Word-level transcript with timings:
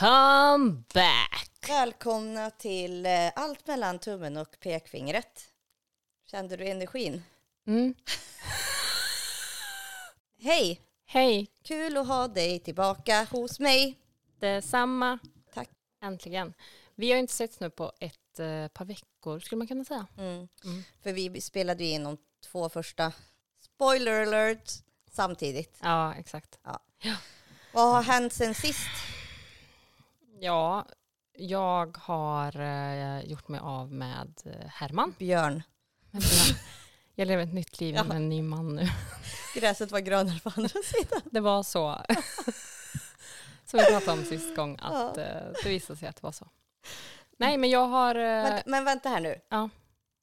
Welcome 0.00 0.82
back! 0.94 1.68
Välkomna 1.68 2.50
till 2.50 3.06
eh, 3.06 3.30
Allt 3.36 3.66
mellan 3.66 3.98
tummen 3.98 4.36
och 4.36 4.60
pekfingret. 4.60 5.44
Kände 6.30 6.56
du 6.56 6.68
energin? 6.68 7.22
Mm. 7.66 7.94
Hej! 10.40 10.80
Hej, 11.06 11.48
Kul 11.62 11.96
att 11.96 12.06
ha 12.06 12.28
dig 12.28 12.58
tillbaka 12.58 13.26
hos 13.30 13.60
mig. 13.60 13.98
detsamma. 14.38 15.18
Tack. 15.54 15.68
Äntligen. 16.02 16.54
Vi 16.94 17.08
har 17.08 17.14
ju 17.14 17.20
inte 17.20 17.34
setts 17.34 17.60
nu 17.60 17.70
på 17.70 17.92
ett 18.00 18.38
eh, 18.38 18.68
par 18.68 18.84
veckor 18.84 19.40
skulle 19.40 19.58
man 19.58 19.66
kunna 19.66 19.84
säga. 19.84 20.06
Mm. 20.18 20.48
Mm. 20.64 20.82
För 21.02 21.12
vi 21.12 21.40
spelade 21.40 21.84
ju 21.84 21.90
in 21.90 22.04
de 22.04 22.16
två 22.52 22.68
första, 22.68 23.12
spoiler 23.60 24.22
alert, 24.22 24.70
samtidigt. 25.10 25.78
Ja, 25.82 26.14
exakt. 26.14 26.58
Vad 27.72 27.94
har 27.94 28.02
hänt 28.02 28.32
sen 28.32 28.54
sist? 28.54 29.17
Ja, 30.40 30.86
jag 31.32 31.96
har 31.96 32.60
eh, 32.60 33.20
gjort 33.24 33.48
mig 33.48 33.60
av 33.60 33.92
med 33.92 34.40
eh, 34.44 34.66
Herman. 34.68 35.14
Björn. 35.18 35.62
Jag 37.14 37.28
lever 37.28 37.42
ett 37.42 37.54
nytt 37.54 37.80
liv 37.80 37.94
med 37.94 38.10
en 38.16 38.28
ny 38.28 38.42
man 38.42 38.76
nu. 38.76 38.88
Gräset 39.54 39.90
var 39.92 40.00
grönare 40.00 40.40
på 40.40 40.52
andra 40.56 40.68
sidan. 40.84 41.20
Det 41.24 41.40
var 41.40 41.62
så. 41.62 41.98
Som 43.64 43.78
vi 43.80 43.84
pratade 43.84 44.12
om 44.12 44.24
sist 44.24 44.56
gång, 44.56 44.78
att 44.82 45.16
Ja. 45.16 45.22
eh, 45.22 45.52
det 45.64 45.68
visade 45.68 45.98
sig 45.98 46.08
att 46.08 46.16
det 46.16 46.22
var 46.22 46.32
så. 46.32 46.48
Nej, 47.38 47.58
men 47.58 47.70
jag 47.70 47.86
har... 47.86 48.14
eh, 48.14 48.22
Men, 48.22 48.62
men 48.66 48.84
vänta 48.84 49.08
här 49.08 49.20
nu. 49.20 49.40
Ja. 49.48 49.68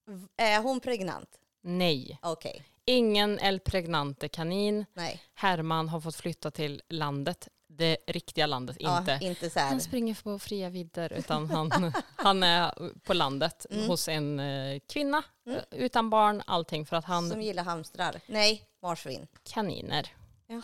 V- 0.07 0.27
Är 0.37 0.61
hon 0.61 0.79
pregnant? 0.79 1.29
nej, 1.61 2.19
Okej, 2.21 2.63
ingen 2.85 3.39
El 3.39 3.59
Pregnante 3.59 4.27
kanin. 4.27 4.85
nej. 4.93 5.21
Herman 5.33 5.89
har 5.89 5.99
fått 6.01 6.15
flytta 6.15 6.51
till 6.51 6.81
landet, 6.89 7.47
det 7.77 7.97
riktiga 8.07 8.45
landet, 8.47 8.77
inte. 8.77 9.17
Ja, 9.21 9.27
inte 9.27 9.49
så 9.49 9.59
här. 9.59 9.67
Han 9.69 9.81
springer 9.81 10.23
på 10.23 10.39
fria 10.39 10.69
vidder 10.69 11.13
utan 11.13 11.49
han, 11.49 11.93
han 12.15 12.43
är 12.43 12.73
på 13.03 13.13
landet 13.13 13.65
Mm. 13.69 13.87
hos 13.87 14.07
en 14.07 14.39
eh, 14.39 14.79
kvinna 14.89 15.23
Mm. 15.45 15.57
eh, 15.57 15.63
utan 15.71 16.09
barn, 16.09 16.41
allting 16.47 16.85
för 16.85 16.95
att 16.95 17.05
han 17.05 17.29
Som 17.29 17.41
gillar 17.41 17.63
hamstrar. 17.63 18.21
Nej, 18.27 18.63
marsvin. 18.81 19.27
kaniner. 19.43 20.13
Ja, 20.47 20.61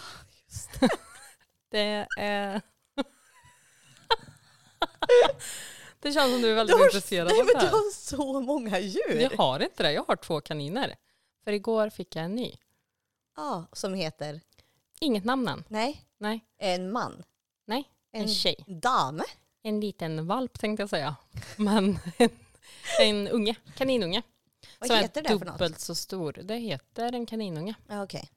Det 1.69 2.07
är... 2.19 2.61
det 5.99 6.11
känns 6.11 6.31
som 6.33 6.41
du 6.41 6.51
är 6.51 6.55
väldigt 6.55 6.75
Du 6.75 6.79
har- 6.81 6.85
intresserad 6.87 7.27
Nej, 7.27 7.39
av 7.39 7.45
men 7.45 7.53
det 7.55 7.59
du 7.59 7.65
här. 7.65 7.71
har 7.71 7.91
så 7.91 8.41
många 8.41 8.79
djur. 8.79 9.19
Jag 9.21 9.37
har 9.37 9.59
inte 9.59 9.83
det, 9.83 9.91
jag 9.93 10.03
har 10.07 10.15
två 10.15 10.41
kaniner. 10.41 10.95
För 11.43 11.51
igår 11.51 11.89
fick 11.89 12.15
jag 12.15 12.25
en 12.25 12.35
ny. 12.35 12.55
Ja, 13.35 13.65
som 13.73 13.93
heter? 13.93 14.41
Inget 15.01 15.25
namn 15.25 15.47
än. 15.47 15.63
Nej, 15.67 16.05
Nej, 16.17 16.45
en 16.57 16.91
man. 16.91 17.23
nej, 17.67 17.89
en, 18.11 18.27
tjej. 18.27 18.55
dam. 18.67 19.21
En 19.63 19.79
liten 19.79 20.27
valp 20.27 20.59
tänkte 20.59 20.81
jag 20.83 20.89
säga. 20.89 21.15
Men 21.57 21.99
en, 22.17 22.29
en 23.01 23.27
unge, 23.27 23.55
kaninunge. 23.75 24.21
Vad 24.79 24.87
som 24.87 24.97
heter 24.97 25.19
är 25.19 25.23
det 25.23 25.29
för 25.39 25.45
något? 25.45 25.53
dubbelt 25.57 25.79
så 25.79 25.95
stor. 25.95 26.33
Det 26.43 26.55
heter 26.55 27.13
en 27.13 27.25
kaninunge. 27.25 27.75
Ja, 27.87 28.03
Okej. 28.03 28.29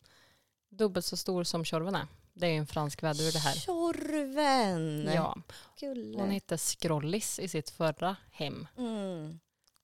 Dubbelt 0.71 1.07
så 1.07 1.17
stor 1.17 1.45
som 1.45 1.65
tjorven 1.65 1.95
är. 1.95 2.07
Det 2.33 2.47
är 2.47 2.51
en 2.59 2.67
fransk 2.67 3.03
vädur 3.03 3.33
det 3.33 3.39
här. 3.39 3.53
Tjorven. 3.55 5.11
Ja, 5.15 5.37
Gulle. 5.81 6.19
hon 6.21 6.31
hette 6.31 6.59
Scrollis 6.59 7.39
i 7.39 7.49
sitt 7.49 7.71
förra 7.71 8.17
hem. 8.33 8.67
Mm. 8.79 9.41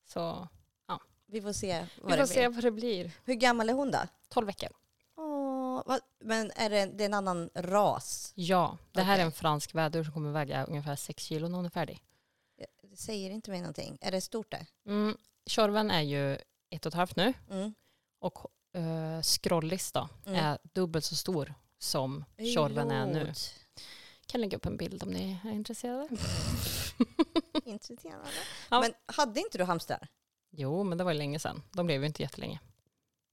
Så 0.08 0.48
Vi 1.26 1.42
får 1.42 1.52
se 1.52 1.86
vad 2.02 2.12
vi 2.12 2.16
det 2.18 2.26
får 2.26 2.34
blir. 2.34 2.42
se 2.42 2.48
vad 2.48 2.64
det 2.64 2.70
blir. 2.70 3.10
Hur 3.24 3.34
gammal 3.34 3.68
är 3.68 3.72
hon 3.74 3.90
då? 3.90 3.98
12 4.28 4.46
veckor. 4.46 4.68
Vad, 5.86 6.00
men 6.20 6.50
är 6.56 6.70
det, 6.70 6.86
det 6.86 7.04
är 7.04 7.06
en 7.06 7.14
annan 7.14 7.50
ras? 7.54 8.32
Ja, 8.36 8.78
det 8.92 9.02
här 9.02 9.18
är 9.18 9.22
en 9.22 9.32
fransk 9.32 9.74
vädur 9.74 10.04
som 10.04 10.12
kommer 10.12 10.32
väga 10.32 10.64
ungefär 10.64 10.96
6 10.96 11.22
kilo 11.22 11.48
när 11.48 11.56
hon 11.56 11.66
är 11.66 11.70
färdig. 11.70 12.02
Det 12.82 12.96
säger 12.96 13.30
inte 13.30 13.50
mig 13.50 13.60
någonting. 13.60 13.98
Är 14.00 14.10
det 14.10 14.20
stort 14.20 14.50
det? 14.50 14.66
Mm, 14.86 15.16
tjorven 15.46 15.90
är 15.90 16.00
ju 16.02 16.32
ett 16.70 16.86
och 16.86 16.90
ett 16.90 16.94
halvt 16.94 17.16
nu 17.16 17.32
Mm. 17.50 17.74
och 18.18 18.38
uh, 18.76 19.22
Scrollis 19.22 19.92
då 19.92 20.08
Mm. 20.26 20.44
är 20.44 20.58
dubbelt 20.62 21.04
så 21.04 21.16
stor 21.16 21.54
som 21.78 22.24
tjorven 22.54 22.90
är 22.90 23.06
nu. 23.06 23.32
Kan 24.26 24.40
lägga 24.40 24.56
upp 24.56 24.66
en 24.66 24.76
bild 24.76 25.02
om 25.02 25.10
ni 25.10 25.38
är 25.44 25.50
intresserade. 25.50 26.08
Intressant. 27.64 28.24
Ja. 28.70 28.80
Men 28.80 28.94
hade 29.06 29.40
inte 29.40 29.58
du 29.58 29.64
hamstrar? 29.64 30.08
Jo, 30.50 30.82
men 30.84 30.98
det 30.98 31.04
var 31.04 31.14
länge 31.14 31.38
sedan. 31.38 31.62
De 31.72 31.86
blev 31.86 32.00
ju 32.00 32.06
inte 32.06 32.22
jättelänge. 32.22 32.60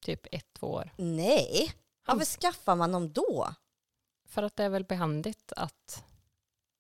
Typ 0.06 0.28
ett, 0.32 0.54
två 0.54 0.68
år. 0.68 0.94
Nej. 0.98 1.74
Varför 2.08 2.26
skaffar 2.26 2.76
man 2.76 2.92
dem 2.92 3.14
då? 3.14 3.54
För 4.30 4.44
att 4.44 4.56
det 4.56 4.64
är 4.64 4.70
väl 4.70 4.84
behandigt 4.84 5.54
att 5.56 6.04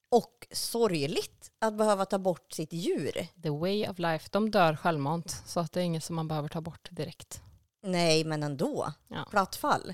Och 0.09 0.47
sorgligt 0.51 1.51
att 1.59 1.73
behöva 1.73 2.05
ta 2.05 2.17
bort 2.19 2.51
sitt 2.51 2.73
djur. 2.73 3.27
the 3.43 3.49
way 3.49 3.87
of 3.89 3.99
life, 3.99 4.29
de 4.31 4.51
dör 4.51 4.75
självmant. 4.75 5.41
Så 5.45 5.59
att 5.59 5.71
det 5.71 5.79
är 5.79 5.83
inget 5.83 6.03
som 6.03 6.15
man 6.15 6.27
behöver 6.27 6.49
ta 6.49 6.61
bort 6.61 6.87
direkt. 6.91 7.41
Nej, 7.83 8.23
men 8.23 8.43
ändå. 8.43 8.93
Ja. 9.07 9.25
Platt 9.29 9.55
fall. 9.55 9.93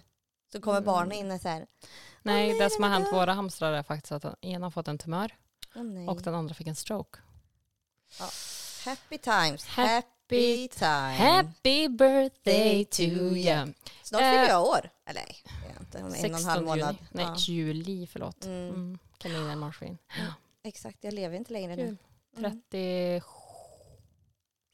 Så 0.52 0.62
kommer 0.62 0.78
Mm. 0.78 0.86
barnen 0.86 1.12
in 1.12 1.32
och 1.32 1.42
så 1.42 1.48
här. 1.50 1.58
Nej, 2.22 2.50
nej, 2.50 2.60
det 2.60 2.70
som 2.70 2.84
har 2.84 2.90
hänt 2.90 3.06
dör. 3.06 3.12
våra 3.20 3.34
hamstrar 3.34 3.74
är 3.74 3.84
faktiskt 3.84 4.12
att 4.12 4.44
ena 4.46 4.66
har 4.66 4.72
fått 4.72 4.88
en 4.88 4.98
tumör 4.98 5.36
nej. 5.76 6.08
och 6.08 6.22
den 6.22 6.36
andra 6.36 6.54
fick 6.56 6.68
en 6.68 6.76
stroke. 6.76 7.20
Happy 8.86 9.18
times. 9.18 9.66
Happy 9.66 10.08
Happy 10.30 10.68
time. 10.68 11.14
Happy 11.14 11.88
birthday 11.90 12.86
to 12.86 13.02
you! 13.02 13.74
Snart 14.04 14.22
Eh, 14.22 14.30
fyller 14.32 14.48
jag 14.50 14.64
år. 14.66 14.90
Eller 15.06 15.22
nej, 15.22 15.38
det 15.62 15.76
är 15.76 15.80
inte. 15.80 15.98
Om 15.98 16.06
en 16.06 16.12
och 16.12 16.16
en 16.18 16.22
16 16.22 16.46
halv 16.50 16.66
månad. 16.66 16.96
juni. 16.96 17.08
Nej, 17.12 17.26
Ja. 17.26 17.36
juli, 17.38 18.08
förlåt. 18.12 18.46
Mm. 18.46 18.70
Mm. 18.70 18.98
Kaninen 19.18 19.60
marsvin. 19.60 19.98
Exakt, 20.64 20.98
jag 21.04 21.14
lever 21.14 21.38
inte 21.38 21.54
längre 21.54 21.76
nu. 21.76 21.98
Mm. 22.38 22.62
30... 22.72 23.22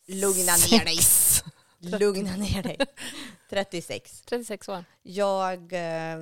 Lugna 0.07 0.53
ner 0.71 0.85
dig. 0.85 0.97
Lugna 1.99 2.35
ner 2.35 2.63
dig. 2.63 2.77
36. 3.49 4.21
36 4.21 4.69
år. 4.69 4.85
Jag 5.01 5.73
eh, 5.73 6.17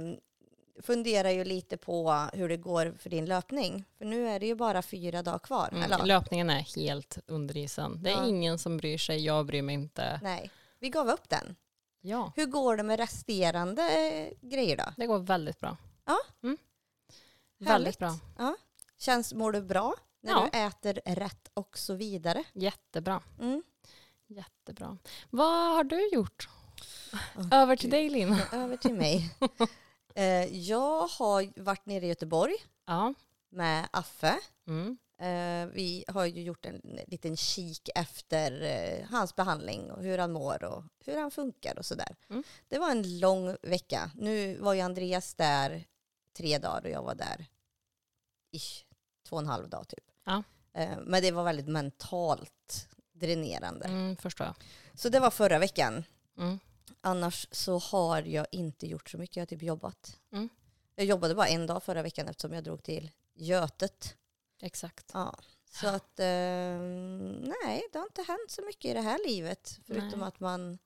funderar 0.82 1.30
ju 1.30 1.44
lite 1.44 1.78
på 1.78 2.28
hur 2.34 2.50
det 2.50 2.58
går 2.58 2.96
för 3.00 3.10
din 3.10 3.26
löpning. 3.26 3.86
För 3.98 4.06
nu 4.06 4.28
är 4.30 4.40
det 4.40 4.46
ju 4.46 4.56
bara 4.56 4.82
fyra 4.82 5.24
dagar 5.24 5.40
kvar. 5.40 5.70
Mm. 5.72 6.06
Löpningen 6.08 6.50
är 6.50 6.60
helt 6.76 7.18
under 7.28 7.58
isen. 7.58 8.04
Det 8.04 8.10
är 8.10 8.14
Ja. 8.14 8.28
ingen 8.28 8.60
som 8.60 8.78
bryr 8.78 8.98
sig, 8.98 9.26
jag 9.26 9.46
bryr 9.46 9.62
mig 9.62 9.74
inte. 9.76 10.20
Nej, 10.24 10.50
vi 10.80 10.90
gav 10.90 11.10
upp 11.10 11.30
den. 11.30 11.56
Ja, 12.02 12.32
Hur 12.36 12.46
går 12.46 12.78
det 12.78 12.84
med 12.84 13.00
resterande 13.00 13.82
eh, 14.10 14.34
grejer 14.42 14.78
då? 14.78 14.84
det 14.98 15.08
går 15.08 15.20
väldigt 15.20 15.60
bra. 15.60 15.78
Ja. 16.06 16.18
Mm. 16.44 16.58
Väldigt 17.58 18.00
bra. 18.00 18.16
Känns, 18.98 19.34
mår 19.34 19.52
du 19.52 19.62
bra 19.62 19.96
när 20.22 20.32
Ja. 20.32 20.50
du 20.52 20.58
äter 20.60 21.02
rätt 21.16 21.50
och 21.54 21.78
så 21.78 21.94
vidare? 21.94 22.44
Jättebra. 22.54 23.22
Mm. 23.40 23.64
Jättebra. 24.28 24.98
Vad 25.30 25.76
har 25.76 25.84
du 25.84 26.10
gjort? 26.10 26.50
Åh, 27.38 27.48
Över 27.52 27.76
till 27.76 27.90
dig 27.90 28.10
Linn. 28.10 28.36
Över 28.52 28.78
till 28.78 28.94
mig. 28.96 29.36
eh, 30.16 30.46
jag 30.58 31.08
har 31.08 31.62
varit 31.64 31.86
nere 31.86 32.06
i 32.06 32.10
Göteborg 32.10 32.56
Ja. 32.86 33.14
med 33.50 33.88
Affe. 33.92 34.40
Mm. 34.68 34.98
Eh, 35.20 35.66
vi 35.66 36.06
har 36.08 36.26
ju 36.26 36.42
gjort 36.42 36.66
en 36.66 37.00
liten 37.08 37.38
kik 37.38 37.90
efter 37.96 38.62
eh, 38.62 39.06
hans 39.10 39.36
behandling 39.36 39.92
och 39.92 40.04
hur 40.04 40.18
han 40.18 40.32
mår 40.32 40.64
och 40.64 40.84
hur 41.06 41.18
han 41.18 41.32
funkar 41.32 41.80
och 41.80 41.86
sådär. 41.86 42.16
Mm. 42.30 42.44
Det 42.68 42.80
var 42.80 42.92
en 42.92 43.20
lång 43.20 43.56
vecka. 43.62 44.12
Nu 44.16 44.58
var 44.58 44.74
ju 44.74 44.82
Andreas 44.82 45.34
där 45.34 45.86
tre 46.34 46.58
dagar 46.58 46.82
och 46.86 46.90
jag 46.90 47.04
var 47.04 47.16
där 47.16 47.46
ish, 48.52 48.86
två 49.28 49.36
och 49.36 49.42
en 49.42 49.48
halv 49.48 49.70
dag 49.70 49.88
typ. 49.88 50.04
Ja. 50.24 50.44
Eh, 50.74 50.98
men 51.06 51.22
det 51.22 51.32
var 51.32 51.44
väldigt 51.44 51.68
mentalt 51.68 52.88
dränerande. 53.14 53.86
Mm, 53.86 54.16
förstår 54.16 54.48
jag. 54.48 54.56
Så 54.94 55.10
det 55.10 55.20
var 55.20 55.32
förra 55.32 55.60
veckan. 55.60 56.04
Mm. 56.38 56.60
Annars 57.02 57.48
så 57.52 57.78
har 57.80 58.22
jag 58.22 58.48
inte 58.52 58.88
gjort 58.88 59.10
så 59.10 59.18
mycket. 59.18 59.36
Jag 59.36 59.42
har 59.42 59.48
typ 59.48 59.64
jobbat. 59.64 60.20
Mm. 60.32 60.50
Jag 60.96 61.06
jobbade 61.06 61.36
bara 61.36 61.48
en 61.48 61.68
dag 61.68 61.84
förra 61.84 62.02
veckan 62.02 62.28
eftersom 62.28 62.54
jag 62.54 62.64
drog 62.64 62.84
till 62.84 63.12
Götet. 63.34 64.16
Exakt. 64.62 65.12
Ja. 65.14 65.36
Så 65.72 65.88
att, 65.88 66.20
eh, 66.20 66.26
nej, 67.66 67.84
det 67.92 67.98
har 68.00 68.06
inte 68.06 68.22
hänt 68.28 68.52
så 68.52 68.62
mycket 68.62 68.86
i 68.86 68.94
det 68.94 69.02
här 69.02 69.20
livet. 69.28 69.80
Förutom 69.88 70.20
Nej. 70.20 70.28
att 70.28 70.40
man 70.40 70.78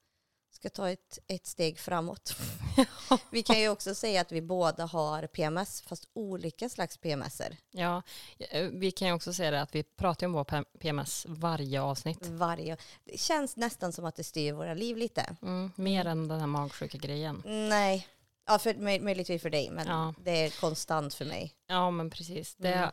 ska 0.54 0.70
ta 0.70 0.90
ett, 0.90 1.20
ett 1.28 1.46
steg 1.48 1.80
framåt. 1.80 2.36
vi 3.32 3.44
kan 3.44 3.60
ju 3.60 3.70
också 3.70 3.96
säga 3.96 4.22
att 4.22 4.32
vi 4.32 4.42
båda 4.42 4.86
har 4.86 5.28
PMS, 5.28 5.82
fast 5.82 6.10
olika 6.14 6.70
slags 6.70 6.98
PMSer. 6.98 7.58
Ja, 7.72 8.02
eh, 8.40 8.68
vi 8.74 8.92
kan 8.92 9.08
ju 9.08 9.14
också 9.14 9.34
säga 9.34 9.52
det 9.52 9.62
att 9.62 9.76
vi 9.76 9.84
pratar 9.84 10.28
om 10.28 10.34
vår 10.34 10.64
PMS 10.80 11.26
varje 11.30 11.82
avsnitt. 11.82 12.28
Varje, 12.28 12.78
det 13.04 13.20
känns 13.20 13.56
nästan 13.56 13.94
som 13.94 14.06
att 14.06 14.16
det 14.16 14.24
styr 14.24 14.54
våra 14.54 14.74
liv 14.74 14.98
lite. 14.98 15.36
Mm, 15.42 15.72
mer 15.76 16.06
än 16.06 16.28
den 16.28 16.40
här 16.40 16.48
magsjuka 16.48 16.98
grejen. 16.98 17.44
Nej, 17.46 18.08
ja, 18.48 18.60
för, 18.60 18.74
möj- 18.74 19.02
möjligtvis 19.04 19.42
för 19.42 19.50
dig, 19.50 19.70
men 19.72 19.88
Ja. 19.88 20.14
det 20.24 20.32
är 20.46 20.50
konstant 20.62 21.14
för 21.14 21.26
mig. 21.26 21.54
Ja, 21.68 21.92
men 21.92 22.10
precis. 22.10 22.56
Det, 22.56 22.74
Mm. 22.74 22.90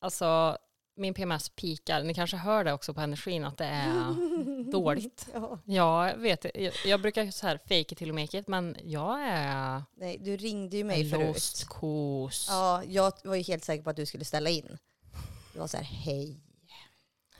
Alltså, 0.00 0.58
min 0.96 1.14
PMS 1.14 1.48
pikar. 1.48 2.02
Ni 2.02 2.14
kanske 2.14 2.36
hör 2.36 2.64
det 2.64 2.72
också 2.72 2.94
på 2.94 3.00
energin 3.00 3.44
att 3.44 3.56
det 3.58 3.64
är 3.64 4.70
dåligt. 4.72 5.28
Ja. 5.34 5.58
Ja, 5.64 6.08
jag 6.10 6.16
vet. 6.18 6.44
Jag, 6.54 6.72
jag 6.86 7.00
brukar 7.02 7.30
så 7.30 7.46
här 7.46 7.58
fake 7.58 7.74
it 7.80 7.98
till 7.98 8.08
och 8.08 8.14
make 8.14 8.38
it, 8.38 8.48
men 8.48 8.76
jag 8.84 9.22
är 9.22 9.82
Nej, 9.96 10.18
du 10.20 10.36
ringde 10.36 10.76
ju 10.76 10.84
mig 10.84 11.10
förut. 11.10 11.64
kos. 11.68 12.46
Ja, 12.50 12.82
jag 12.84 13.12
var 13.24 13.34
ju 13.34 13.42
helt 13.42 13.64
säker 13.64 13.84
på 13.84 13.90
att 13.90 13.96
du 13.96 14.06
skulle 14.06 14.24
ställa 14.24 14.50
in. 14.50 14.78
Du 15.52 15.58
var 15.58 15.66
så 15.66 15.76
här, 15.76 15.84
hej. 15.84 16.40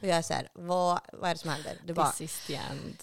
Och 0.01 0.07
jag 0.09 0.17
är 0.17 0.23
så 0.23 0.33
här, 0.35 0.49
vad, 0.55 1.01
vad 1.13 1.31
är 1.31 1.35
det 1.35 1.41
som 1.41 1.51
händer? 1.51 1.79
Du 1.85 1.93
bara, 1.95 2.11
This 2.11 2.21
is 2.21 2.47
the 2.47 2.55
end. 2.55 2.97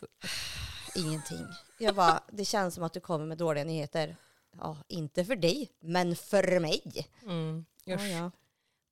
ingenting. 0.96 1.46
Jag 1.80 1.96
bara, 1.96 2.24
det 2.32 2.46
känns 2.46 2.76
som 2.76 2.84
att 2.84 2.94
du 2.94 3.00
kommer 3.00 3.26
med 3.26 3.38
dåliga 3.38 3.64
nyheter. 3.64 4.16
Ja, 4.60 4.78
inte 4.88 5.26
för 5.26 5.36
dig, 5.36 5.72
men 5.80 6.16
för 6.16 6.60
mig. 6.60 7.08
Mm. 7.24 7.66
Ja, 7.86 7.96
Usch, 7.96 8.02
ja. 8.02 8.32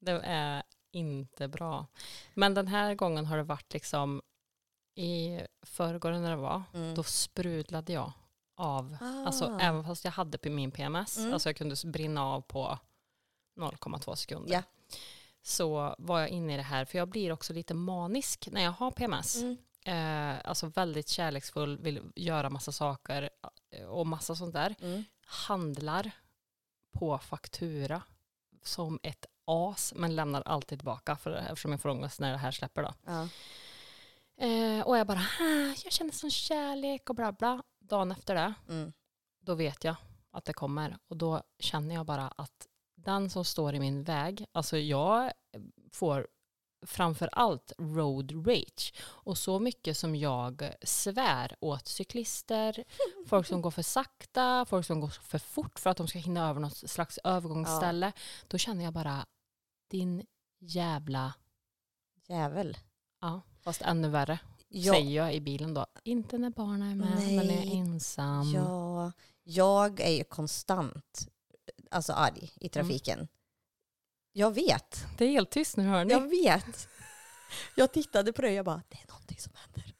Det 0.05 0.21
är 0.23 0.63
inte 0.91 1.47
bra. 1.47 1.85
Men 2.33 2.53
den 2.53 2.67
här 2.67 2.95
gången 2.95 3.25
har 3.25 3.37
det 3.37 3.43
varit 3.43 3.73
liksom 3.73 4.21
i 4.95 5.41
förrgår 5.61 6.11
när 6.11 6.29
det 6.29 6.35
var, 6.35 6.63
Mm. 6.73 6.95
då 6.95 7.03
sprudlade 7.03 7.93
jag 7.93 8.11
av. 8.55 8.97
Alltså 9.25 9.45
Ah. 9.45 9.59
även 9.59 9.83
fast 9.83 10.05
jag 10.05 10.11
hade 10.11 10.37
på 10.37 10.49
min 10.49 10.71
PMS, 10.71 11.17
Mm. 11.17 11.33
alltså 11.33 11.49
jag 11.49 11.55
kunde 11.55 11.75
brinna 11.85 12.23
av 12.25 12.41
på 12.41 12.79
0,2 13.55 14.15
sekunder. 14.15 14.53
Ja. 14.53 14.63
Så 15.41 15.95
var 15.97 16.19
jag 16.19 16.29
inne 16.29 16.53
i 16.53 16.57
det 16.57 16.63
här, 16.63 16.85
för 16.85 16.97
jag 16.97 17.07
blir 17.07 17.31
också 17.31 17.53
lite 17.53 17.73
manisk 17.73 18.47
när 18.51 18.61
jag 18.63 18.71
har 18.71 18.91
PMS. 18.91 19.35
Mm. 19.35 19.57
Eh, 19.85 20.41
alltså 20.49 20.67
väldigt 20.67 21.07
kärleksfull, 21.09 21.77
vill 21.77 22.01
göra 22.15 22.49
massa 22.49 22.71
saker 22.71 23.29
eh, 23.69 23.85
och 23.85 24.07
massa 24.07 24.35
sånt 24.35 24.53
där. 24.53 24.75
Mm. 24.81 25.03
Handlar 25.25 26.11
på 26.91 27.17
faktura 27.19 28.01
som 28.63 28.99
ett 29.03 29.25
as, 29.45 29.93
men 29.95 30.15
lämnar 30.15 30.41
alltid 30.41 30.79
tillbaka 30.79 31.15
för, 31.15 31.31
eftersom 31.31 31.71
jag 31.71 31.81
får 31.81 31.89
ångest 31.89 32.19
när 32.19 32.31
det 32.31 32.37
här 32.37 32.51
släpper. 32.51 32.83
Då. 32.83 32.93
Ja. 33.05 33.27
Eh, 34.37 34.81
och 34.87 34.97
jag 34.97 35.07
bara, 35.07 35.19
"Ah, 35.39 35.73
jag 35.83 35.91
känner 35.93 36.11
sån 36.11 36.31
kärlek 36.31 37.09
och 37.09 37.15
bla 37.15 37.31
bla. 37.31 37.63
Dagen 37.79 38.11
efter 38.11 38.35
det, 38.35 38.53
Mm. 38.69 38.93
då 39.39 39.55
vet 39.55 39.83
jag 39.83 39.95
att 40.31 40.45
det 40.45 40.53
kommer. 40.53 40.97
Och 41.07 41.17
då 41.17 41.43
känner 41.59 41.95
jag 41.95 42.05
bara 42.05 42.27
att 42.27 42.67
den 42.95 43.29
som 43.29 43.45
står 43.45 43.75
i 43.75 43.79
min 43.79 44.03
väg, 44.03 44.45
alltså 44.51 44.77
jag 44.77 45.31
får 45.91 46.27
framför 46.85 47.29
allt 47.31 47.71
road 47.77 48.47
rage. 48.47 48.93
Och 49.01 49.37
så 49.37 49.59
mycket 49.59 49.97
som 49.97 50.15
jag 50.15 50.71
svär 50.83 51.55
åt 51.59 51.87
cyklister, 51.87 52.83
folk 53.27 53.47
som 53.47 53.61
går 53.61 53.71
för 53.71 53.81
sakta, 53.81 54.65
folk 54.65 54.85
som 54.85 54.99
går 54.99 55.07
för 55.09 55.39
fort 55.39 55.79
för 55.79 55.89
att 55.89 55.97
de 55.97 56.07
ska 56.07 56.19
hinna 56.19 56.49
över 56.49 56.59
något 56.61 56.89
slags 56.89 57.19
övergångsställe. 57.23 58.11
Då 58.47 58.57
känner 58.57 58.83
jag 58.83 58.93
bara, 58.93 59.25
din 59.93 60.25
jävla, 60.59 61.33
Jävel. 62.27 62.77
ja, 63.21 63.41
fast 63.61 63.81
ännu 63.81 64.09
värre. 64.09 64.39
Ja, 64.67 64.93
Säger 64.93 65.15
jag 65.15 65.35
i 65.35 65.41
bilen 65.41 65.73
då. 65.73 65.85
Inte 66.03 66.37
när 66.37 66.49
barnen 66.49 66.91
är 66.91 66.95
med, 66.95 67.09
men 67.09 67.17
när 67.17 67.33
jag 67.33 67.43
är 67.43 67.65
Nej. 67.65 67.77
ensam. 67.77 68.51
ja, 68.53 69.11
jag 69.43 69.99
är 69.99 70.09
ju 70.11 70.23
konstant 70.23 71.27
alltså 71.91 72.13
arg 72.13 72.51
i 72.55 72.69
trafiken. 72.69 73.27
Jag 74.31 74.51
vet. 74.51 75.05
Det 75.17 75.25
är 75.25 75.29
helt 75.29 75.49
tyst 75.49 75.77
nu 75.77 75.83
hör 75.83 76.05
ni. 76.05 76.11
Jag 76.13 76.29
vet. 76.29 76.87
Jag 77.75 77.93
tittade 77.93 78.33
på 78.33 78.41
det 78.41 78.47
och 78.47 78.53
jag 78.53 78.65
bara, 78.65 78.81
det 78.89 78.97
är 78.97 79.07
någonting 79.07 79.39
som 79.39 79.53
händer. 79.55 79.93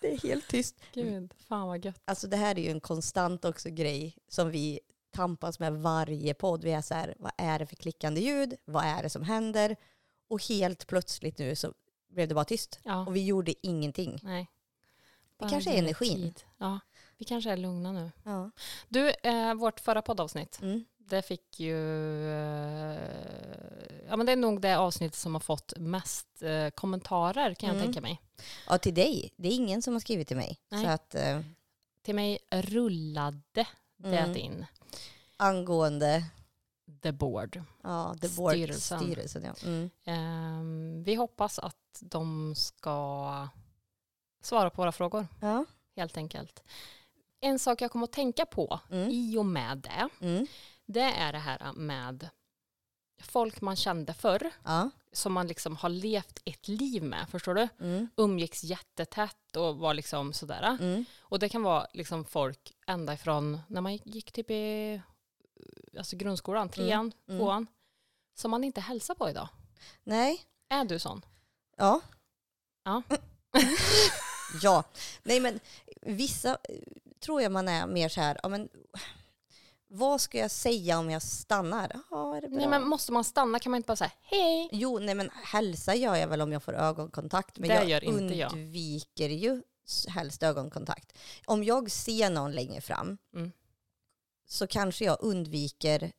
Det 0.00 0.12
är 0.12 0.18
helt 0.18 0.48
tyst. 0.48 0.76
Gud, 0.92 1.34
fan 1.48 1.68
vad 1.68 1.84
gött. 1.84 2.02
Alltså 2.04 2.26
det 2.26 2.36
här 2.36 2.58
är 2.58 2.62
ju 2.62 2.70
en 2.70 2.80
konstant 2.80 3.44
också 3.44 3.70
grej 3.70 4.18
som 4.28 4.50
vi 4.50 4.80
tampas 5.16 5.58
med 5.58 5.72
varje 5.72 6.34
podd. 6.34 6.64
Vi 6.64 6.72
är 6.72 6.82
så 6.82 6.94
här, 6.94 7.14
vad 7.18 7.32
är 7.38 7.58
det 7.58 7.66
för 7.66 7.76
klickande 7.76 8.20
ljud? 8.20 8.54
Vad 8.64 8.84
är 8.84 9.02
det 9.02 9.10
som 9.10 9.22
händer? 9.22 9.76
Och 10.28 10.42
helt 10.48 10.86
plötsligt 10.86 11.38
nu 11.38 11.56
så 11.56 11.72
blev 12.08 12.28
det 12.28 12.34
bara 12.34 12.44
tyst. 12.44 12.80
Ja, 12.82 13.06
Och 13.06 13.16
vi 13.16 13.24
gjorde 13.26 13.66
ingenting. 13.66 14.20
nej. 14.22 14.50
Det 15.38 15.48
kanske 15.48 15.70
är 15.74 15.78
energin. 15.78 16.14
tid. 16.16 16.42
Ja, 16.58 16.80
vi 17.18 17.24
kanske 17.24 17.50
är 17.50 17.56
lugna 17.56 17.92
nu. 17.92 18.12
Ja. 18.24 18.50
Du, 18.88 19.10
eh, 19.10 19.54
vårt 19.54 19.80
förra 19.80 20.02
poddavsnitt, 20.02 20.58
Mm. 20.62 20.84
det 20.98 21.22
fick 21.22 21.60
ju... 21.60 21.76
Eh, 22.30 23.00
ja, 24.08 24.16
men 24.16 24.26
det 24.26 24.32
är 24.32 24.36
nog 24.36 24.60
det 24.60 24.78
avsnitt 24.78 25.14
som 25.14 25.34
har 25.34 25.40
fått 25.40 25.72
mest 25.76 26.42
eh, 26.42 26.70
kommentarer 26.70 27.54
kan 27.54 27.66
jag 27.68 27.76
Mm. 27.76 27.86
tänka 27.86 28.00
mig. 28.00 28.20
ja, 28.68 28.78
till 28.78 28.94
dig. 28.94 29.32
Det 29.36 29.48
är 29.48 29.52
ingen 29.52 29.82
som 29.82 29.92
har 29.92 30.00
skrivit 30.00 30.28
till 30.28 30.36
mig. 30.36 30.58
Nej. 30.68 30.84
Så 30.84 30.90
att 30.90 31.14
eh, 31.14 31.40
Till 32.02 32.14
mig 32.14 32.38
rullade 32.50 33.66
det 33.96 34.18
Mm. 34.18 34.36
in. 34.36 34.66
angående 35.36 36.24
The 37.02 37.12
board. 37.12 37.62
ja, 37.82 38.14
the 38.20 38.28
board, 38.28 38.52
Styrelsen. 38.54 39.00
styrelsen. 39.00 39.42
ja. 39.44 39.54
Mm. 39.64 39.90
Ehm, 40.04 41.02
vi 41.04 41.14
hoppas 41.14 41.58
att 41.58 41.76
de 42.00 42.54
ska 42.56 43.48
svara 44.42 44.70
på 44.70 44.82
våra 44.82 44.92
frågor, 44.92 45.26
Ja. 45.40 45.64
helt 45.96 46.16
enkelt. 46.16 46.62
En 47.40 47.58
sak 47.58 47.80
jag 47.80 47.90
kommer 47.90 48.04
att 48.04 48.12
tänka 48.12 48.46
på 48.46 48.80
Mm. 48.90 49.08
i 49.10 49.38
och 49.38 49.46
med 49.46 49.78
det, 49.78 50.08
Mm. 50.26 50.46
det 50.86 51.00
är 51.00 51.32
det 51.32 51.38
här 51.38 51.72
med 51.72 52.28
folk 53.22 53.60
man 53.60 53.76
kände 53.76 54.14
förr, 54.14 54.50
Ja. 54.64 54.90
Som 55.16 55.32
man 55.32 55.46
liksom 55.46 55.76
har 55.76 55.88
levt 55.88 56.38
ett 56.44 56.68
liv 56.68 57.02
med, 57.02 57.28
förstår 57.30 57.54
du? 57.54 57.68
Mm. 57.80 58.08
Umgicks 58.16 58.64
jättetätt 58.64 59.56
och 59.56 59.76
var 59.76 59.94
liksom 59.94 60.32
sådär. 60.32 60.76
Mm. 60.80 61.04
Och 61.20 61.38
det 61.38 61.48
kan 61.48 61.62
vara 61.62 61.86
liksom 61.92 62.24
folk 62.24 62.72
ända 62.86 63.14
ifrån 63.14 63.60
när 63.68 63.80
man 63.80 63.96
gick 63.96 64.32
typ 64.32 64.50
i 64.50 65.00
alltså 65.98 66.16
grundskolan, 66.16 66.68
trean, 66.68 67.12
Mm. 67.28 67.38
tvåan, 67.40 67.66
som 68.34 68.50
man 68.50 68.64
inte 68.64 68.80
hälsar 68.80 69.14
på 69.14 69.30
idag. 69.30 69.48
Nej. 70.04 70.40
Är 70.68 70.84
du 70.84 70.98
sån? 70.98 71.24
Ja. 71.76 72.00
Ja. 72.84 73.02
ja. 74.62 74.84
Nej 75.22 75.40
men 75.40 75.60
vissa 76.02 76.50
eh, 76.50 76.78
tror 77.20 77.42
jag 77.42 77.52
man 77.52 77.68
är 77.68 77.86
mer 77.86 78.08
så 78.08 78.20
här, 78.20 78.40
ja 78.42 78.48
men 78.48 78.68
vad 79.88 80.20
ska 80.20 80.38
jag 80.38 80.50
säga 80.50 80.98
om 80.98 81.10
jag 81.10 81.22
stannar? 81.22 81.88
Bra? 82.10 82.40
Nej, 82.48 82.68
men 82.68 82.88
måste 82.88 83.12
man 83.12 83.24
stanna 83.24 83.58
kan 83.58 83.70
man 83.70 83.76
inte 83.76 83.86
bara 83.86 83.96
säga 83.96 84.10
hej. 84.20 84.68
Jo, 84.72 84.98
nej 84.98 85.14
men 85.14 85.30
hälsa 85.44 85.94
gör 85.94 86.14
jag 86.16 86.28
väl 86.28 86.40
om 86.40 86.52
jag 86.52 86.62
får 86.62 86.72
ögonkontakt. 86.74 87.58
Men 87.58 87.68
Det 87.68 87.74
jag 87.74 87.88
gör 87.88 88.04
inte 88.04 88.34
jag. 88.34 88.52
undviker 88.52 89.28
ju 89.28 89.62
s- 89.86 90.06
helst 90.08 90.42
ögonkontakt. 90.42 91.18
Om 91.46 91.64
jag 91.64 91.90
ser 91.90 92.30
någon 92.30 92.52
längre 92.52 92.80
fram 92.80 93.18
Mm. 93.34 93.52
så 94.48 94.66
kanske 94.66 95.04
jag 95.04 95.16
undviker 95.20 96.12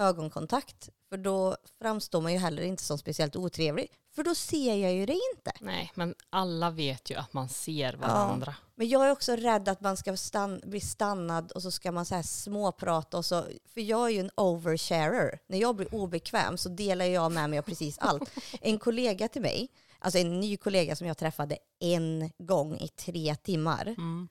ögonkontakt. 0.00 0.88
För 1.08 1.16
då 1.16 1.56
framstår 1.78 2.20
man 2.20 2.32
ju 2.32 2.38
heller 2.38 2.62
inte 2.62 2.82
som 2.82 2.98
speciellt 2.98 3.36
otrevlig. 3.36 3.92
För 4.14 4.24
då 4.24 4.34
ser 4.34 4.74
jag 4.76 4.92
ju 4.92 5.06
det 5.06 5.20
inte. 5.36 5.52
Nej, 5.60 5.92
men 5.94 6.14
alla 6.30 6.70
vet 6.70 7.10
ju 7.10 7.14
att 7.14 7.32
man 7.32 7.48
ser 7.48 7.92
varandra. 7.92 8.54
Men 8.74 8.88
jag 8.88 9.06
är 9.06 9.10
också 9.10 9.36
rädd 9.36 9.68
att 9.68 9.80
man 9.80 9.96
ska 9.96 10.16
stann, 10.16 10.60
bli 10.64 10.80
stannad 10.80 11.52
och 11.52 11.62
så 11.62 11.70
ska 11.70 11.92
man 11.92 12.06
så 12.06 12.14
här 12.14 12.22
småprata. 12.22 13.18
Och 13.18 13.24
så, 13.24 13.44
för 13.74 13.80
jag 13.80 14.06
är 14.06 14.10
ju 14.10 14.20
en 14.20 14.30
oversharer. 14.34 15.38
När 15.46 15.58
jag 15.58 15.76
blir 15.76 15.94
obekväm 15.94 16.58
så 16.58 16.68
delar 16.68 17.04
jag 17.04 17.32
med 17.32 17.50
mig 17.50 17.58
av 17.58 17.62
precis 17.62 17.98
allt. 17.98 18.30
En 18.60 18.78
kollega 18.78 19.28
till 19.28 19.42
mig, 19.42 19.68
alltså 19.98 20.18
en 20.18 20.40
ny 20.40 20.56
kollega 20.56 20.96
som 20.96 21.06
jag 21.06 21.18
träffade 21.18 21.58
en 21.80 22.30
gång 22.38 22.76
i 22.76 22.88
tre 22.88 23.34
timmar. 23.34 23.86
Mm. 23.86 24.28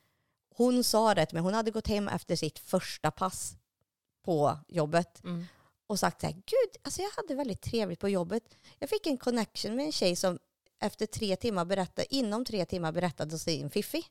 Hon 0.55 0.83
sa 0.83 1.15
det 1.15 1.33
mig, 1.33 1.41
hon 1.41 1.53
hade 1.53 1.71
gått 1.71 1.87
hem 1.87 2.07
efter 2.07 2.35
sitt 2.35 2.59
första 2.59 3.11
pass 3.11 3.55
på 4.25 4.57
jobbet 4.67 5.23
Mm. 5.23 5.45
Och 5.89 5.99
sagt 5.99 6.21
så 6.21 6.27
här, 6.27 6.33
gud, 6.33 6.81
alltså 6.81 7.01
jag 7.01 7.09
hade 7.09 7.35
väldigt 7.35 7.61
trevligt 7.61 7.99
på 7.99 8.09
jobbet. 8.09 8.43
Jag 8.79 8.89
fick 8.89 9.07
en 9.07 9.17
connection 9.17 9.75
med 9.75 9.85
en 9.85 9.91
tjej 9.91 10.15
som 10.15 10.39
efter 10.79 11.05
tre 11.05 11.35
timmar 11.35 11.65
berättade, 11.65 12.15
inom 12.15 12.45
tre 12.45 12.65
timmar 12.65 12.91
berättade 12.91 13.39
sin 13.39 13.69
fiffi. 13.69 14.03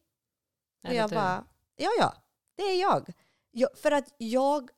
Och 0.89 0.95
jag 0.95 1.11
bara, 1.11 1.45
ja 1.77 1.91
ja, 1.99 2.15
det 2.57 2.63
är 2.63 2.81
jag. 2.81 3.13
jag. 3.51 3.79
För 3.79 3.91
att 3.91 4.15
jag, 4.19 4.71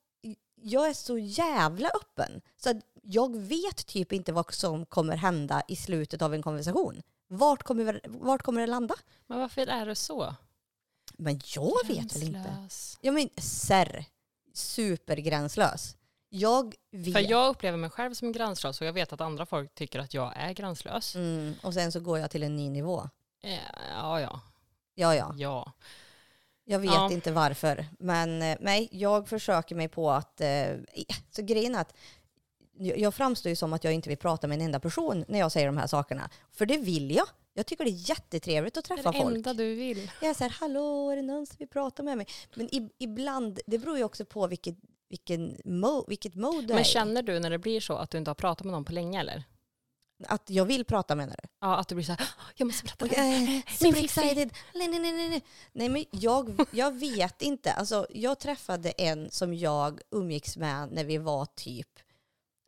jag 0.54 0.88
är 0.88 0.94
så 0.94 1.18
jävla 1.18 1.88
öppen. 1.88 2.40
Så 2.56 2.80
jag 3.02 3.36
vet 3.36 3.86
typ 3.86 4.12
inte 4.12 4.32
vad 4.32 4.54
som 4.54 4.86
kommer 4.86 5.16
hända 5.16 5.62
i 5.68 5.76
slutet 5.76 6.22
av 6.22 6.34
en 6.34 6.42
konversation. 6.42 7.02
Vart 7.28 7.62
kommer, 7.62 8.00
vart 8.04 8.42
kommer 8.42 8.60
det 8.60 8.66
landa? 8.66 8.94
Men 9.26 9.38
varför 9.38 9.66
är 9.66 9.86
det 9.86 9.94
så? 9.94 10.34
Men 11.12 11.40
jag 11.54 11.86
vet 11.86 12.16
väl 12.16 12.22
inte. 12.22 12.38
Gränslös. 12.38 12.98
Ja 13.00 13.12
men 13.12 13.28
serr, 13.36 14.04
supergränslös. 14.52 15.96
Jag 16.32 16.74
vet. 16.90 17.12
För 17.12 17.30
jag 17.30 17.48
upplever 17.48 17.78
mig 17.78 17.90
själv 17.90 18.14
som 18.14 18.32
gränslös 18.32 18.80
och 18.80 18.86
jag 18.86 18.92
vet 18.92 19.12
att 19.12 19.20
andra 19.20 19.46
folk 19.46 19.74
tycker 19.74 19.98
att 19.98 20.14
jag 20.14 20.32
är 20.36 20.52
gränslös. 20.52 21.14
Mm, 21.16 21.54
och 21.62 21.74
sen 21.74 21.92
så 21.92 22.00
går 22.00 22.18
jag 22.18 22.30
till 22.30 22.42
en 22.42 22.56
ny 22.56 22.70
nivå. 22.70 23.08
Eh, 23.42 23.58
Ja, 23.94 24.20
ja, 24.20 24.40
Ja, 24.94 25.14
ja. 25.14 25.34
ja. 25.38 25.72
Jag 26.64 26.78
vet 26.78 26.90
Ja. 26.94 27.12
inte 27.12 27.32
varför. 27.32 27.86
Men 27.98 28.42
eh, 28.42 28.56
nej, 28.60 28.88
jag 28.92 29.28
försöker 29.28 29.74
mig 29.74 29.88
på 29.88 30.10
att... 30.10 30.40
Eh, 30.40 30.66
så 31.30 31.42
grejen 31.42 31.74
är 31.74 31.80
att 31.80 31.94
jag 32.96 33.14
framstår 33.14 33.50
ju 33.50 33.56
som 33.56 33.72
att 33.72 33.84
jag 33.84 33.92
inte 33.92 34.08
vill 34.08 34.18
prata 34.18 34.46
med 34.46 34.54
en 34.58 34.64
enda 34.64 34.80
person 34.80 35.24
när 35.28 35.38
jag 35.38 35.52
säger 35.52 35.66
de 35.66 35.76
här 35.76 35.86
sakerna. 35.86 36.30
För 36.52 36.66
det 36.66 36.78
vill 36.78 37.10
jag. 37.14 37.26
Jag 37.54 37.66
tycker 37.66 37.84
det 37.84 37.90
är 37.90 38.08
jättetrevligt 38.10 38.76
att 38.76 38.84
Det 38.84 38.92
är 38.94 38.96
träffa 38.96 39.12
det 39.12 39.18
folk. 39.18 39.36
enda 39.36 39.54
du 39.54 39.74
vill. 39.74 40.10
Jag 40.20 40.30
är 40.30 40.34
så 40.34 40.44
här, 40.44 40.50
hallå, 40.60 41.10
är 41.10 41.16
det 41.16 41.22
någon 41.22 41.46
som 41.46 41.56
vill 41.58 41.68
prata 41.68 42.02
med 42.02 42.16
mig? 42.16 42.26
Men 42.54 42.74
i, 42.74 42.90
ibland, 42.98 43.60
det 43.66 43.78
beror 43.78 43.98
ju 43.98 44.04
också 44.04 44.24
på 44.24 44.46
vilket, 44.46 44.76
vilken 45.10 45.56
mo, 45.64 46.04
vilket 46.08 46.34
mode 46.34 46.66
du 46.66 46.72
är 46.72 46.74
Men 46.74 46.84
känner 46.84 47.22
du 47.22 47.40
när 47.40 47.50
det 47.50 47.58
blir 47.58 47.80
så 47.80 47.96
att 47.96 48.10
du 48.10 48.18
inte 48.18 48.30
har 48.30 48.34
pratat 48.34 48.64
med 48.64 48.72
någon 48.72 48.84
på 48.84 48.92
länge 48.92 49.20
eller? 49.20 49.44
Att 50.26 50.50
jag 50.50 50.64
vill 50.64 50.84
prata 50.84 51.14
menar 51.14 51.36
du? 51.42 51.48
Ja, 51.60 51.76
att 51.76 51.88
du 51.88 51.94
blir 51.94 52.04
så 52.04 52.12
här, 52.12 52.20
"Åh, 52.38 52.44
jag 52.56 52.66
måste 52.66 52.84
berätta. 52.84 53.04
Och, 53.04 53.10
det 53.10 53.16
här." 53.20 53.56
eh, 53.56 53.62
super 53.72 53.92
fiffi. 53.92 54.04
excited. 54.04 54.50
Nej, 54.74 54.88
nej, 54.88 54.98
nej, 55.00 55.12
nej, 55.28 55.42
nej. 55.72 55.88
Men 55.88 56.04
jag, 56.10 56.66
jag 56.72 56.98
vet 56.98 57.42
inte. 57.42 57.72
Alltså, 57.72 58.06
jag 58.10 58.38
träffade 58.38 58.90
en 58.90 59.30
som 59.30 59.54
jag 59.54 60.00
umgicks 60.10 60.56
med 60.56 60.92
när 60.92 61.04
vi 61.04 61.18
var 61.18 61.46
typ 61.46 61.88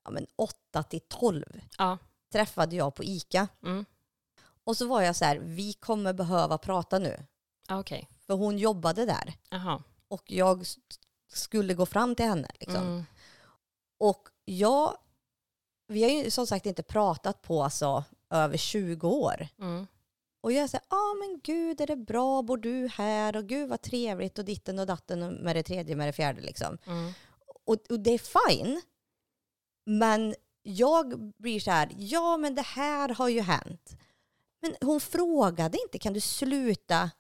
ja, 0.05 0.11
men 0.11 0.27
8 0.37 0.83
till 0.83 1.01
12. 1.09 1.45
Ja, 1.79 1.99
träffade 2.33 2.77
jag 2.77 2.95
på 2.95 3.05
ICA. 3.05 3.49
Mm. 3.63 3.85
Och 4.65 4.77
så 4.77 4.87
var 4.87 5.03
jag 5.03 5.17
så 5.17 5.25
här, 5.25 5.37
vi 5.39 5.73
kommer 5.73 6.13
behöva 6.13 6.59
prata 6.59 6.99
nu. 6.99 7.27
Okej. 7.71 8.09
För 8.27 8.35
hon 8.35 8.59
jobbade 8.59 9.07
där. 9.07 9.35
Jaha. 9.51 9.83
Och 10.09 10.23
jag 10.27 10.67
skulle 11.33 11.75
gå 11.75 11.87
fram 11.87 12.15
till 12.15 12.27
henne. 12.27 12.49
Liksom. 12.61 12.87
Mm. 12.87 13.05
Och 13.99 14.29
jag, 14.45 14.97
vi 15.89 16.03
har 16.03 16.11
ju 16.11 16.31
som 16.31 16.47
sagt 16.47 16.67
inte 16.67 16.83
pratat 16.83 17.43
på 17.43 17.63
alltså, 17.63 18.05
över 18.31 18.57
20 18.57 19.09
år. 19.09 19.49
Mm. 19.59 19.87
Och 20.41 20.53
jag 20.53 20.71
säger, 20.71 20.85
ja 20.91 20.97
ah, 20.97 21.15
men 21.15 21.41
gud 21.45 21.81
är 21.81 21.87
det 21.87 21.97
bra, 21.97 22.43
bor 22.43 22.57
du 22.57 22.89
här? 22.89 23.37
Och 23.37 23.47
gud 23.47 23.69
vad 23.69 23.83
trevligt 23.83 24.39
och 24.39 24.45
ditten 24.45 24.79
och 24.79 24.87
datten 24.87 25.35
med 25.35 25.57
det 25.57 25.63
tredje 25.63 25.97
med 25.97 26.09
det 26.09 26.13
fjärde 26.13 26.41
liksom. 26.41 26.79
Mm. 26.87 27.13
Och, 27.65 27.77
och 27.91 28.01
det 28.01 28.11
är 28.11 28.49
fine. 28.49 28.83
Men 29.85 30.35
jag 30.63 31.33
blir 31.39 31.61
så 31.61 31.71
här, 31.71 31.89
ja 31.97 32.37
men 32.37 32.55
det 32.55 32.63
här 32.63 33.09
har 33.09 33.29
ju 33.29 33.41
hänt. 33.41 33.97
Men 34.61 34.75
hon 34.81 35.01
frågade 35.01 35.79
inte, 35.83 35.99
kan 35.99 36.13
du 36.13 36.21
sluta? 36.21 37.11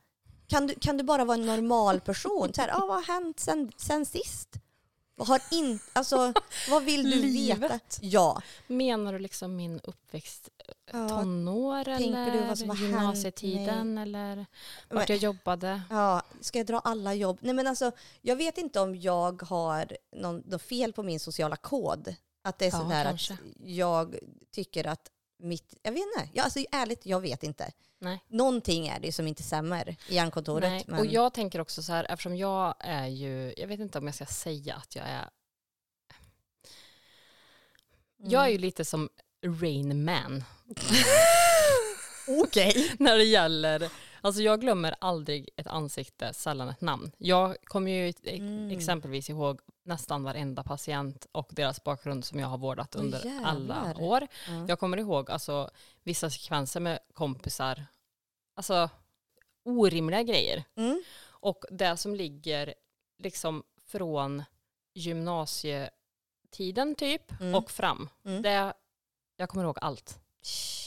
Kan 0.47 0.67
du, 0.67 0.75
kan 0.75 0.97
du 0.97 1.05
bara 1.05 1.25
vara 1.25 1.39
en 1.39 1.47
normal 1.47 2.01
person? 2.01 2.55
Så 2.55 2.61
här, 2.61 2.69
ah, 2.69 2.87
vad 2.87 2.97
har 2.97 3.03
hänt 3.15 3.41
sen, 3.41 3.73
sen 3.77 4.07
sist? 4.07 4.49
Vad 5.15 5.29
Har 5.29 5.41
in, 5.51 5.79
alltså, 5.93 6.33
vad 6.71 6.85
vill 6.85 7.11
du 7.11 7.21
veta? 7.21 7.27
Livet. 7.27 7.99
Ja. 8.01 8.43
Menar 8.67 9.13
du 9.13 9.19
liksom 9.19 9.57
min 9.57 9.81
uppväxt, 9.85 10.49
ja. 10.93 11.09
tonår 11.09 11.85
Tänker 11.85 12.05
eller 12.05 12.33
du 12.33 12.47
vad 12.47 12.59
som 12.59 12.69
har 12.69 12.77
hänt? 12.77 12.89
gymnasietiden 12.91 13.99
eller 13.99 14.47
vart 14.91 15.09
jag 15.09 15.19
jobbade? 15.19 15.83
Ja, 15.91 16.23
ska 16.41 16.59
jag 16.59 16.67
dra 16.67 16.79
alla 16.79 17.15
jobb? 17.15 17.39
Nej 17.41 17.55
men 17.55 17.67
alltså, 17.67 17.93
jag 18.21 18.37
vet 18.37 18.59
inte 18.59 18.81
om 18.81 18.97
jag 18.97 19.43
har 19.43 19.97
någon, 20.17 20.43
något 20.47 20.63
fel 20.63 20.93
på 20.93 21.03
min 21.03 21.21
sociala 21.21 21.57
kod. 21.57 22.15
Att 22.45 22.59
det 22.59 22.67
är 22.67 22.71
Ja, 22.71 22.79
sådär 22.81 23.05
kanske. 23.05 23.33
att 23.35 23.41
jag 23.61 24.17
tycker 24.51 24.87
att 24.87 25.09
mitt, 25.43 25.75
jag 25.83 25.93
vet 25.93 26.01
inte, 26.01 26.29
ja, 26.33 26.43
alltså 26.43 26.65
ärligt, 26.73 27.07
jag 27.07 27.21
vet 27.21 27.43
inte. 27.43 27.73
Nej. 27.99 28.25
Någonting 28.29 28.89
är 28.89 29.01
det 29.01 29.13
som 29.13 29.27
inte 29.29 29.43
stämmer 29.43 29.97
i 30.09 30.15
hjärnkontoret. 30.15 30.71
Nej. 30.71 30.85
Men, 30.87 30.99
Och 30.99 31.07
jag 31.07 31.35
tänker 31.35 31.61
också 31.61 31.83
så 31.83 31.93
här, 31.93 32.07
eftersom 32.09 32.37
jag 32.37 32.75
är 32.79 33.07
ju, 33.07 33.55
jag 33.57 33.69
vet 33.69 33.81
inte 33.81 33.99
om 33.99 34.07
jag 34.07 34.15
ska 34.15 34.27
säga 34.27 34.75
att 34.75 34.97
jag 34.97 35.05
är, 35.07 35.29
jag 38.25 38.45
är 38.45 38.49
ju 38.49 38.59
lite 38.59 38.85
som 38.85 39.09
Rain 39.47 40.05
Man 40.05 40.45
Okej. 42.29 42.93
när 42.99 43.19
det 43.19 43.25
gäller, 43.25 43.91
alltså 44.23 44.43
jag 44.43 44.61
glömmer 44.61 44.95
aldrig 45.00 45.49
ett 45.57 45.67
ansikte, 45.67 46.33
sällan 46.35 46.69
ett 46.69 46.81
namn. 46.81 47.12
Jag 47.19 47.57
kommer 47.64 47.91
ju 47.91 48.12
Mm. 48.26 48.71
exempelvis 48.71 49.31
ihåg 49.31 49.61
nästan 49.85 50.23
varenda 50.23 50.62
patient 50.62 51.26
och 51.33 51.49
deras 51.50 51.85
bakgrund 51.85 52.25
som 52.25 52.38
jag 52.41 52.49
har 52.49 52.59
vårdat 52.59 52.95
under 52.95 53.41
alla 53.45 53.85
jävlar. 53.87 54.02
år. 54.02 54.26
Ja. 54.49 54.64
Jag 54.69 54.79
kommer 54.79 54.97
ihåg 54.97 55.31
alltså, 55.31 55.71
vissa 56.02 56.31
sekvenser 56.31 56.81
med 56.81 56.99
kompisar, 57.14 57.87
alltså 58.55 58.91
orimliga 59.64 60.23
grejer. 60.23 60.64
Mm. 60.76 61.02
Och 61.29 61.64
det 61.71 61.97
som 61.97 62.14
ligger 62.14 62.75
liksom 63.19 63.62
från 63.87 64.43
gymnasietiden 64.95 66.95
typ 66.97 67.41
Mm. 67.41 67.55
och 67.55 67.71
fram. 67.71 68.09
Mm. 68.25 68.43
Det, 68.43 68.75
jag 69.37 69.49
kommer 69.49 69.64
ihåg 69.64 69.79
allt. 69.81 70.19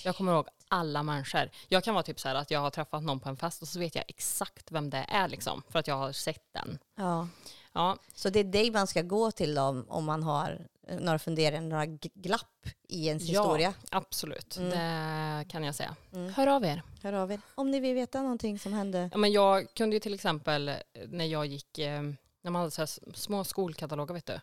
Jag 0.03 0.15
kommer 0.15 0.33
ihåg 0.33 0.47
alla 0.67 1.03
människor. 1.03 1.49
Jag 1.67 1.83
kan 1.83 1.93
vara 1.93 2.03
typ 2.03 2.19
så 2.19 2.27
här 2.27 2.35
att 2.35 2.51
jag 2.51 2.59
har 2.59 2.69
träffat 2.69 3.03
någon 3.03 3.19
på 3.19 3.29
en 3.29 3.37
fest 3.37 3.61
och 3.61 3.67
så 3.67 3.79
vet 3.79 3.95
jag 3.95 4.03
exakt 4.07 4.71
vem 4.71 4.89
det 4.89 5.05
är 5.09 5.27
liksom. 5.27 5.63
För 5.69 5.79
att 5.79 5.87
jag 5.87 5.95
har 5.95 6.11
sett 6.11 6.43
den. 6.53 6.79
Ja. 6.95 7.27
Ja, 7.73 7.97
Så 8.13 8.29
det 8.29 8.39
är 8.39 8.43
dig 8.43 8.71
man 8.71 8.87
ska 8.87 9.01
gå 9.01 9.31
till 9.31 9.57
om, 9.57 9.85
om 9.89 10.05
man 10.05 10.23
har 10.23 10.67
eh, 10.87 10.99
några 10.99 11.19
funderingar, 11.19 11.61
några 11.61 11.85
glapp 12.13 12.67
i 12.87 13.07
ens 13.07 13.23
Ja. 13.23 13.41
historia. 13.41 13.73
absolut. 13.91 14.57
Mm. 14.57 14.69
Det 14.69 15.45
kan 15.49 15.63
jag 15.63 15.75
säga. 15.75 15.95
Mm. 16.13 16.33
Hör 16.33 16.47
av 16.47 16.65
er. 16.65 16.81
Hör 17.03 17.13
av 17.13 17.31
er. 17.31 17.41
Om 17.55 17.71
ni 17.71 17.79
vill 17.79 17.95
veta 17.95 18.21
någonting 18.21 18.59
som 18.59 18.73
hände. 18.73 19.09
Ja, 19.11 19.17
men 19.17 19.31
jag 19.31 19.73
kunde 19.73 19.95
ju 19.95 19.99
till 19.99 20.13
exempel 20.13 20.67
eh, 20.69 20.75
när 21.07 21.25
jag 21.25 21.45
gick, 21.45 21.77
eh, 21.77 22.01
när 22.41 22.51
man 22.51 22.55
hade 22.55 22.71
så 22.71 22.87
små 23.13 23.43
skolkataloger 23.43 24.13
vet 24.13 24.25
du. 24.25 24.39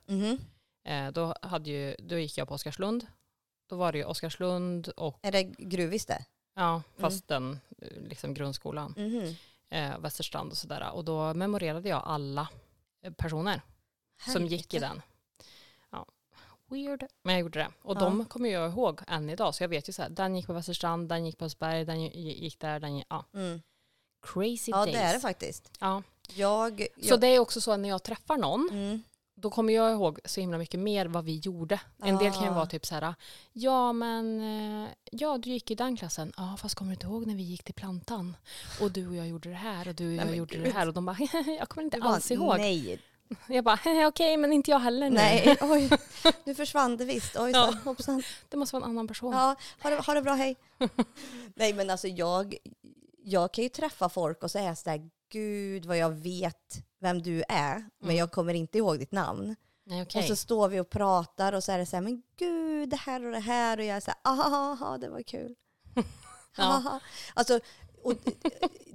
Eh, 0.90 1.10
då, 1.12 1.34
hade 1.42 1.70
ju, 1.70 1.96
då 1.98 2.18
gick 2.18 2.38
jag 2.38 2.48
på 2.48 2.54
Oskarslund. 2.54 3.06
Då 3.72 3.76
var 3.76 3.92
det 3.92 3.98
ju 3.98 4.04
Oskarslund 4.04 4.88
och 4.88 5.18
Är 5.22 5.32
det 5.32 5.42
gruvis 5.42 6.06
det? 6.06 6.24
Ja, 6.54 6.82
fast 6.98 7.28
den 7.28 7.60
eh, 7.82 7.88
liksom 8.08 8.34
grundskolan. 8.34 8.94
Mhm. 8.96 9.34
Eh, 9.68 9.98
Västerstrand 9.98 10.50
och 10.50 10.56
sådär. 10.56 10.90
Och 10.92 11.04
då 11.04 11.34
memorerade 11.34 11.88
jag 11.88 12.02
alla 12.04 12.48
eh, 13.02 13.12
personer 13.12 13.62
som 14.32 14.46
gick 14.46 14.74
i 14.74 14.78
den. 14.78 15.02
Ja, 15.90 16.06
weird. 16.70 17.06
Men 17.22 17.34
jag 17.34 17.40
gjorde 17.40 17.58
det. 17.58 17.68
Och 17.82 17.96
Ja. 17.96 18.00
de 18.00 18.24
kommer 18.24 18.48
jag 18.48 18.70
ihåg 18.70 19.00
än 19.08 19.30
idag. 19.30 19.54
Så 19.54 19.62
jag 19.62 19.68
vet 19.68 19.88
ju 19.88 19.92
så 19.92 20.02
här, 20.02 20.10
den 20.10 20.36
gick 20.36 20.46
på 20.46 20.52
Västerstrand, 20.52 21.08
den 21.08 21.26
gick 21.26 21.38
på 21.38 21.44
Östberg, 21.44 21.84
den 21.84 22.00
gi- 22.00 22.42
gick 22.42 22.60
där, 22.60 22.80
den 22.80 22.96
gick, 22.96 23.06
ja. 23.08 23.24
Mm. 23.34 23.62
Crazy 24.22 24.70
Ja, 24.70 24.76
days. 24.84 24.92
det 24.96 24.98
är 25.02 25.14
det 25.14 25.20
faktiskt. 25.20 25.70
Ja. 25.80 26.02
Jag... 26.34 26.78
Så 26.96 27.08
jag 27.08 27.20
det 27.20 27.26
är 27.26 27.38
också 27.38 27.60
så 27.60 27.72
att 27.72 27.80
när 27.80 27.88
jag 27.88 28.02
träffar 28.02 28.36
någon, 28.36 28.68
mm. 28.72 29.02
Då 29.34 29.50
kommer 29.50 29.72
jag 29.72 29.92
ihåg 29.92 30.18
så 30.24 30.40
himla 30.40 30.58
mycket 30.58 30.80
mer 30.80 31.06
vad 31.06 31.24
vi 31.24 31.36
gjorde. 31.38 31.80
En 32.02 32.18
del 32.18 32.32
kan 32.32 32.42
ju 32.42 32.48
Ah. 32.50 32.54
vara 32.54 32.66
typ 32.66 32.86
så 32.86 32.94
här, 32.94 33.14
ja 33.52 33.92
men, 33.92 34.40
eh, 34.84 34.88
ja 35.10 35.38
du 35.38 35.50
gick 35.50 35.70
i 35.70 35.74
den 35.74 35.96
klassen, 35.96 36.32
ja 36.36 36.56
fast 36.60 36.74
kommer 36.74 36.90
du 36.90 36.94
inte 36.94 37.06
ihåg 37.06 37.26
när 37.26 37.34
vi 37.34 37.42
gick 37.42 37.62
till 37.64 37.74
plantan? 37.74 38.36
Och 38.80 38.90
du 38.90 39.08
och 39.08 39.16
jag 39.16 39.28
gjorde 39.28 39.48
det 39.48 39.54
här 39.54 39.88
och 39.88 39.94
du 39.94 40.04
och 40.04 40.08
Nej, 40.10 40.16
jag 40.18 40.26
men 40.26 40.36
gjorde 40.36 40.58
det 40.58 40.70
här 40.70 40.88
och 40.88 40.94
de 40.94 41.04
bara, 41.04 41.16
jag 41.58 41.68
kommer 41.68 41.84
inte 41.84 41.98
alls 42.02 42.30
ihåg. 42.30 42.58
Nej, 42.58 43.00
Jag 43.48 43.64
bara, 43.64 43.78
okej 44.08 44.36
men 44.36 44.52
inte 44.52 44.70
jag 44.70 44.78
heller 44.78 45.10
nu. 45.10 45.16
nej, 45.16 45.56
oj. 45.60 45.90
Nu 46.44 46.54
försvann 46.54 46.96
det 46.96 47.04
visst. 47.04 47.36
Oj, 47.38 47.50
Ja. 47.54 47.74
hoppsan. 47.84 48.22
Det 48.48 48.56
måste 48.56 48.76
vara 48.76 48.84
en 48.84 48.90
annan 48.90 49.08
person. 49.08 49.32
Ja, 49.32 49.56
ha 49.82 49.90
det, 49.90 49.96
ha 49.96 50.14
det 50.14 50.22
bra, 50.22 50.32
hej. 50.34 50.56
nej, 51.54 51.72
men 51.74 51.90
alltså 51.90 52.08
jag, 52.08 52.56
jag 53.24 53.52
kan 53.54 53.64
ju 53.64 53.68
träffa 53.68 54.08
folk 54.08 54.42
och 54.42 54.50
säga 54.50 54.76
sådär, 54.76 55.10
gud 55.28 55.84
vad 55.86 55.96
jag 55.98 56.10
vet 56.10 56.84
vem 57.02 57.22
du 57.22 57.44
är, 57.48 57.74
men 57.74 58.04
Mm. 58.10 58.16
jag 58.16 58.32
kommer 58.32 58.54
inte 58.54 58.78
ihåg 58.78 58.98
ditt 58.98 59.12
namn. 59.12 59.56
Nej, 59.84 60.02
okej. 60.02 60.20
Och 60.22 60.28
så 60.28 60.36
står 60.36 60.68
vi 60.68 60.80
och 60.80 60.90
pratar 60.90 61.52
och 61.52 61.64
så 61.64 61.72
är 61.72 61.78
det 61.78 61.86
så 61.86 61.96
här, 61.96 62.00
men 62.02 62.22
gud, 62.36 62.88
det 62.88 62.96
här 62.96 63.24
och 63.24 63.32
det 63.32 63.38
här. 63.38 63.78
Och 63.78 63.84
jag 63.84 63.96
är 63.96 64.00
så 64.00 64.10
här, 64.10 64.32
aha, 64.32 64.98
det 64.98 65.08
var 65.08 65.22
kul. 65.22 65.54
Ja. 66.56 67.00
Alltså, 67.34 67.60
och 68.02 68.14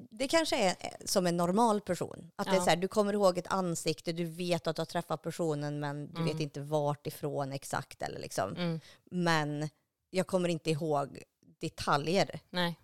det 0.10 0.28
kanske 0.28 0.58
är 0.58 0.76
som 1.06 1.28
en 1.28 1.38
normal 1.38 1.82
person. 1.82 2.32
Att 2.36 2.46
det 2.48 2.52
är 2.52 2.56
Ja. 2.56 2.64
så 2.64 2.70
här, 2.70 2.78
du 2.78 2.88
kommer 2.88 3.14
ihåg 3.14 3.38
ett 3.38 3.48
ansikte, 3.48 4.12
du 4.12 4.24
vet 4.26 4.68
att 4.68 4.76
du 4.76 4.80
har 4.80 4.86
träffat 4.86 5.22
personen 5.22 5.80
men 5.80 6.08
du 6.14 6.22
Mm. 6.22 6.28
vet 6.34 6.42
inte 6.42 6.62
vart 6.62 7.08
ifrån 7.08 7.52
exakt. 7.52 8.02
Eller 8.02 8.20
liksom. 8.20 8.56
Mm, 8.56 8.80
Men 9.12 9.70
jag 10.10 10.28
kommer 10.28 10.50
inte 10.50 10.70
ihåg 10.72 11.24
detaljer. 11.60 12.40
nej. 12.50 12.76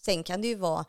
Sen 0.00 0.22
kan 0.24 0.42
det 0.42 0.48
ju 0.48 0.54
vara, 0.54 0.84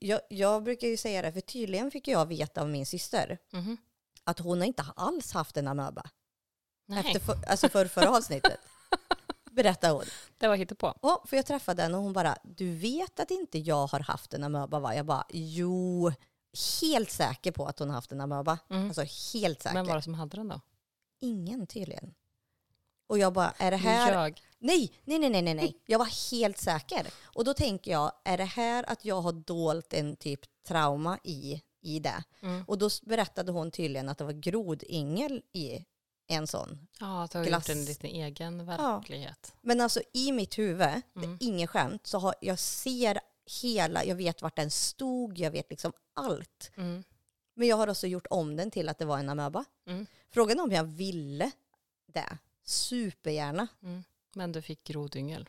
jag, 0.00 0.20
jag 0.28 0.62
brukar 0.62 0.88
ju 0.88 0.96
säga 0.96 1.22
det, 1.22 1.32
för 1.32 1.40
tydligen 1.40 1.90
fick 1.90 2.08
jag 2.08 2.26
veta 2.26 2.60
av 2.62 2.68
min 2.68 2.86
syster 2.86 3.38
Mhm. 3.52 3.76
att 4.24 4.38
hon 4.38 4.58
har 4.60 4.66
inte 4.66 4.86
alls 4.96 5.32
haft 5.32 5.56
en 5.56 5.68
amöba. 5.68 6.10
nej. 6.86 6.98
Efter 7.06 7.20
för, 7.20 7.48
alltså 7.50 7.68
för 7.68 7.86
förra 7.86 8.16
avsnittet. 8.16 8.60
Berättar 9.50 9.90
hon. 9.92 10.04
Det 10.38 10.48
var 10.48 10.56
hittepå. 10.56 10.94
Ja, 11.02 11.24
för 11.26 11.36
jag 11.36 11.46
träffade 11.46 11.82
henne 11.82 11.96
och 11.96 12.02
hon 12.02 12.12
bara, 12.12 12.36
du 12.44 12.76
vet 12.76 13.20
att 13.20 13.30
inte 13.30 13.58
jag 13.58 13.86
har 13.86 14.00
haft 14.00 14.34
en 14.34 14.44
amöba 14.44 14.78
va? 14.80 14.94
Jag 14.94 15.06
bara, 15.06 15.26
jo, 15.30 16.12
helt 16.80 17.10
säker 17.10 17.52
på 17.52 17.66
att 17.66 17.78
hon 17.78 17.88
har 17.88 17.94
haft 17.94 18.12
en 18.12 18.20
amöba. 18.20 18.58
Mm. 18.70 18.86
Alltså 18.86 19.02
helt 19.34 19.62
säker. 19.62 19.74
Vem 19.76 19.86
var 19.86 19.96
det 19.96 20.02
som 20.02 20.14
hade 20.14 20.36
den 20.36 20.48
då? 20.48 20.60
Ingen 21.20 21.66
tydligen. 21.66 22.14
Och 23.06 23.18
jag 23.18 23.32
bara, 23.32 23.50
är 23.58 23.70
det 23.70 23.76
här... 23.76 24.12
ljög. 24.12 24.42
Nej, 24.58 24.92
nej, 25.04 25.18
nej, 25.18 25.30
nej, 25.42 25.54
nej. 25.54 25.82
Jag 25.86 25.98
var 25.98 26.30
helt 26.30 26.58
säker. 26.58 27.06
Och 27.22 27.44
då 27.44 27.54
tänker 27.54 27.90
jag, 27.90 28.12
är 28.24 28.36
det 28.38 28.44
här 28.44 28.90
att 28.90 29.04
jag 29.04 29.20
har 29.20 29.32
dolt 29.32 29.92
en 29.92 30.16
typ 30.16 30.40
trauma 30.68 31.18
i, 31.24 31.62
i 31.80 31.98
det? 32.00 32.24
Mm. 32.42 32.64
Och 32.68 32.78
då 32.78 32.88
berättade 33.02 33.52
hon 33.52 33.70
tydligen 33.70 34.08
att 34.08 34.18
det 34.18 34.24
var 34.24 34.32
grodyngel 34.32 35.42
i 35.52 35.84
en 36.28 36.46
sån. 36.46 36.88
Ja, 37.00 37.22
att 37.22 37.30
du 37.30 37.38
har 37.38 37.44
Glass. 37.44 37.68
gjort 37.68 37.76
en 37.76 37.84
liten 37.84 38.10
egen 38.10 38.66
verklighet. 38.66 39.54
Men 39.60 39.80
alltså 39.80 40.00
i 40.12 40.32
mitt 40.32 40.58
huvud, 40.58 40.78
det 40.78 41.02
Mm. 41.16 41.32
är 41.32 41.36
ingen 41.40 41.68
skämt, 41.68 42.06
så 42.06 42.18
har, 42.18 42.34
jag 42.40 42.58
ser 42.58 43.20
hela, 43.62 44.04
jag 44.04 44.16
vet 44.16 44.42
vart 44.42 44.56
den 44.56 44.70
stod, 44.70 45.38
jag 45.38 45.50
vet 45.50 45.70
liksom 45.70 45.92
allt. 46.14 46.70
Mm. 46.76 47.04
Men 47.54 47.68
jag 47.68 47.76
har 47.76 47.88
också 47.88 48.06
gjort 48.06 48.26
om 48.30 48.56
den 48.56 48.70
till 48.70 48.88
att 48.88 48.98
det 48.98 49.04
var 49.04 49.18
en 49.18 49.28
amöba. 49.28 49.64
Mm. 49.86 50.06
Frågan 50.30 50.58
är 50.58 50.62
om 50.62 50.72
jag 50.72 50.84
ville 50.84 51.50
det. 52.12 52.38
Supergärna. 52.64 53.66
Mm. 53.82 54.04
Men 54.36 54.52
du 54.52 54.62
fick 54.62 54.84
grodyngel. 54.84 55.48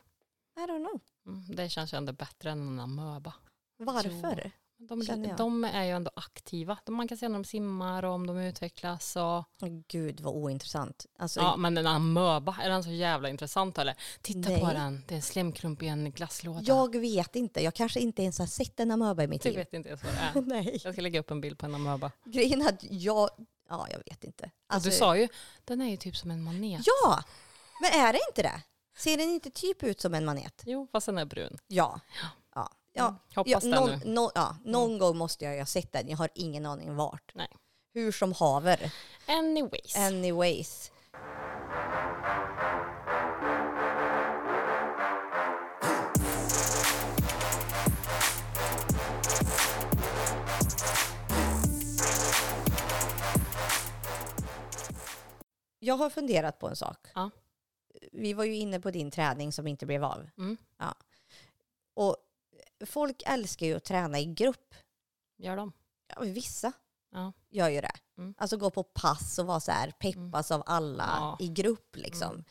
I 0.56 0.60
don't 0.60 0.86
know. 0.88 1.00
Mm. 1.26 1.56
Det 1.56 1.68
känns 1.68 1.92
ju 1.92 1.96
ändå 1.96 2.12
bättre 2.12 2.50
än 2.50 2.60
en 2.68 2.80
amöba. 2.80 3.34
Varför? 3.76 4.50
De, 4.80 5.02
Känner 5.04 5.28
jag. 5.28 5.36
de 5.38 5.64
är 5.64 5.84
ju 5.84 5.90
ändå 5.90 6.10
aktiva. 6.16 6.78
De- 6.84 6.94
Man 6.94 7.08
kan 7.08 7.18
se 7.18 7.28
när 7.28 7.34
de 7.38 7.44
simmar 7.44 8.04
och 8.04 8.12
om 8.12 8.26
de 8.26 8.38
utvecklas. 8.38 9.16
Och, 9.16 9.22
Åh, 9.62 9.68
Gud 9.88 10.20
vad 10.20 10.34
ointressant. 10.34 11.06
Alltså, 11.18 11.40
ja, 11.40 11.56
men 11.56 11.78
en 11.78 11.86
amöba, 11.86 12.56
är 12.62 12.68
den 12.70 12.84
så 12.84 12.90
jävla 12.90 13.28
intressant 13.28 13.78
eller? 13.78 13.94
Titta 14.22 14.58
på 14.58 14.66
Nej. 14.66 14.74
den, 14.74 15.04
det 15.08 15.14
är 15.14 15.16
en 15.16 15.22
slemklump 15.22 15.82
i 15.82 15.86
en 15.88 16.10
glasslåda. 16.12 16.60
Jag 16.64 16.96
vet 17.00 17.36
inte. 17.36 17.62
Jag 17.64 17.74
kanske 17.74 18.00
inte 18.00 18.22
ens 18.22 18.38
har 18.38 18.46
sett 18.46 18.80
en 18.80 18.90
amöba 18.90 19.22
i 19.22 19.26
mitt 19.26 19.42
Du 19.42 19.48
liv. 19.48 19.58
vet 19.58 19.72
inte 19.72 19.88
ens 19.88 20.04
vad 20.04 20.12
det 20.14 20.18
är. 20.38 20.42
Nej. 20.42 20.80
Jag 20.84 20.94
ska 20.94 21.02
lägga 21.02 21.20
upp 21.20 21.30
en 21.30 21.40
bild 21.40 21.58
på 21.58 21.66
en 21.66 21.74
amöba. 21.74 22.10
Grejen 22.24 22.62
är 22.62 22.68
att 22.68 22.84
jag... 22.90 23.30
Ja, 23.68 23.86
jag 23.90 23.98
vet 24.06 24.24
inte. 24.24 24.50
Alltså, 24.66 24.90
du 24.90 24.96
sa 24.96 25.16
ju, 25.16 25.28
den 25.64 25.80
är 25.80 25.90
ju 25.90 25.96
typ 25.96 26.16
som 26.16 26.30
en 26.30 26.42
manet. 26.42 26.80
Ja! 26.86 27.22
Men 27.80 28.00
är 28.00 28.12
det 28.12 28.18
inte 28.30 28.42
det? 28.42 28.62
Ser 28.98 29.16
den 29.16 29.30
inte 29.30 29.50
typ 29.50 29.82
ut 29.82 30.00
som 30.00 30.14
en 30.14 30.24
manet? 30.24 30.62
Jo, 30.66 30.88
fast 30.92 31.06
den 31.06 31.18
är 31.18 31.24
brun. 31.24 31.58
Ja. 31.66 32.00
ja. 32.54 32.70
ja. 32.92 33.08
Mm, 33.08 33.18
hoppas 33.34 33.50
ja, 33.50 33.60
det 33.60 33.68
någon, 33.68 33.90
nu. 33.90 34.00
nå- 34.04 34.32
ja, 34.34 34.56
någon 34.64 34.98
gång 34.98 35.16
måste 35.16 35.44
jag 35.44 35.58
ha 35.58 35.66
sett 35.66 35.92
den. 35.92 36.08
Jag 36.08 36.16
har 36.16 36.28
ingen 36.34 36.66
aning 36.66 36.96
vart. 36.96 37.32
Nej. 37.34 37.48
Hur 37.94 38.12
som 38.12 38.32
haver. 38.32 38.92
Anyways. 39.26 39.96
Anyways. 39.96 40.90
Jag 55.78 55.96
har 55.96 56.10
funderat 56.10 56.58
på 56.58 56.68
en 56.68 56.76
sak. 56.76 56.98
Ja. 57.14 57.30
Vi 58.12 58.32
var 58.32 58.44
ju 58.44 58.56
inne 58.56 58.80
på 58.80 58.90
din 58.90 59.10
träning 59.10 59.52
som 59.52 59.66
inte 59.66 59.86
blev 59.86 60.04
av. 60.04 60.30
Mm. 60.38 60.56
Ja. 60.78 60.94
Och 61.94 62.16
folk 62.86 63.22
älskar 63.26 63.66
ju 63.66 63.74
att 63.76 63.84
träna 63.84 64.18
i 64.20 64.24
grupp. 64.24 64.74
Gör 65.38 65.56
de? 65.56 65.72
Ja, 66.14 66.20
vissa 66.20 66.72
Ja. 67.12 67.32
gör 67.50 67.68
ju 67.68 67.80
det. 67.80 67.96
Mm. 68.18 68.34
Alltså 68.38 68.56
gå 68.56 68.70
på 68.70 68.82
pass 68.82 69.38
och 69.38 69.46
vara 69.46 69.60
så 69.60 69.72
här 69.72 69.90
peppas 69.90 70.50
av 70.50 70.62
alla 70.66 71.04
Ja. 71.20 71.36
i 71.40 71.48
grupp 71.48 71.96
liksom. 71.96 72.30
Mm. 72.30 72.44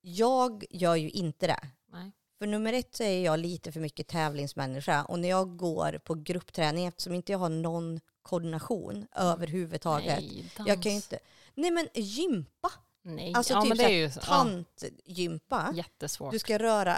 Jag 0.00 0.64
gör 0.70 0.96
ju 0.96 1.10
inte 1.10 1.46
det. 1.46 1.60
Nej. 1.92 2.12
För 2.38 2.46
nummer 2.46 2.72
ett 2.72 2.94
så 2.96 3.02
är 3.02 3.24
jag 3.24 3.38
lite 3.38 3.72
för 3.72 3.80
mycket 3.80 4.08
tävlingsmänniska 4.08 5.04
och 5.04 5.18
när 5.18 5.28
jag 5.28 5.56
går 5.56 5.98
på 6.04 6.14
gruppträning 6.14 6.86
eftersom 6.86 7.14
inte 7.14 7.32
jag 7.32 7.38
har 7.38 7.48
någon 7.48 8.00
koordination 8.22 9.06
överhuvudtaget. 9.12 10.18
Nej, 10.20 10.50
dans. 10.56 10.68
Jag 10.68 10.82
kan 10.82 10.92
ju 10.92 10.96
inte, 10.96 11.18
nej 11.54 11.70
men 11.70 11.88
gympa, 11.94 12.72
Nej, 13.08 13.32
alltså 13.34 13.52
ja, 13.54 13.60
typ 13.62 13.68
men 13.68 13.76
så 14.10 14.20
så- 14.20 14.32
här 14.32 14.48
ja, 14.48 14.64
tantgympa. 14.80 15.72
jättesvårt. 15.74 16.32
Du 16.32 16.38
ska 16.38 16.58
röra 16.58 16.96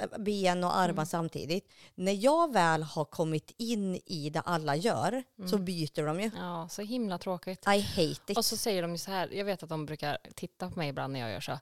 äh, 0.00 0.18
ben 0.18 0.64
och 0.64 0.76
armar 0.76 0.92
Mm. 0.92 1.06
samtidigt. 1.06 1.68
När 1.94 2.12
jag 2.24 2.52
väl 2.52 2.82
har 2.82 3.04
kommit 3.04 3.54
in 3.56 4.00
i 4.06 4.30
det 4.30 4.40
alla 4.40 4.76
gör 4.76 5.22
så 5.48 5.54
Mm. 5.56 5.64
byter 5.64 6.06
de 6.06 6.20
ju. 6.20 6.30
Ja, 6.36 6.68
så 6.70 6.82
himla 6.82 7.18
tråkigt. 7.18 7.66
I 7.66 7.80
hate 7.80 8.32
it. 8.32 8.38
Och 8.38 8.44
så 8.44 8.56
säger 8.56 8.82
de 8.82 8.90
ju 8.92 8.98
så 8.98 9.10
här, 9.10 9.28
jag 9.32 9.44
vet 9.44 9.62
att 9.62 9.68
de 9.68 9.86
brukar 9.86 10.18
titta 10.34 10.70
på 10.70 10.78
mig 10.78 10.88
ibland 10.88 11.12
när 11.12 11.20
jag 11.20 11.30
gör 11.30 11.40
så. 11.40 11.58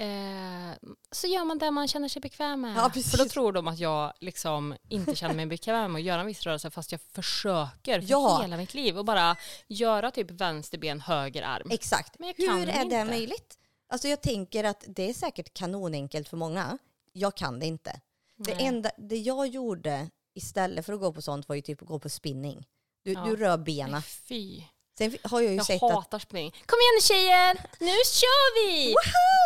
Eh, 0.00 0.74
så 1.10 1.26
gör 1.26 1.44
man 1.44 1.58
det 1.58 1.70
man 1.70 1.88
känner 1.88 2.08
sig 2.08 2.20
bekväm 2.22 2.60
med. 2.60 2.76
Ja, 2.76 2.90
precis. 2.94 3.10
För 3.10 3.18
då 3.18 3.24
tror 3.24 3.52
de 3.52 3.68
att 3.68 3.78
jag 3.78 4.12
liksom 4.20 4.76
inte 4.88 5.14
känner 5.16 5.34
mig 5.34 5.46
bekväm 5.46 5.92
med 5.92 6.00
att 6.00 6.04
göra 6.06 6.20
en 6.20 6.26
viss 6.26 6.42
rörelse 6.42 6.70
fast 6.70 6.92
jag 6.92 7.00
försöker 7.00 8.00
för 8.00 8.10
Ja. 8.10 8.40
hela 8.42 8.56
mitt 8.56 8.74
liv 8.74 8.98
och 8.98 9.04
bara 9.04 9.36
göra 9.68 10.10
typ 10.10 10.30
vänster 10.30 10.78
ben, 10.78 11.00
höger 11.00 11.42
arm. 11.42 11.68
Exakt. 11.70 12.18
Men 12.18 12.28
jag 12.28 12.36
kan 12.36 12.58
Hur 12.58 12.68
är 12.68 12.74
det 12.76 12.82
inte. 12.82 13.04
möjligt? 13.04 13.58
Alltså 13.88 14.08
jag 14.08 14.20
tänker 14.20 14.64
att 14.64 14.84
det 14.88 15.10
är 15.10 15.14
säkert 15.14 15.54
kanonenkelt 15.54 16.28
för 16.28 16.36
många. 16.36 16.78
Jag 17.12 17.34
kan 17.36 17.58
det 17.60 17.66
inte. 17.66 18.00
Det, 18.36 18.52
enda, 18.52 18.90
det 18.98 19.16
jag 19.18 19.46
gjorde 19.46 20.10
istället 20.34 20.86
för 20.86 20.92
att 20.92 21.00
gå 21.00 21.12
på 21.12 21.22
sånt 21.22 21.48
var 21.48 21.56
ju 21.56 21.62
typ 21.62 21.82
att 21.82 21.88
gå 21.88 21.98
på 21.98 22.08
spinning. 22.08 22.66
Du, 23.04 23.12
Ja. 23.12 23.24
du 23.24 23.36
rör 23.36 23.58
benen. 23.58 24.02
fy. 24.02 24.62
Sen 25.00 25.18
har 25.22 25.40
jag 25.40 25.50
ju 25.50 25.56
Jag 25.56 25.66
sett 25.66 25.82
att... 25.82 25.90
hatar 25.92 26.18
spring. 26.18 26.50
Kom 26.50 26.78
igen 26.80 26.94
nu 26.96 27.02
tjejer, 27.02 27.54
nu 27.78 27.96
kör 28.20 28.46
vi! 28.58 28.94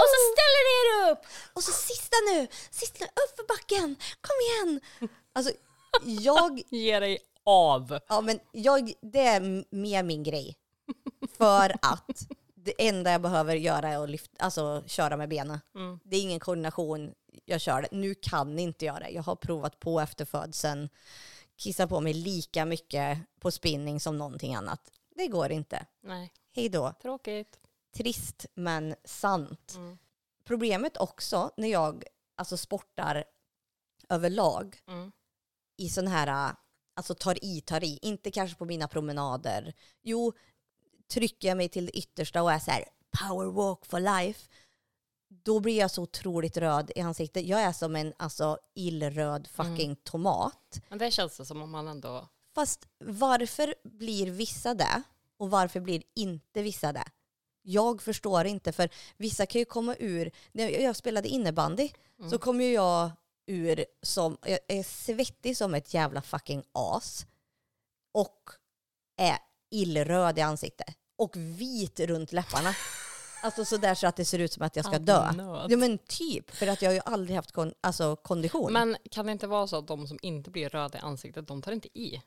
Och 0.03 0.09
så 0.13 0.19
ställer 0.33 0.63
ni 0.67 0.75
er 0.83 1.13
upp! 1.13 1.27
Och 1.53 1.63
så 1.63 1.73
sista 1.73 2.17
nu! 2.33 2.47
Sista 2.71 3.05
upp 3.05 3.37
för 3.37 3.47
backen! 3.49 3.97
Kom 4.21 4.37
igen! 4.47 4.81
Alltså 5.33 5.53
jag... 6.07 6.63
Ge 6.71 7.01
dig 7.01 7.19
av. 7.45 7.99
Ja 8.09 8.21
men 8.21 8.41
jag, 8.53 8.93
det 9.03 9.27
är 9.27 9.65
mer 9.71 10.03
min 10.03 10.23
grej. 10.23 10.57
För 11.39 11.77
att 11.83 12.27
det 12.55 12.89
enda 12.89 13.11
jag 13.11 13.21
behöver 13.21 13.57
göra 13.57 13.89
är 13.89 14.05
att 14.05 14.11
lyfta, 14.11 14.45
alltså, 14.45 14.85
köra 14.87 15.17
med 15.17 15.29
benen. 15.29 15.61
Mm. 15.75 15.99
Det 16.05 16.17
är 16.17 16.21
ingen 16.21 16.41
koordination, 16.41 17.15
jag 17.45 17.61
kör 17.61 17.83
det. 17.83 17.89
Nu 17.93 18.15
kan 18.15 18.59
inte 18.59 18.85
jag 18.85 19.01
det. 19.01 19.09
Jag 19.09 19.23
har 19.23 19.37
provat 19.37 19.81
på 19.81 20.01
efter 20.01 20.25
födseln. 20.25 20.89
Kissar 21.57 21.87
på 21.87 22.01
mig 22.01 22.15
lika 22.15 22.65
mycket 22.65 23.19
på 23.41 23.51
spinning 23.51 24.01
som 24.01 24.19
någonting 24.19 24.55
annat. 24.55 24.81
Det 25.15 25.29
går 25.29 25.53
inte. 25.53 25.87
Nej, 26.03 26.33
Hej 26.53 26.69
då. 26.69 26.95
tråkigt. 27.03 27.61
Trist 27.97 28.47
men 28.55 28.95
sant. 29.05 29.73
Mm. 29.77 29.99
Problemet 30.45 30.97
också 30.97 31.51
när 31.57 31.69
jag 31.69 32.05
alltså, 32.37 32.57
sportar 32.57 33.25
överlag 34.09 34.77
Mm. 34.87 35.13
i 35.77 35.89
sån 35.89 36.07
här, 36.07 36.55
alltså 36.95 37.15
tar 37.15 37.45
i, 37.45 37.61
tar 37.61 37.85
i, 37.85 37.99
inte 38.03 38.31
kanske 38.31 38.57
på 38.57 38.65
mina 38.65 38.89
promenader. 38.89 39.75
Jo, 40.03 40.33
trycker 41.09 41.49
jag 41.49 41.57
mig 41.57 41.69
till 41.69 41.87
det 41.87 41.99
yttersta 41.99 42.43
och 42.43 42.53
är 42.53 42.59
så 42.59 42.71
här 42.71 42.85
power 43.29 43.47
walk 43.47 43.87
for 43.87 44.01
life, 44.01 44.49
då 45.29 45.61
blir 45.61 45.79
jag 45.79 45.91
så 45.91 46.03
otroligt 46.03 46.57
röd 46.57 46.91
i 46.97 47.01
ansiktet. 47.01 47.47
Jag 47.47 47.61
är 47.61 47.73
som 47.73 47.97
en 47.97 48.13
alltså 48.17 48.59
illröd 48.75 49.47
fucking 49.49 49.97
tomat. 49.97 50.81
Men 50.89 50.99
det 50.99 51.11
känns 51.11 51.37
det 51.37 51.45
som 51.47 51.63
om 51.63 51.71
man 51.71 51.89
ändå... 51.89 52.29
Fast 52.55 52.87
varför 53.05 53.75
blir 53.85 54.31
vissa 54.31 54.75
det 54.75 55.03
och 55.39 55.51
varför 55.51 55.81
blir 55.81 56.03
inte 56.15 56.63
vissa 56.63 56.93
det? 56.93 57.05
Jag 57.63 58.03
förstår 58.03 58.45
inte, 58.45 58.73
för 58.73 58.89
vissa 59.17 59.47
kan 59.47 59.59
ju 59.59 59.65
komma 59.65 59.97
ur, 59.99 60.31
när 60.53 60.69
jag 60.69 60.97
spelade 60.97 61.29
innebandy 61.29 61.91
Mm. 62.19 62.31
så 62.31 62.39
kom 62.39 62.61
ju 62.61 62.73
jag 62.73 63.11
ur 63.47 63.85
som, 64.03 64.37
jag 64.43 64.59
är 64.69 64.83
svettig 64.83 65.57
som 65.57 65.75
ett 65.75 65.95
jävla 65.95 66.23
fucking 66.23 66.63
as 66.73 67.27
och 68.13 68.51
är 69.17 69.39
illröd 69.71 70.39
i 70.39 70.41
ansiktet 70.41 70.97
och 71.17 71.37
vit 71.37 72.01
runt 72.01 72.33
läpparna. 72.33 72.75
Alltså 73.43 73.65
sådär 73.65 73.95
så 73.95 74.07
att 74.07 74.17
det 74.17 74.25
ser 74.25 74.39
ut 74.39 74.53
som 74.53 74.63
att 74.63 74.77
jag 74.77 74.85
ska 74.85 74.99
dö. 74.99 75.31
Ja 75.71 75.77
men 75.77 75.99
typ, 75.99 76.51
för 76.51 76.67
att 76.67 76.83
jag 76.83 76.91
har 76.91 76.95
ju 76.95 77.01
aldrig 77.05 77.37
haft 77.37 77.53
kon, 77.53 77.75
alltså, 77.81 78.17
kondition. 78.17 78.73
Men 78.73 78.97
kan 79.11 79.27
det 79.27 79.33
inte 79.33 79.47
vara 79.47 79.67
så 79.67 79.77
att 79.77 79.87
de 79.87 80.07
som 80.09 80.19
inte 80.23 80.51
blir 80.51 80.69
röda 80.69 80.99
i 80.99 81.01
ansiktet, 81.01 81.47
de 81.47 81.63
tar 81.63 81.73
inte 81.73 81.99
i? 81.99 82.23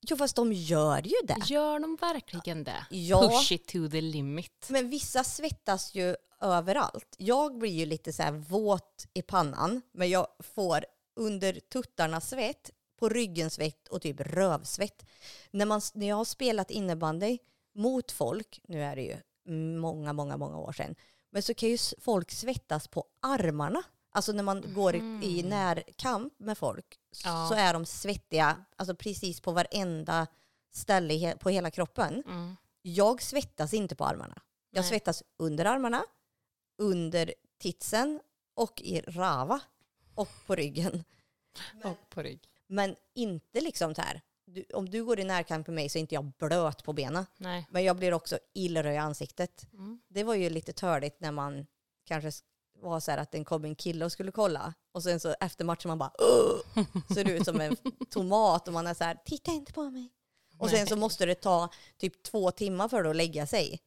Jo 0.00 0.16
fast 0.16 0.36
de 0.36 0.52
gör 0.52 1.02
ju 1.02 1.16
det. 1.24 1.36
Gör 1.46 1.80
de 1.80 1.96
verkligen 2.00 2.64
det? 2.64 2.86
Ja. 2.90 3.28
Push 3.28 3.52
it 3.52 3.66
to 3.66 3.88
the 3.88 4.00
limit. 4.00 4.66
Men 4.68 4.90
vissa 4.90 5.24
svettas 5.24 5.94
ju 5.94 6.16
överallt. 6.40 7.14
Jag 7.18 7.58
blir 7.58 7.70
ju 7.70 7.86
lite 7.86 8.12
så 8.12 8.22
här 8.22 8.32
våt 8.32 9.06
i 9.14 9.22
pannan, 9.22 9.82
men 9.92 10.10
jag 10.10 10.26
får 10.38 10.84
under 11.16 11.60
tuttarna 11.72 12.20
svett, 12.20 12.70
på 12.98 13.08
ryggen 13.08 13.50
svett 13.50 13.88
och 13.88 14.02
typ 14.02 14.20
rövsvett. 14.20 15.06
När, 15.50 15.66
man, 15.66 15.80
när 15.94 16.08
jag 16.08 16.16
har 16.16 16.24
spelat 16.24 16.70
innebandy 16.70 17.38
mot 17.74 18.12
folk, 18.12 18.60
nu 18.68 18.82
är 18.82 18.96
det 18.96 19.02
ju 19.02 19.16
många, 19.78 20.12
många, 20.12 20.36
många 20.36 20.58
år 20.58 20.72
sedan, 20.72 20.94
men 21.30 21.42
så 21.42 21.54
kan 21.54 21.68
ju 21.68 21.78
folk 22.00 22.30
svettas 22.30 22.88
på 22.88 23.04
armarna. 23.22 23.82
Alltså 24.18 24.32
när 24.32 24.42
man 24.42 24.74
går 24.74 24.94
i, 24.96 24.98
i 25.22 25.42
närkamp 25.42 26.32
med 26.38 26.58
folk 26.58 26.98
Ja. 27.24 27.46
så 27.48 27.54
är 27.54 27.72
de 27.72 27.86
svettiga, 27.86 28.64
alltså 28.76 28.94
precis 28.94 29.40
på 29.40 29.52
varenda 29.52 30.26
ställe 30.72 31.14
he- 31.14 31.38
på 31.38 31.50
hela 31.50 31.70
kroppen. 31.70 32.22
Mm. 32.26 32.56
Jag 32.82 33.22
svettas 33.22 33.74
inte 33.74 33.94
på 33.96 34.04
armarna. 34.04 34.42
Jag 34.70 34.80
Nej. 34.82 34.88
svettas 34.90 35.22
under 35.36 35.64
armarna, 35.64 36.04
under 36.78 37.34
titsen 37.58 38.20
och 38.54 38.80
i 38.82 39.00
rava 39.00 39.60
och 40.14 40.28
på 40.46 40.54
ryggen. 40.54 41.04
Och 41.84 42.10
på 42.10 42.22
rygg. 42.22 42.40
Men 42.66 42.96
inte 43.14 43.60
liksom 43.60 43.94
så 43.94 44.02
här. 44.02 44.20
Du, 44.44 44.64
om 44.74 44.88
du 44.90 45.04
går 45.04 45.20
i 45.20 45.24
närkamp 45.24 45.66
med 45.66 45.74
mig 45.74 45.88
så 45.88 45.98
är 45.98 46.00
inte 46.00 46.14
jag 46.14 46.24
blöt 46.38 46.82
på 46.84 46.92
benen. 46.92 47.26
Nej. 47.36 47.66
Men 47.70 47.84
jag 47.84 47.96
blir 47.96 48.14
också 48.14 48.38
illröd 48.54 48.94
i 48.94 48.96
ansiktet. 48.96 49.66
Mm. 49.72 50.00
Det 50.08 50.24
var 50.24 50.34
ju 50.34 50.50
lite 50.50 50.72
törligt 50.72 51.20
när 51.20 51.32
man 51.32 51.66
kanske 52.04 52.30
var 52.80 53.00
så 53.00 53.10
här 53.10 53.18
att 53.18 53.30
den 53.32 53.44
kom 53.44 53.64
en 53.64 53.74
kille 53.74 54.04
och 54.04 54.12
skulle 54.12 54.32
kolla. 54.32 54.74
Och 54.92 55.02
sen 55.02 55.20
så 55.20 55.34
efter 55.40 55.64
matchen 55.64 55.88
man 55.88 55.98
bara 55.98 56.12
ser 57.14 57.28
ut 57.30 57.44
som 57.44 57.60
en 57.60 57.76
tomat 58.10 58.68
och 58.68 58.74
man 58.74 58.86
är 58.86 58.94
så 58.94 59.04
här, 59.04 59.18
titta 59.24 59.50
inte 59.52 59.72
på 59.72 59.90
mig. 59.90 60.08
Och 60.58 60.70
sen 60.70 60.86
så 60.86 60.96
måste 60.96 61.26
det 61.26 61.34
ta 61.34 61.68
typ 61.96 62.22
två 62.22 62.50
timmar 62.50 62.88
för 62.88 63.02
det 63.02 63.10
att 63.10 63.16
lägga 63.16 63.46
sig. 63.46 63.80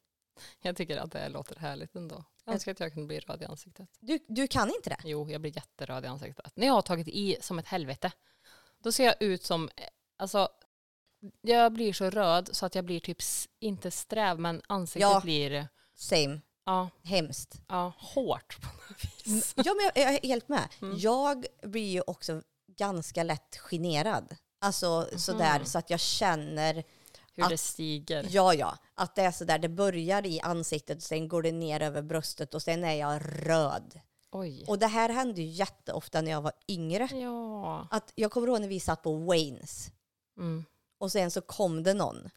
Jag 0.62 0.78
tycker 0.78 0.98
att 0.98 1.12
det 1.12 1.30
låter 1.30 1.56
härligt 1.56 1.96
ändå. 1.96 2.24
Jag 2.46 2.54
önskar 2.54 2.72
att 2.72 2.80
jag 2.80 2.94
kunde 2.94 3.08
bli 3.08 3.20
röd 3.20 3.42
i 3.42 3.46
ansiktet. 3.46 3.90
Du, 4.00 4.20
du 4.28 4.48
kan 4.48 4.70
inte 4.70 4.90
det? 4.90 4.98
Jo, 5.04 5.30
jag 5.30 5.42
blir 5.42 5.56
jätteröd 5.56 6.06
i 6.06 6.08
ansiktet. 6.08 6.52
När 6.56 6.68
jag 6.68 6.74
har 6.74 6.82
tagit 6.82 7.08
i 7.08 7.38
som 7.42 7.60
ett 7.60 7.68
helvete, 7.68 8.12
då 8.84 8.92
ser 8.92 9.06
jag 9.06 9.16
ut 9.20 9.44
som, 9.44 9.70
alltså, 10.18 10.50
jag 11.42 11.74
blir 11.74 11.94
så 11.94 12.10
röd 12.10 12.50
så 12.52 12.66
att 12.66 12.76
jag 12.76 12.86
blir 12.86 13.00
typ, 13.00 13.18
inte 13.60 13.92
sträv, 13.92 14.40
men 14.40 14.62
ansiktet 14.68 15.02
Ja. 15.12 15.22
blir, 15.24 15.68
Same. 15.96 16.42
Ja, 16.66 16.90
Hemskt. 17.04 17.62
ja, 17.68 17.94
hårt 17.98 18.62
på 18.62 18.68
något 18.68 19.06
vis. 19.26 19.54
Ja, 19.58 19.74
men 19.74 19.86
jag, 19.86 20.08
jag 20.08 20.16
är 20.16 20.28
helt 20.28 20.50
med. 20.50 20.68
Mm. 20.82 20.98
Jag 21.00 21.46
blir 21.64 21.92
ju 21.92 22.02
också 22.08 22.42
ganska 22.78 23.24
lätt 23.24 23.58
generad. 23.58 24.36
Alltså 24.62 25.08
sådär 25.18 25.56
Mhm. 25.60 25.66
så 25.66 25.78
att 25.78 25.90
jag 25.90 26.00
känner, 26.00 26.84
Hur 27.34 27.44
Att- 27.44 27.50
det 27.50 27.58
stiger. 27.58 28.28
ja 28.30 28.54
ja, 28.54 28.78
att 28.96 29.16
det 29.16 29.22
är 29.22 29.32
sådär, 29.32 29.60
det 29.60 29.70
börjar 29.70 30.26
i 30.26 30.40
ansiktet 30.42 30.98
och 30.98 31.04
sen 31.04 31.28
går 31.28 31.42
det 31.42 31.52
ner 31.52 31.82
över 31.82 32.02
bröstet 32.02 32.54
och 32.54 32.62
sen 32.62 32.84
är 32.84 32.94
jag 32.94 33.22
röd. 33.26 34.00
Oj. 34.32 34.66
Och 34.68 34.80
det 34.80 34.88
här 34.88 35.10
hände 35.10 35.42
ju 35.42 35.48
jätteofta 35.48 36.22
när 36.22 36.32
jag 36.32 36.42
var 36.42 36.52
yngre. 36.68 37.10
Ja. 37.14 37.88
Att 37.92 38.12
jag 38.16 38.32
kommer 38.32 38.48
ihåg 38.48 38.62
när 38.62 38.68
vi 38.68 38.80
satt 38.80 39.02
på 39.04 39.16
Waynes 39.18 39.92
Mm. 40.38 40.66
och 41.00 41.12
sen 41.12 41.32
så 41.32 41.42
kom 41.42 41.84
det 41.84 41.94
någon 41.94 42.30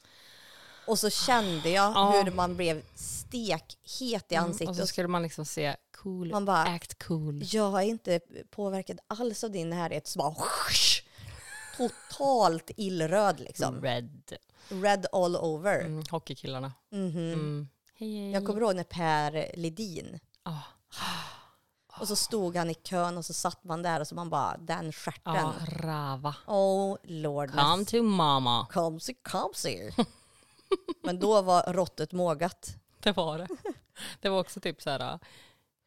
Och 0.86 0.98
så 0.98 1.10
kände 1.10 1.70
jag 1.70 1.92
Ja. 1.94 2.22
hur 2.24 2.32
man 2.32 2.56
blev 2.56 2.82
stekhet 2.94 4.32
i 4.32 4.34
Mm, 4.34 4.44
ansiktet. 4.50 4.68
och 4.68 4.76
så 4.76 4.86
skulle 4.86 5.08
man 5.08 5.22
liksom 5.22 5.44
se 5.44 5.76
cool, 6.02 6.30
Man 6.30 6.44
bara- 6.44 6.62
act 6.64 7.02
cool. 7.02 7.42
Jag 7.52 7.74
är 7.82 7.86
inte 7.86 8.20
påverkad 8.50 8.98
alls 9.06 9.44
av 9.44 9.50
din 9.50 9.70
närhet. 9.70 10.06
Så 10.06 10.18
bara 10.18 10.34
totalt 11.76 12.70
illröd 12.76 13.40
liksom. 13.40 13.82
Red. 13.82 14.32
Red 14.68 15.06
all 15.12 15.36
over. 15.36 15.80
Mm, 15.80 16.04
hockeykillarna. 16.10 16.72
Mhm. 16.92 17.16
Mm. 17.32 17.68
Hej, 17.98 18.16
hej. 18.18 18.30
Jag 18.30 18.46
kommer 18.46 18.60
ihåg 18.60 18.76
när 18.76 18.84
Per 18.84 19.50
Ledin, 19.56 20.20
Ah. 20.42 20.58
och 22.00 22.08
så 22.08 22.16
stod 22.16 22.56
han 22.56 22.70
i 22.70 22.74
kön 22.74 23.18
och 23.18 23.24
så 23.24 23.34
satt 23.34 23.64
man 23.64 23.82
där 23.82 24.00
och 24.00 24.08
så 24.08 24.14
man 24.14 24.30
bara, 24.30 24.56
den 24.56 24.92
stjärten. 24.92 25.34
Ja, 25.34 25.52
rava. 25.66 26.34
Oh 26.46 26.96
lord. 27.02 27.50
Come 27.52 27.84
to 27.84 28.02
mama. 28.02 28.66
Come 28.72 29.00
see, 29.00 29.14
come 29.22 29.54
see. 29.54 29.92
Men 31.02 31.18
då 31.18 31.42
var 31.42 31.72
råttet 31.72 32.12
mågat. 32.12 32.76
Det 33.00 33.12
var 33.16 33.38
det. 33.38 33.48
Det 34.20 34.28
var 34.28 34.40
också 34.40 34.60
typ 34.60 34.82
så 34.82 34.90
här, 34.90 35.18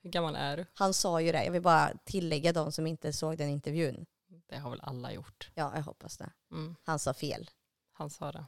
hur 0.04 0.10
gammal 0.10 0.36
är 0.36 0.58
du? 0.58 0.65
Han 0.73 0.93
sa 0.93 1.21
ju 1.21 1.32
det, 1.32 1.43
jag 1.45 1.52
vill 1.52 1.62
bara 1.62 1.91
tillägga 2.06 2.54
de 2.54 2.71
som 2.71 2.88
inte 2.88 3.13
såg 3.13 3.38
den 3.38 3.50
intervjun. 3.50 4.06
Det 4.50 4.58
har 4.58 4.69
väl 4.69 4.80
alla 4.84 5.12
gjort. 5.13 5.50
Ja, 5.56 5.71
jag 5.76 5.84
hoppas 5.84 6.17
det. 6.17 6.30
Mm. 6.52 6.76
Han 6.84 7.00
sa 7.00 7.13
fel. 7.13 7.50
Han 7.93 8.10
sa 8.10 8.32
det, 8.32 8.45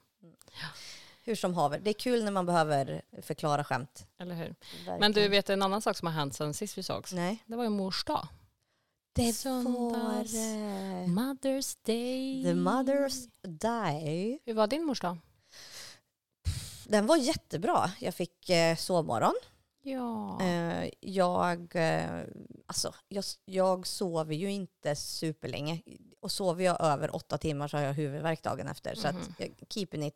Hur 1.24 1.36
som 1.36 1.54
haver, 1.54 1.80
det 1.80 1.90
är 1.90 1.94
kul 1.94 2.24
när 2.24 2.32
man 2.32 2.46
behöver 2.46 3.02
förklara 3.22 3.64
skämt. 3.64 4.08
eller 4.18 4.36
hur? 4.36 4.56
Men 4.86 4.86
Verkligen. 4.86 5.12
du 5.12 5.28
vet 5.28 5.50
en 5.50 5.62
annan 5.62 5.82
sak 5.82 5.98
som 5.98 6.06
har 6.06 6.14
hänt 6.14 6.34
sen 6.36 6.54
sist 6.54 6.78
vi 6.78 6.84
sågs? 6.84 7.14
Nej. 7.14 7.44
Det 7.46 7.56
var 7.56 7.64
ju 7.64 7.70
mors 7.70 8.04
dag. 8.04 8.28
Det 9.14 9.26
var 9.26 9.32
Söndags. 9.32 10.32
det. 10.32 11.06
Mother's 11.08 11.78
day. 11.86 12.44
The 12.44 12.54
Mother's 12.54 13.30
Day. 13.44 14.40
Hur 14.46 14.54
var 14.54 14.68
din 14.68 14.86
mors 14.86 15.00
dag? 15.02 15.18
Den 16.90 17.06
var 17.08 17.18
jättebra. 17.18 17.92
Jag 18.00 18.14
fick 18.16 18.50
eh, 18.50 18.76
sovmorgon. 18.76 19.34
Ja. 19.82 20.42
Eh, 20.42 20.90
jag, 21.00 21.76
eh, 21.76 22.24
alltså, 22.66 22.94
jag, 23.08 23.24
jag 23.46 23.88
sover 23.88 24.36
ju 24.36 24.52
inte 24.52 24.96
superlänge. 24.96 25.82
Och 26.20 26.32
sover 26.32 26.64
jag 26.64 26.82
över 26.82 27.16
åtta 27.16 27.38
timmar 27.38 27.68
så 27.68 27.78
har 27.78 27.84
jag 27.84 27.94
huvudvärk 27.94 28.44
dagen 28.44 28.68
efter. 28.68 28.96
Så 28.96 29.08
Mhm. 29.08 29.18
att 29.22 29.30
jag 29.40 29.56
keeping 29.70 30.04
it 30.06 30.16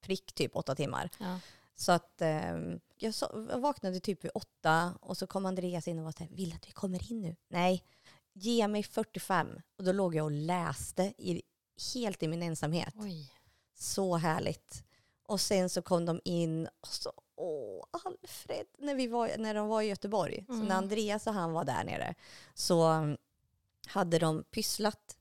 prick 0.00 0.32
typ 0.32 0.56
åtta 0.56 0.74
timmar. 0.74 1.10
ja. 1.18 1.40
Så 1.74 1.92
att 1.92 2.20
eh, 2.20 2.56
jag, 2.98 3.14
so 3.14 3.26
jag 3.50 3.58
vaknade 3.60 4.00
typ 4.00 4.24
vid 4.24 4.30
åtta 4.34 4.94
och 5.00 5.16
så 5.16 5.26
kom 5.26 5.46
Andreas 5.46 5.88
in 5.88 5.98
och 5.98 6.04
var 6.04 6.12
så 6.12 6.18
här, 6.24 6.30
vill 6.30 6.54
att 6.54 6.68
vi 6.68 6.72
kommer 6.72 7.12
in 7.12 7.20
nu? 7.20 7.36
Nej, 7.48 7.84
ge 8.32 8.68
mig 8.68 8.82
45. 8.82 9.60
Och 9.78 9.84
då 9.84 9.92
låg 9.92 10.14
jag 10.14 10.24
och 10.24 10.30
läste 10.30 11.02
i, 11.18 11.42
helt 11.94 12.22
i 12.22 12.28
min 12.28 12.42
ensamhet. 12.42 12.94
Oj. 12.98 13.32
Så 13.74 14.16
härligt. 14.16 14.84
Och 15.32 15.40
sen 15.40 15.70
så 15.70 15.82
kom 15.82 16.04
de 16.06 16.20
in 16.24 16.68
och 16.80 16.88
så, 16.88 17.12
åh, 17.36 17.84
Alfred, 17.90 18.66
när, 18.78 18.94
vi 18.94 19.06
var, 19.06 19.30
när 19.38 19.54
de 19.54 19.68
var 19.68 19.82
i 19.82 19.86
Göteborg. 19.86 20.44
Så 20.46 20.52
Mm. 20.52 20.66
när 20.66 20.76
Andreas 20.76 21.26
och 21.26 21.32
han 21.34 21.52
var 21.52 21.64
där 21.64 21.84
nere 21.84 22.14
så 22.54 22.88
um, 22.90 23.16
hade 23.86 24.18
de 24.18 24.44
pysslat. 24.50 25.16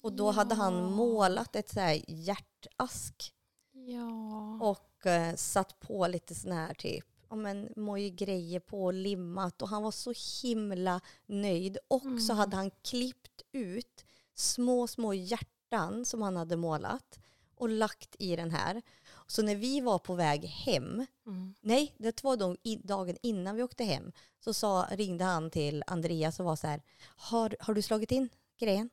Och 0.00 0.12
då 0.12 0.30
hade 0.30 0.54
han 0.54 0.74
Ja. 0.74 0.88
målat 0.88 1.56
ett 1.56 1.68
så 1.68 1.80
här 1.80 2.02
hjärtask 2.08 3.32
Ja. 3.72 4.58
och 4.66 5.06
eh, 5.06 5.34
satt 5.36 5.80
på 5.80 6.06
lite 6.06 6.34
sån 6.34 6.52
här 6.52 6.74
typ 6.74 7.04
ja, 7.30 7.36
men, 7.36 7.68
grejer 8.16 8.60
på 8.60 8.84
och 8.84 8.92
limmat 8.94 9.62
och 9.62 9.68
han 9.68 9.82
var 9.82 9.90
så 9.90 10.12
himla 10.42 11.00
nöjd. 11.26 11.78
Och 11.88 12.02
så 12.02 12.32
Mm. 12.32 12.36
hade 12.36 12.56
han 12.56 12.70
klippt 12.70 13.42
ut 13.52 14.04
små, 14.34 14.86
små 14.86 15.14
hjärtan 15.14 16.04
som 16.04 16.22
han 16.22 16.36
hade 16.36 16.56
målat 16.56 17.18
och 17.54 17.68
lagt 17.68 18.16
i 18.18 18.36
den 18.36 18.50
här. 18.50 18.82
Så 19.26 19.42
när 19.42 19.54
vi 19.56 19.80
var 19.80 19.98
på 19.98 20.14
väg 20.14 20.44
hem, 20.44 21.06
Mm. 21.26 21.54
nej, 21.60 21.94
det 21.98 22.24
var 22.24 22.36
då 22.36 22.56
dagen 22.82 23.16
innan 23.22 23.56
vi 23.56 23.62
åkte 23.62 23.84
hem, 23.84 24.12
så 24.40 24.54
sa, 24.54 24.86
ringde 24.90 25.24
han 25.24 25.50
till 25.50 25.84
Andreas 25.86 26.40
och 26.40 26.46
var 26.46 26.56
så 26.56 26.66
här, 26.66 26.82
har, 27.16 27.56
har 27.60 27.74
du 27.74 27.82
slagit 27.82 28.12
in 28.12 28.28
grejen? 28.58 28.90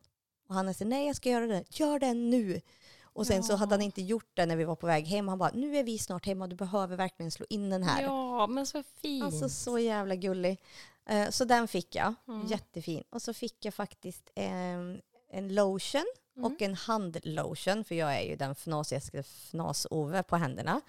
Och 0.47 0.55
han 0.55 0.73
sa, 0.73 0.85
nej 0.85 1.07
jag 1.07 1.15
ska 1.15 1.29
göra 1.29 1.47
det, 1.47 1.63
gör 1.69 1.99
det 1.99 2.13
nu. 2.13 2.61
Och 3.03 3.27
sen 3.27 3.43
så 3.43 3.53
Ja. 3.53 3.57
hade 3.57 3.73
han 3.75 3.81
inte 3.81 4.01
gjort 4.01 4.29
det 4.33 4.45
när 4.45 4.55
vi 4.55 4.63
var 4.63 4.75
på 4.75 4.87
väg 4.87 5.05
hem. 5.07 5.27
Han 5.27 5.37
bara, 5.37 5.51
nu 5.53 5.77
är 5.77 5.83
vi 5.83 5.97
snart 5.99 6.25
hemma, 6.25 6.47
du 6.47 6.55
behöver 6.55 6.97
verkligen 6.97 7.31
slå 7.31 7.45
in 7.49 7.69
den 7.69 7.83
här. 7.83 8.01
Ja, 8.03 8.47
men 8.47 8.65
så 8.65 8.83
fint. 9.01 9.23
Alltså 9.23 9.49
så 9.49 9.79
jävla 9.79 10.15
gullig. 10.15 10.61
Eh, 11.05 11.29
Så 11.29 11.45
den 11.45 11.67
fick 11.67 11.95
jag, 11.95 12.13
Mm. 12.27 12.47
jättefin. 12.47 13.03
Och 13.09 13.21
så 13.21 13.33
fick 13.33 13.65
jag 13.65 13.73
faktiskt 13.73 14.29
en, 14.35 15.01
en 15.29 15.55
lotion 15.55 16.05
Mm. 16.37 16.51
och 16.53 16.61
en 16.61 16.75
handlotion, 16.75 17.83
för 17.83 17.95
jag 17.95 18.15
är 18.17 18.21
ju 18.21 18.35
den 18.35 18.55
fnasigaste 18.55 19.17
fnas-Ove 19.23 20.23
på 20.23 20.35
händerna. 20.35 20.81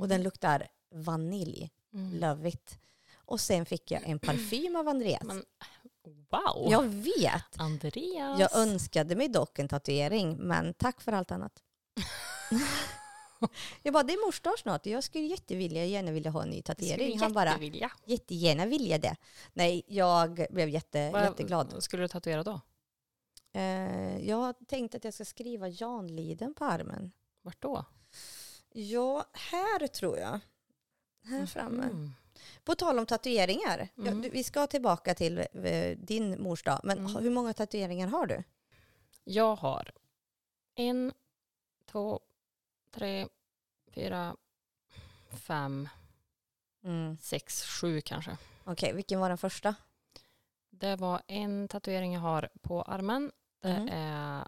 Och 0.00 0.08
den 0.08 0.22
luktar 0.22 0.68
vanilj, 0.94 1.70
Mm. 1.94 2.20
love 2.20 2.48
it. 2.48 2.78
Och 3.14 3.40
sen 3.40 3.66
fick 3.66 3.90
jag 3.90 4.02
en 4.04 4.18
parfym 4.18 4.76
av 4.76 4.88
Andreas. 4.88 5.22
Men 5.22 5.44
wow. 6.30 6.70
Jag 6.70 6.82
vet. 6.82 7.58
Andreas. 7.60 8.40
Jag 8.40 8.56
önskade 8.56 9.16
mig 9.16 9.28
dock 9.28 9.58
en 9.58 9.68
tatuering, 9.68 10.36
men 10.36 10.74
tack 10.74 11.00
för 11.00 11.12
allt 11.12 11.30
annat. 11.30 11.52
jag 13.82 13.94
bara, 13.94 14.02
det 14.02 14.12
är 14.12 14.26
mors 14.26 14.40
dag 14.40 14.58
snart. 14.58 14.86
Jag 14.86 15.04
skulle 15.04 15.24
jättevilja, 15.24 15.84
gärna 15.84 16.10
vilja 16.10 16.30
ha 16.30 16.42
en 16.42 16.50
ny 16.50 16.56
Jag 16.66 16.76
skulle 16.76 16.90
tatuering. 16.90 17.18
Han 17.20 17.32
bara, 17.32 17.58
jättegärna 18.06 18.66
vilja 18.66 18.98
det. 18.98 19.16
Nej, 19.52 19.82
jag 19.86 20.46
blev 20.50 20.68
jätte, 20.68 21.10
Vad- 21.10 21.22
jätteglad. 21.24 21.82
skulle 21.82 22.02
du 22.02 22.08
tatuera 22.08 22.42
då? 22.42 22.60
Eh, 23.52 24.18
jag 24.28 24.54
tänkt 24.68 24.94
att 24.94 25.04
jag 25.04 25.14
ska 25.14 25.24
skriva 25.24 25.68
Jan 25.68 26.06
Liden 26.16 26.54
på 26.54 26.64
armen. 26.64 27.12
Vart 27.42 27.62
då? 27.62 27.84
Ja, 28.72 29.26
här 29.32 29.86
tror 29.86 30.18
jag. 30.18 30.40
Här 31.24 31.46
framme. 31.46 31.82
Mm. 31.84 32.10
På 32.64 32.74
tal 32.74 32.98
om 32.98 33.06
tatueringar. 33.06 33.88
Ja, 33.94 34.02
Mm. 34.06 34.22
du, 34.22 34.28
vi 34.30 34.44
ska 34.44 34.66
tillbaka 34.66 35.14
till 35.14 35.38
eh, 35.52 35.98
din 35.98 36.42
mors 36.42 36.62
dag. 36.62 36.80
Men 36.84 36.98
Mm. 36.98 37.16
hur 37.16 37.30
många 37.30 37.52
tatueringar 37.54 38.06
har 38.08 38.26
du? 38.26 38.42
Jag 39.24 39.56
har 39.56 39.90
en, 40.74 41.12
två, 41.86 42.20
tre, 42.90 43.26
fyra, 43.90 44.36
fem, 45.30 45.88
Mm. 46.84 47.18
sex, 47.18 47.64
sju 47.64 48.00
kanske. 48.00 48.36
Okej, 48.64 48.92
vilken 48.92 49.20
var 49.20 49.28
den 49.28 49.38
första? 49.38 49.74
Det 50.70 50.96
var 50.96 51.22
en 51.26 51.68
tatuering 51.68 52.12
jag 52.14 52.20
har 52.20 52.48
på 52.62 52.82
armen. 52.82 53.32
Det 53.62 53.78
Mhm. 53.80 53.88
är 53.92 54.46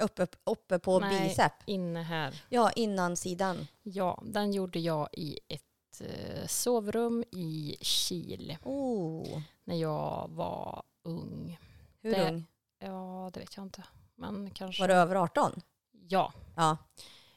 Uppe, 0.00 0.26
uppe 0.44 0.78
på 0.78 0.98
Nej. 1.00 1.28
bicep? 1.28 1.52
inne 1.66 2.02
här. 2.02 2.44
Ja, 2.48 2.70
innan 2.72 3.16
sidan. 3.16 3.66
Ja, 3.82 4.22
den 4.26 4.52
gjorde 4.52 4.78
jag 4.78 5.08
i 5.12 5.38
ett 5.48 6.00
eh, 6.00 6.46
sovrum 6.46 7.24
i 7.32 7.76
Kil 7.80 8.56
Oh, 8.62 9.42
när 9.64 9.76
jag 9.76 10.26
var 10.30 10.82
ung. 11.02 11.58
hur 12.02 12.10
Det- 12.14 12.30
ung? 12.30 12.44
Ja, 12.78 13.30
det 13.32 13.40
vet 13.40 13.56
jag 13.56 13.66
inte. 13.66 13.84
Men 14.14 14.50
kanske... 14.50 14.82
Var 14.82 14.88
du 14.88 14.94
över 14.94 15.14
18? 15.16 15.62
Ja. 16.08 16.32
Ja. 16.56 16.76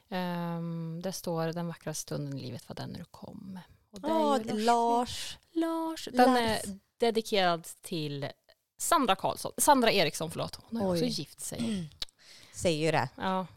Ehm, 0.10 1.00
det 1.04 1.12
står 1.12 1.48
den 1.48 1.68
vackraste 1.68 2.02
stunden 2.02 2.38
i 2.40 2.42
livet 2.42 2.70
var 2.70 2.76
den 2.76 2.90
när 2.90 3.00
du 3.00 3.06
kom. 3.06 3.60
Och 3.92 4.02
det 4.02 4.08
är 4.08 4.54
ju 4.56 4.62
Lars. 4.66 5.38
Lars. 5.52 6.10
Den 6.14 6.38
är 6.38 6.50
Lars. 6.68 6.80
dedikerad 6.98 7.68
till 7.82 8.30
Sandra 8.82 9.16
Karlsson. 9.16 9.52
Sandra 9.58 9.92
Eriksson, 9.92 10.32
förlåt. 10.32 10.60
Hon 10.70 10.82
har 10.82 10.88
Oj. 10.92 10.94
också 10.94 11.06
gift 11.06 11.40
sig. 11.42 11.90
Säger 12.54 12.86
ju 12.86 12.92
det. 12.92 13.10
Ja. 13.16 13.48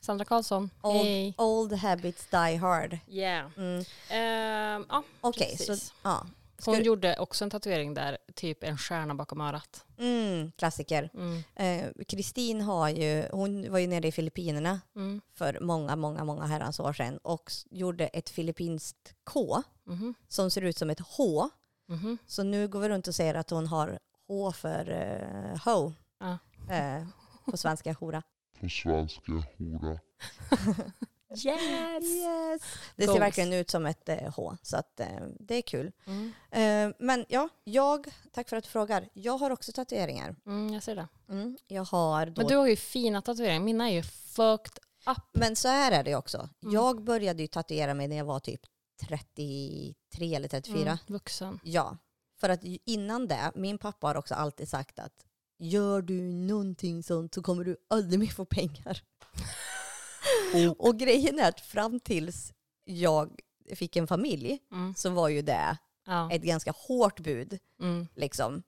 Sandra 0.00 0.24
Karlsson. 0.24 0.70
Old, 0.82 0.96
Hej. 1.04 1.34
old 1.38 1.72
habits 1.72 2.26
die 2.30 2.56
hard. 2.56 2.98
Yeah. 3.08 3.50
Mm. 3.56 3.84
Ehm, 4.10 4.86
ja, 4.88 5.02
Okej, 5.20 5.56
så 5.58 5.66
precis. 5.66 5.92
ja. 6.02 6.26
Ska 6.58 6.70
Hon 6.70 6.78
du- 6.78 6.84
gjorde 6.84 7.16
också 7.18 7.44
en 7.44 7.50
tatuering 7.50 7.94
där, 7.94 8.18
typ 8.34 8.64
en 8.64 8.78
stjärna 8.78 9.14
bakom 9.14 9.40
örat. 9.40 9.84
Mm, 9.98 10.52
klassiker. 10.58 11.10
Mm. 11.14 11.42
Eh, 11.54 12.04
Kristin 12.08 12.60
har 12.60 12.88
ju, 12.88 13.28
hon 13.32 13.70
var 13.72 13.78
ju 13.78 13.86
nere 13.86 14.08
i 14.08 14.12
Filippinerna 14.12 14.80
Mm. 14.96 15.20
för 15.34 15.58
många, 15.60 15.96
många, 15.96 16.24
många 16.24 16.46
herrans 16.46 16.80
år 16.80 16.92
sedan 16.92 17.18
och 17.18 17.42
s- 17.46 17.66
gjorde 17.70 18.06
ett 18.06 18.30
filippinskt 18.30 19.14
K 19.24 19.62
Mhm. 19.84 20.14
som 20.28 20.50
ser 20.50 20.62
ut 20.62 20.78
som 20.78 20.90
ett 20.90 21.00
H. 21.00 21.48
Mhm. 21.88 22.18
Så 22.26 22.42
nu 22.42 22.68
går 22.68 22.80
vi 22.80 22.88
runt 22.88 23.08
och 23.08 23.14
säger 23.14 23.34
att 23.34 23.50
hon 23.50 23.66
har 23.66 23.98
H 24.32 24.52
för 24.52 24.90
uh, 24.90 25.56
ho. 25.64 25.92
Ja. 26.20 26.38
Eh, 26.74 27.06
på 27.50 27.56
svenska 27.56 27.92
hora. 27.92 28.22
på 28.60 28.68
svenska 28.68 29.32
hora. 29.58 29.98
Yes! 31.44 32.04
Yes. 32.04 32.62
Det 32.96 33.02
ser 33.02 33.06
Goals. 33.06 33.20
verkligen 33.20 33.52
ut 33.52 33.70
som 33.70 33.86
ett 33.86 34.08
eh, 34.08 34.34
H, 34.36 34.56
så 34.62 34.76
att, 34.76 35.00
eh, 35.00 35.06
det 35.40 35.54
är 35.54 35.62
kul. 35.62 35.92
Mm. 36.06 36.32
Eh, 36.50 36.96
men 36.98 37.24
ja, 37.28 37.48
jag, 37.64 38.06
tack 38.32 38.48
för 38.48 38.56
att 38.56 38.64
du 38.64 38.70
frågar. 38.70 39.08
Jag 39.12 39.38
har 39.38 39.50
också 39.50 39.72
tatueringar. 39.72 40.36
Mm, 40.46 40.74
jag 40.74 40.82
ser 40.82 40.96
det. 40.96 41.08
Mm, 41.28 41.56
jag 41.66 41.84
har 41.84 42.26
då 42.26 42.32
Men 42.36 42.46
du 42.46 42.56
har 42.56 42.66
ju 42.66 42.76
fina 42.76 43.22
tatueringar. 43.22 43.60
Mina 43.60 43.90
är 43.90 43.92
ju 43.92 44.02
fucked 44.02 44.78
up. 45.06 45.28
Men 45.32 45.56
så 45.56 45.68
här 45.68 45.92
är 45.92 46.02
det 46.02 46.16
också. 46.16 46.48
Mm. 46.62 46.74
Jag 46.74 47.04
började 47.04 47.42
ju 47.42 47.48
tatuera 47.48 47.94
mig 47.94 48.08
när 48.08 48.16
jag 48.16 48.24
var 48.24 48.40
typ 48.40 48.60
33 49.00 50.34
eller 50.34 50.48
34. 50.48 50.80
Mm, 50.80 50.98
vuxen. 51.06 51.60
Ja, 51.64 51.96
för 52.42 52.48
att 52.48 52.60
innan 52.84 53.28
det, 53.28 53.52
min 53.54 53.78
pappa 53.78 54.06
har 54.06 54.14
också 54.16 54.34
alltid 54.34 54.68
sagt 54.68 54.98
att 54.98 55.26
gör 55.58 56.02
du 56.02 56.20
någonting 56.32 57.02
sånt 57.02 57.34
så 57.34 57.42
kommer 57.42 57.64
du 57.64 57.76
aldrig 57.90 58.20
mer 58.20 58.26
få 58.26 58.44
pengar. 58.44 59.02
och 60.78 60.98
grejen 60.98 61.38
är 61.38 61.48
att 61.48 61.60
fram 61.60 62.00
tills 62.00 62.52
jag 62.84 63.40
fick 63.74 63.96
en 63.96 64.06
familj 64.06 64.58
Mm. 64.72 64.94
så 64.94 65.10
var 65.10 65.28
ju 65.28 65.42
det 65.42 65.76
Ja. 66.06 66.32
ett 66.32 66.42
ganska 66.42 66.72
hårt 66.76 67.20
bud. 67.20 67.58
Mm. 67.80 68.06
Liksom. 68.14 68.62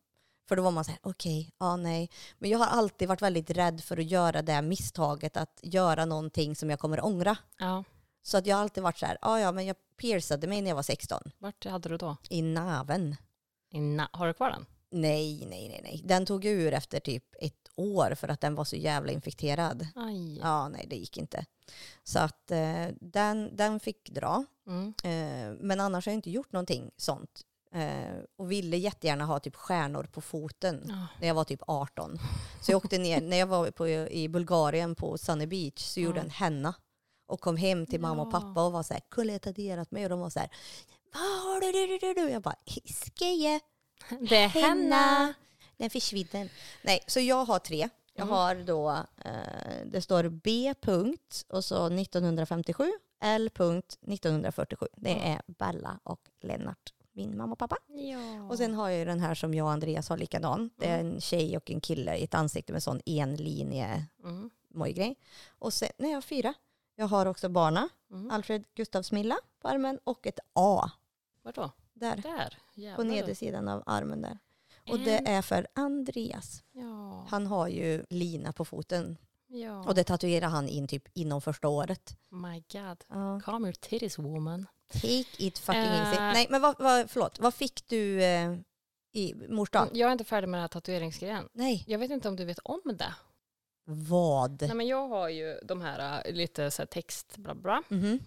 För 0.48 0.56
då 0.56 0.62
var 0.62 0.70
man 0.70 0.84
så 0.84 0.90
här, 0.90 1.00
okej, 1.02 1.52
ja 1.58 1.76
nej. 1.76 2.10
Men 2.38 2.50
jag 2.50 2.58
har 2.58 2.66
alltid 2.66 3.08
varit 3.08 3.22
väldigt 3.22 3.50
rädd 3.50 3.80
för 3.84 3.96
att 3.98 4.04
göra 4.10 4.42
det 4.42 4.62
misstaget 4.62 5.36
att 5.36 5.60
göra 5.62 6.04
någonting 6.04 6.56
som 6.56 6.70
jag 6.70 6.78
kommer 6.78 7.04
ångra. 7.04 7.36
ja. 7.58 7.84
Så 8.26 8.38
att 8.38 8.46
jag 8.46 8.56
har 8.56 8.62
alltid 8.62 8.82
varit 8.82 8.98
så 8.98 9.06
här, 9.06 9.18
ja 9.22 9.40
ja 9.40 9.52
men 9.52 9.66
jag 9.66 9.76
piercade 9.96 10.46
mig 10.46 10.62
när 10.62 10.70
jag 10.70 10.74
var 10.74 10.82
16. 10.82 11.22
Vart 11.38 11.64
hade 11.66 11.88
du 11.88 11.96
då? 11.96 12.16
I 12.30 12.42
naven. 12.42 13.16
Na- 13.80 14.08
har 14.12 14.26
du 14.26 14.32
kvar 14.34 14.50
den? 14.50 14.66
Nej, 14.90 15.46
nej, 15.50 15.68
nej, 15.68 15.80
nej. 15.82 16.02
Den 16.04 16.26
tog 16.26 16.44
jag 16.44 16.54
ur 16.54 16.72
efter 16.72 17.00
typ 17.00 17.24
ett 17.40 17.68
år 17.76 18.14
för 18.14 18.28
att 18.28 18.40
den 18.40 18.54
var 18.54 18.64
så 18.64 18.76
jävla 18.76 19.12
infekterad. 19.12 19.86
Aj. 19.94 20.38
Ja, 20.38 20.68
nej 20.68 20.86
det 20.90 20.96
gick 20.96 21.18
inte. 21.18 21.44
Så 22.02 22.18
att 22.18 22.50
eh, 22.50 22.86
den, 23.00 23.56
den 23.56 23.80
fick 23.80 24.10
dra. 24.10 24.44
Mm. 24.66 24.94
Eh, 25.04 25.56
men 25.60 25.80
annars 25.80 26.06
har 26.06 26.12
jag 26.12 26.18
inte 26.18 26.30
gjort 26.30 26.52
någonting 26.52 26.90
sånt. 26.96 27.42
Eh, 27.72 28.18
och 28.36 28.52
ville 28.52 28.76
jättegärna 28.76 29.24
ha 29.24 29.38
typ 29.40 29.56
stjärnor 29.56 30.04
på 30.12 30.20
foten 30.20 30.84
Ja. 30.88 31.06
när 31.20 31.28
jag 31.28 31.34
var 31.34 31.44
typ 31.44 31.62
18. 31.66 32.18
Så 32.62 32.72
jag 32.72 32.76
åkte 32.76 32.98
ner, 32.98 33.20
när 33.20 33.36
jag 33.36 33.46
var 33.46 33.70
på, 33.70 33.88
i 33.88 34.28
Bulgarien 34.28 34.94
på 34.94 35.18
Sunny 35.18 35.46
Beach 35.46 35.78
så 35.78 36.00
gjorde 36.00 36.18
jag 36.18 36.24
en 36.24 36.30
henna. 36.30 36.74
Och 37.26 37.40
kom 37.40 37.56
hem 37.56 37.86
till 37.86 38.00
mamma 38.00 38.22
och 38.22 38.30
pappa 38.32 38.64
och 38.66 38.72
var 38.72 38.82
så 38.82 38.94
här, 38.94 39.02
kolla 39.08 39.32
jag 39.32 39.42
tatuerat 39.42 39.90
mig. 39.90 40.04
Och 40.04 40.10
de 40.10 40.20
var 40.20 40.30
så 40.30 40.38
här, 40.40 40.48
Jag 42.30 42.42
bara, 42.42 42.56
skeje, 43.18 43.60
Det 44.28 44.36
är 44.36 44.48
henna. 44.48 45.34
Den 45.76 45.90
försvinner. 45.90 46.50
Nej, 46.82 47.00
så 47.06 47.20
jag 47.20 47.44
har 47.44 47.58
tre. 47.58 47.88
Jag 48.16 48.24
Mm. 48.26 48.34
har 48.36 48.54
då, 48.54 48.90
eh, 49.24 49.86
det 49.86 50.02
står 50.02 50.28
B 50.28 50.74
punkt 50.80 51.44
och 51.48 51.64
så 51.64 51.88
1957, 51.88 52.92
L 53.20 53.50
punkt 53.54 53.98
1947. 54.06 54.86
Det 54.96 55.10
är 55.28 55.40
Bella 55.46 55.98
och 56.02 56.20
Lennart, 56.40 56.92
min 57.12 57.36
mamma 57.36 57.52
och 57.52 57.58
pappa. 57.58 57.76
Ja. 57.88 58.42
Och 58.50 58.56
sen 58.58 58.74
har 58.74 58.88
jag 58.88 58.98
ju 58.98 59.04
den 59.04 59.20
här 59.20 59.34
som 59.34 59.54
jag 59.54 59.64
och 59.64 59.72
Andreas 59.72 60.08
har 60.08 60.16
likadan. 60.16 60.70
Det 60.76 60.86
är 60.86 61.00
Mm. 61.00 61.14
en 61.14 61.20
tjej 61.20 61.56
och 61.56 61.70
en 61.70 61.80
kille 61.80 62.16
i 62.16 62.24
ett 62.24 62.34
ansikte 62.34 62.72
med 62.72 62.82
sån 62.82 63.00
enlinje 63.06 64.06
Mm. 64.24 64.50
mojgrej. 64.74 65.16
Och 65.58 65.72
sen, 65.72 65.88
nej 65.98 66.10
jag 66.10 66.16
har 66.16 66.22
fyra. 66.22 66.54
Jag 66.96 67.06
har 67.06 67.26
också 67.26 67.48
Barna, 67.48 67.88
Mm. 68.10 68.30
Alfred 68.30 68.64
Gustavsmilla 68.74 69.36
på 69.62 69.68
armen 69.68 69.98
och 70.04 70.26
ett 70.26 70.38
A 70.52 70.90
Vart 71.44 71.54
då? 71.54 71.70
där 71.92 72.16
Där. 72.16 72.58
på 72.74 72.80
Jävlar. 72.80 73.04
nedersidan 73.04 73.68
av 73.68 73.82
armen 73.86 74.22
där. 74.22 74.38
Och 74.90 74.98
det 74.98 75.18
En- 75.18 75.26
är 75.26 75.42
för 75.42 75.66
Andreas. 75.74 76.64
Ja. 76.72 77.26
Han 77.28 77.46
har 77.46 77.68
ju 77.68 78.04
lina 78.10 78.52
på 78.52 78.64
foten 78.64 79.18
ja. 79.46 79.84
och 79.84 79.94
det 79.94 80.04
tatuerar 80.04 80.48
han 80.48 80.68
in 80.68 80.88
typ 80.88 81.08
inom 81.14 81.40
första 81.40 81.68
året. 81.68 82.16
My 82.30 82.64
God. 82.72 83.04
Ja. 83.08 83.40
Calm 83.44 83.64
your 83.64 83.72
titties 83.72 84.18
woman. 84.18 84.66
Take 84.92 85.24
it 85.38 85.58
fucking 85.58 85.80
Eh. 85.82 86.00
easy. 86.00 86.20
Nej 86.20 86.46
men 86.50 86.60
vad, 86.62 86.74
vad, 86.78 87.10
förlåt, 87.10 87.38
vad 87.38 87.54
fick 87.54 87.86
du 87.88 88.22
eh, 88.24 88.56
i 89.12 89.34
mors 89.48 89.70
dag? 89.70 89.88
Jag 89.92 90.08
är 90.08 90.12
inte 90.12 90.24
färdig 90.24 90.48
med 90.48 90.58
den 90.58 90.62
här 90.62 90.68
tatueringsgrejen. 90.68 91.48
Nej, 91.52 91.84
Jag 91.86 91.98
vet 91.98 92.10
inte 92.10 92.28
om 92.28 92.36
du 92.36 92.44
vet 92.44 92.58
om 92.58 92.80
det. 92.84 93.14
vad? 93.84 94.62
Nej, 94.62 94.74
men 94.74 94.86
jag 94.86 95.08
har 95.08 95.28
ju 95.28 95.58
de 95.62 95.80
här 95.80 96.22
äh, 96.26 96.32
lite 96.34 96.70
så 96.70 96.82
här 96.82 96.86
text 96.86 97.36
bla 97.36 97.54
bla. 97.54 97.82
Mhm. 97.88 98.18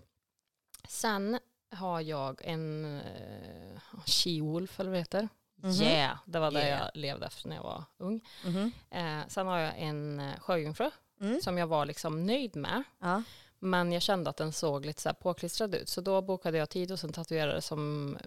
Sen 0.90 1.40
har 1.72 2.02
jag 2.02 2.42
en 2.44 2.86
uh, 2.86 3.80
she-wolf 4.06 4.80
eller 4.80 4.90
vad 4.90 4.94
det 4.96 5.00
heter. 5.00 5.30
Mhm. 5.56 5.72
Yeah, 5.72 6.18
det 6.26 6.40
var 6.40 6.52
det 6.52 6.60
Yeah. 6.60 6.80
jag 6.80 6.90
levde 6.94 7.26
efter 7.26 7.48
när 7.50 7.56
jag 7.56 7.64
var 7.64 7.84
ung. 7.98 8.22
Mhm. 8.46 8.72
Eh, 8.90 9.28
sen 9.28 9.48
har 9.48 9.58
jag 9.60 9.74
en 9.78 10.20
eh, 10.20 10.40
sjöjungfru 10.40 10.90
Mm. 11.22 11.42
som 11.42 11.58
jag 11.58 11.68
var 11.68 11.86
liksom 11.86 12.26
nöjd 12.26 12.56
med. 12.56 12.84
Ja. 13.00 13.24
Men 13.60 13.92
jag 13.92 14.02
kände 14.02 14.30
att 14.30 14.38
den 14.38 14.54
såg 14.54 14.86
lite 14.86 15.02
så 15.02 15.10
här 15.10 15.14
påklistrad 15.14 15.76
ut. 15.76 15.90
Så 15.90 16.02
då 16.02 16.22
bokade 16.22 16.58
jag 16.58 16.70
tid 16.70 16.92
och 16.92 17.00
sen 17.00 17.14
tatuerade 17.14 17.62
som 17.62 18.18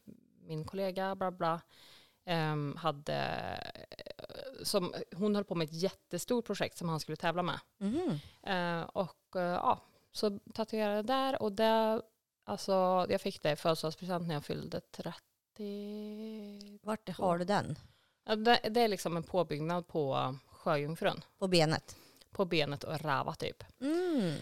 min 0.47 0.65
kollega 0.65 1.15
bla 1.15 1.31
bla 1.31 1.61
ehm, 2.25 2.77
hade 2.77 3.25
som, 4.63 4.95
hon 5.17 5.35
höll 5.35 5.45
på 5.45 5.55
med 5.55 5.65
ett 5.65 5.83
jättestort 5.83 6.47
projekt 6.47 6.79
som 6.79 6.89
han 6.89 7.01
skulle 7.01 7.17
tävla 7.17 7.43
med. 7.43 7.61
Mhm. 7.79 8.21
Eh, 8.43 8.83
och 8.83 9.37
eh, 9.37 9.43
ja, 9.43 9.81
så 10.13 10.39
tatuerade 10.55 11.03
där 11.03 11.43
och 11.43 11.53
det, 11.53 12.03
alltså 12.51 13.07
jag 13.09 13.21
fick 13.21 13.43
det 13.43 13.53
i 13.53 13.57
födelsedagspresent 13.57 14.27
när 14.29 14.35
jag 14.35 14.45
fyllde 14.45 14.81
30. 14.81 16.79
Vart 16.83 17.09
har 17.09 17.39
du 17.39 17.45
den? 17.45 17.79
Ja, 18.25 18.37
det, 18.37 18.61
det 18.71 18.81
är 18.81 18.89
liksom 18.89 19.17
en 19.17 19.23
påbyggnad 19.23 19.87
på 19.87 20.37
sjöjungfrun. 20.47 21.23
På 21.39 21.49
benet? 21.49 21.97
På 22.31 22.45
benet 22.45 22.85
och 22.85 23.01
rava 23.01 23.35
typ. 23.35 23.65
Mm. 23.81 24.37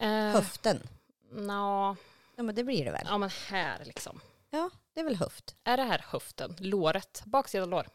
Eh, 0.00 0.32
Höften? 0.34 0.88
Nå, 1.30 1.96
Ja 2.36 2.42
men 2.42 2.54
det 2.54 2.64
blir 2.64 2.84
det 2.84 2.90
väl? 2.90 3.06
ja 3.08 3.18
men 3.18 3.30
här 3.48 3.84
liksom. 3.84 4.20
Ja, 4.50 4.70
det 4.94 5.00
är 5.00 5.04
väl 5.04 5.16
höft. 5.16 5.56
Är 5.64 5.76
det 5.76 5.82
här 5.82 6.04
höften? 6.08 6.56
Låret? 6.58 7.22
Baksida 7.24 7.64
lår? 7.64 7.88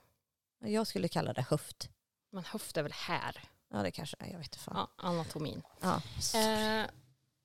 Jag 0.60 0.88
skulle 0.88 1.08
kalla 1.08 1.34
det 1.34 1.42
höft. 1.42 1.90
Men 2.32 2.44
höft 2.44 2.78
är 2.78 2.84
väl 2.84 2.92
här? 2.92 3.44
Ja 3.74 3.78
det 3.84 3.92
kanske 3.92 4.18
är, 4.20 4.32
jag 4.32 4.38
vet 4.38 4.48
inte 4.48 4.60
fan. 4.60 4.76
Ja, 4.76 4.90
anatomin. 5.08 5.62
Ja. 5.82 6.02
Eh, 6.40 6.86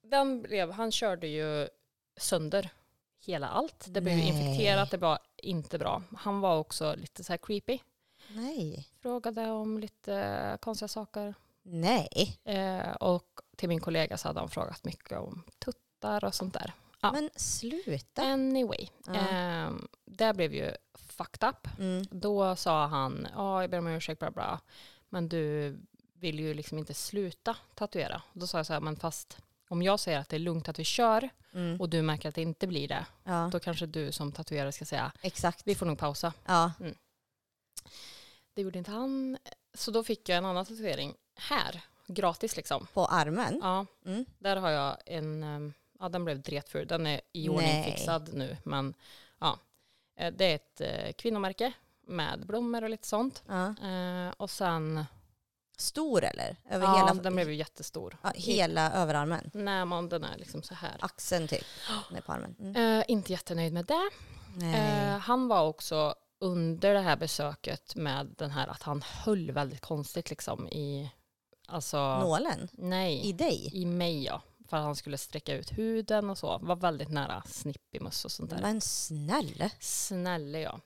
den 0.02 0.42
blev, 0.42 0.70
han 0.70 0.92
körde 0.92 1.26
ju 1.26 1.68
sönder 2.16 2.70
hela 3.26 3.48
allt. 3.48 3.86
Det 3.88 4.00
blev 4.00 4.16
Nej. 4.16 4.28
infekterat, 4.28 4.90
det 4.90 4.96
var 4.96 5.18
inte 5.36 5.78
bra. 5.78 6.02
Han 6.16 6.40
var 6.40 6.58
också 6.58 6.94
lite 6.94 7.24
så 7.24 7.32
här 7.32 7.38
creepy. 7.38 7.78
Nej. 8.28 8.88
Frågade 9.00 9.50
om 9.50 9.78
lite 9.78 10.58
konstiga 10.60 10.88
saker. 10.88 11.34
Nej. 11.62 12.38
Eh, 12.44 12.90
och 12.92 13.40
till 13.56 13.68
min 13.68 13.80
kollega 13.80 14.16
så 14.18 14.28
hade 14.28 14.40
han 14.40 14.48
frågat 14.48 14.84
mycket 14.84 15.18
om 15.18 15.42
tuttar 15.58 16.24
och 16.24 16.34
sånt 16.34 16.54
där. 16.54 16.72
Ja. 17.00 17.12
Men 17.12 17.30
sluta. 17.36 18.22
Anyway, 18.22 18.88
Ja. 19.06 19.14
eh, 19.14 19.70
det 20.04 20.34
blev 20.34 20.54
ju 20.54 20.72
fucked 20.94 21.48
up. 21.48 21.68
Mm. 21.78 22.04
Då 22.10 22.56
sa 22.56 22.86
han, 22.86 23.26
ja 23.34 23.60
jag 23.60 23.70
ber 23.70 23.78
om 23.78 23.86
ursäkt, 23.86 24.18
bla 24.18 24.30
bla. 24.30 24.60
Men 25.08 25.28
du 25.28 25.76
vill 26.14 26.40
ju 26.40 26.54
liksom 26.54 26.78
inte 26.78 26.94
sluta 26.94 27.56
tatuera. 27.74 28.22
Då 28.32 28.46
sa 28.46 28.58
jag 28.58 28.66
så 28.66 28.72
här, 28.72 28.80
men 28.80 28.96
fast 28.96 29.38
om 29.72 29.82
jag 29.82 30.00
säger 30.00 30.18
att 30.18 30.28
det 30.28 30.36
är 30.36 30.40
lugnt 30.40 30.68
att 30.68 30.78
vi 30.78 30.84
kör 30.84 31.28
Mm. 31.54 31.80
och 31.80 31.88
du 31.88 32.02
märker 32.02 32.28
att 32.28 32.34
det 32.34 32.42
inte 32.42 32.66
blir 32.66 32.88
det, 32.88 33.06
Ja, 33.24 33.48
då 33.52 33.60
kanske 33.60 33.86
du 33.86 34.12
som 34.12 34.32
tatuerare 34.32 34.72
ska 34.72 34.84
säga, 34.84 35.12
exakt. 35.22 35.62
vi 35.66 35.74
får 35.74 35.86
nog 35.86 35.98
pausa. 35.98 36.32
Ja. 36.46 36.72
Det 38.54 38.62
gjorde 38.62 38.78
inte 38.78 38.90
han. 38.90 39.38
Så 39.74 39.90
då 39.90 40.04
fick 40.04 40.28
jag 40.28 40.38
en 40.38 40.44
annan 40.44 40.64
tatuering 40.66 41.14
här, 41.34 41.80
gratis 42.06 42.56
liksom. 42.56 42.86
På 42.92 43.06
armen? 43.06 43.60
Ja, 43.62 43.86
Mm. 44.06 44.24
där 44.38 44.56
har 44.56 44.70
jag 44.70 44.96
en, 45.06 45.42
ehm, 45.42 45.72
ja 46.00 46.08
den 46.08 46.24
blev 46.24 46.42
dretful, 46.42 46.86
den 46.86 47.06
är 47.06 47.20
i 47.32 47.48
ordning 47.48 47.84
fixad 47.84 48.30
nu, 48.34 48.56
men 48.64 48.94
ja. 49.38 49.58
Eh, 50.16 50.32
Det 50.32 50.44
är 50.44 50.54
ett 50.54 50.80
eh, 50.80 51.12
kvinnomärke 51.12 51.72
med 52.06 52.46
blommor 52.46 52.82
och 52.84 52.90
lite 52.90 53.08
sånt. 53.08 53.42
Ja. 53.48 53.74
Eh, 53.88 54.32
och 54.36 54.50
sen, 54.50 55.04
Stor 55.76 56.24
eller? 56.24 56.56
Över 56.70 56.86
ja 56.86 56.96
hela, 56.96 57.14
den 57.22 57.34
blev 57.34 57.48
ju 57.48 57.54
jättestor. 57.54 58.16
ja, 58.22 58.32
hela 58.34 58.92
överarmen? 58.92 59.50
Nej, 59.54 59.84
men 59.84 60.08
den 60.08 60.24
är 60.24 60.38
liksom 60.38 60.62
så 60.62 60.74
här. 60.74 60.96
Axeln 61.00 61.48
typ? 61.48 61.64
Nej, 62.10 62.22
på 62.22 62.32
armen. 62.32 62.56
Mm. 62.58 62.98
Eh, 62.98 63.04
inte 63.08 63.32
jättenöjd 63.32 63.72
med 63.72 63.84
det. 63.84 64.10
Eh, 64.66 65.18
han 65.18 65.48
var 65.48 65.66
också 65.66 66.14
under 66.38 66.94
det 66.94 67.00
här 67.00 67.16
besöket 67.16 67.96
med 67.96 68.34
den 68.38 68.50
här 68.50 68.68
att 68.68 68.82
han 68.82 69.02
höll 69.02 69.50
väldigt 69.50 69.80
konstigt 69.80 70.30
liksom 70.30 70.68
i, 70.68 71.10
alltså, 71.66 72.18
Nålen? 72.18 72.68
nej, 72.72 73.20
I 73.20 73.32
dig? 73.32 73.70
i 73.72 73.86
mig 73.86 74.24
ja. 74.24 74.42
För 74.68 74.76
att 74.76 74.82
han 74.82 74.96
skulle 74.96 75.18
sträcka 75.18 75.54
ut 75.54 75.78
huden 75.78 76.30
och 76.30 76.38
så. 76.38 76.58
Var 76.62 76.76
väldigt 76.76 77.08
nära 77.10 77.42
snippimöss 77.46 78.24
och 78.24 78.32
sånt 78.32 78.50
där. 78.50 78.58
Men 78.62 78.80
snälla. 78.80 79.70
Snälla 79.80 80.58
ja. 80.58 80.80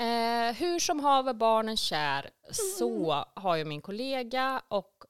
Eh, 0.00 0.54
hur 0.54 0.78
som 0.78 1.00
haver 1.00 1.34
barnen 1.34 1.76
kär 1.76 2.30
så 2.78 3.24
har 3.34 3.56
jag 3.56 3.66
min 3.66 3.82
kollega 3.82 4.62
och 4.68 5.04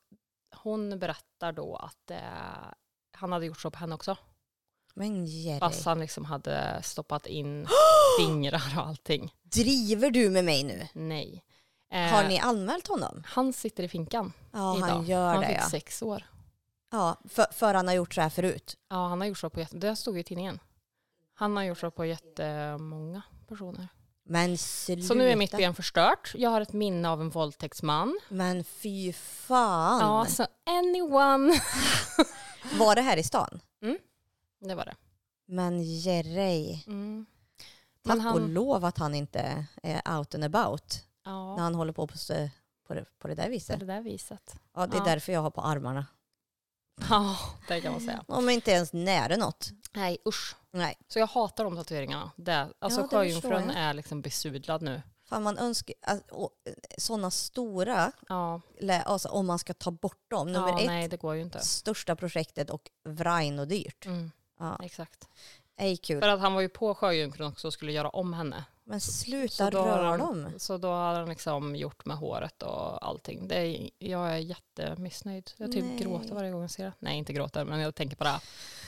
hon 0.56 0.98
berättar 0.98 1.52
då 1.52 1.76
att 1.76 2.10
eh, 2.10 2.18
han 3.12 3.32
hade 3.32 3.46
gjort 3.46 3.60
så 3.60 3.70
på 3.70 3.78
henne 3.78 3.94
också. 3.94 4.16
Men 4.94 5.26
Jerry. 5.26 5.60
Fast 5.60 5.84
han 5.84 6.00
liksom 6.00 6.24
hade 6.24 6.80
stoppat 6.82 7.26
in 7.26 7.66
fingrar 8.20 8.72
och 8.76 8.86
allting. 8.86 9.34
Driver 9.42 10.10
du 10.10 10.30
med 10.30 10.44
mig 10.44 10.64
nu? 10.64 10.88
Nej. 10.92 11.44
Eh, 11.90 12.00
Har 12.12 12.28
ni 12.28 12.38
anmält 12.38 12.86
honom? 12.88 13.22
Han 13.26 13.52
sitter 13.52 13.82
i 13.82 13.88
finkan 13.88 14.32
Ja, 14.52 14.76
idag. 14.76 14.86
han 14.86 15.04
gör 15.04 15.28
han 15.32 15.40
det 15.40 15.46
fick 15.46 15.56
ja. 15.56 15.68
sex 15.70 16.02
år. 16.02 16.22
ja 16.90 17.16
för, 17.28 17.46
för 17.52 17.74
han 17.74 17.86
har 17.88 17.94
gjort 17.94 18.14
så 18.14 18.20
här 18.20 18.30
förut. 18.30 18.76
Ja, 18.88 19.06
han 19.06 19.20
har 19.20 19.28
gjort 19.28 19.38
så 19.38 19.50
på 19.50 19.60
jätte... 19.60 19.76
Det 19.76 19.96
stod 19.96 20.18
i 20.18 20.24
tidningen. 20.24 20.58
Han 21.34 21.56
har 21.56 21.64
gjort 21.64 21.78
så 21.78 21.90
på 21.90 22.04
jättemånga 22.04 23.22
personer. 23.48 23.88
Men 24.30 24.58
sluta. 24.58 25.02
Så 25.08 25.14
nu 25.14 25.30
är 25.30 25.36
mitt 25.36 25.50
ben 25.50 25.74
förstört. 25.74 26.32
Jag 26.34 26.50
har 26.50 26.60
ett 26.60 26.72
minne 26.72 27.08
av 27.08 27.20
en 27.20 27.30
våldtäktsman. 27.30 28.18
Men 28.28 28.64
fy 28.64 29.12
fan. 29.12 30.00
Ja, 30.00 30.26
så 30.26 30.46
anyone. 30.66 31.60
Var 32.78 32.94
det 32.94 33.02
här 33.02 33.16
i 33.16 33.22
stan? 33.22 33.60
Det 34.60 34.74
var 34.74 34.84
det. 34.84 34.94
Men 35.46 35.82
Jerry. 35.82 36.82
Mm. 36.86 37.26
Tack 38.04 38.16
Men 38.16 38.26
och 38.26 38.32
han, 38.32 38.52
lov 38.54 38.84
att 38.84 38.98
han 38.98 39.14
inte 39.14 39.66
är 39.82 40.16
out 40.18 40.34
and 40.34 40.44
about 40.44 41.02
när 41.24 41.32
ja, 41.32 41.56
han 41.58 41.74
håller 41.74 41.92
på 41.92 42.06
på, 42.06 42.14
på, 42.86 42.94
det, 42.94 43.04
på 43.18 43.28
det 43.28 43.34
där 43.34 43.44
på 43.44 43.50
viset. 43.50 43.80
det 43.80 43.86
där 43.86 44.00
viset. 44.00 44.56
Ja, 44.74 44.86
det 44.86 44.96
är 44.96 44.98
Ja. 44.98 45.04
därför 45.04 45.32
jag 45.32 45.40
har 45.40 45.50
på 45.50 45.60
armarna. 45.60 46.06
Ja, 47.10 47.36
det 47.68 47.80
kan 47.80 47.92
man 47.92 48.00
säga. 48.00 48.24
De 48.28 48.48
är 48.48 48.52
inte 48.52 48.70
ens 48.70 48.92
nära 48.92 49.36
något. 49.36 49.70
Nej, 49.92 50.18
usch. 50.26 50.56
Nej. 50.70 50.96
Så 51.08 51.18
jag 51.18 51.26
hatar 51.26 51.64
de 51.64 51.76
tatueringarna. 51.76 52.30
Det, 52.36 52.68
alltså 52.78 53.00
Ja, 53.00 53.08
sjöjungfrun 53.08 53.70
är 53.70 53.94
liksom 53.94 54.22
besudlad 54.22 54.82
nu. 54.82 55.02
Fan, 55.28 55.42
man 55.42 55.58
önskar... 55.58 55.94
Sådana 56.98 57.30
stora, 57.30 58.12
Ja, 58.28 58.60
alltså, 59.04 59.28
om 59.28 59.46
man 59.46 59.58
ska 59.58 59.74
ta 59.74 59.90
bort 59.90 60.30
dem. 60.30 60.52
Nummer 60.52 60.68
ja 60.68 60.80
ett, 60.80 60.86
nej 60.86 61.08
det 61.08 61.16
går 61.16 61.34
ju 61.34 61.42
inte. 61.42 61.60
största 61.60 62.16
projektet 62.16 62.70
och 62.70 62.90
vrain 63.04 63.58
och 63.58 63.68
dyrt. 63.68 64.06
Mm, 64.06 64.30
Ja, 64.58 64.80
exakt. 64.82 65.28
ej 65.76 65.96
kul. 65.96 66.20
För 66.20 66.28
att 66.28 66.40
han 66.40 66.54
var 66.54 66.60
ju 66.60 66.68
på 66.68 66.94
sjöjungfrun 66.94 67.48
också 67.48 67.66
och 67.66 67.72
skulle 67.72 67.92
göra 67.92 68.08
om 68.08 68.32
henne. 68.32 68.64
Men 68.88 69.00
Så 69.00 69.12
sluta 69.12 69.64
har 69.64 69.70
röra 69.70 70.16
dem. 70.16 70.52
Så 70.56 70.78
då 70.78 70.92
hade 70.92 71.18
han 71.18 71.28
liksom 71.28 71.76
gjort 71.76 72.04
med 72.04 72.16
håret 72.16 72.62
och 72.62 73.06
allting. 73.06 73.48
Det 73.48 73.56
är, 73.56 73.90
jag 73.98 74.30
är 74.30 74.36
jättemissnöjd. 74.36 75.50
Jag 75.56 75.72
typ 75.72 75.84
Nej. 75.84 75.98
gråter 75.98 76.34
varje 76.34 76.50
gång 76.50 76.60
jag 76.60 76.70
ser 76.70 76.84
det. 76.84 76.92
Nej, 76.98 77.18
inte 77.18 77.32
gråter, 77.32 77.64
men 77.64 77.80
jag 77.80 77.94
tänker 77.94 78.16
bara 78.16 78.40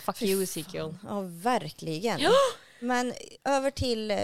fuck 0.04 0.16
Fy 0.16 0.26
you. 0.26 0.42
Ezekiel. 0.42 0.96
Ja, 1.08 1.20
verkligen. 1.20 2.20
Men 2.80 3.12
över 3.44 3.70
till 3.70 4.10
eh, 4.10 4.18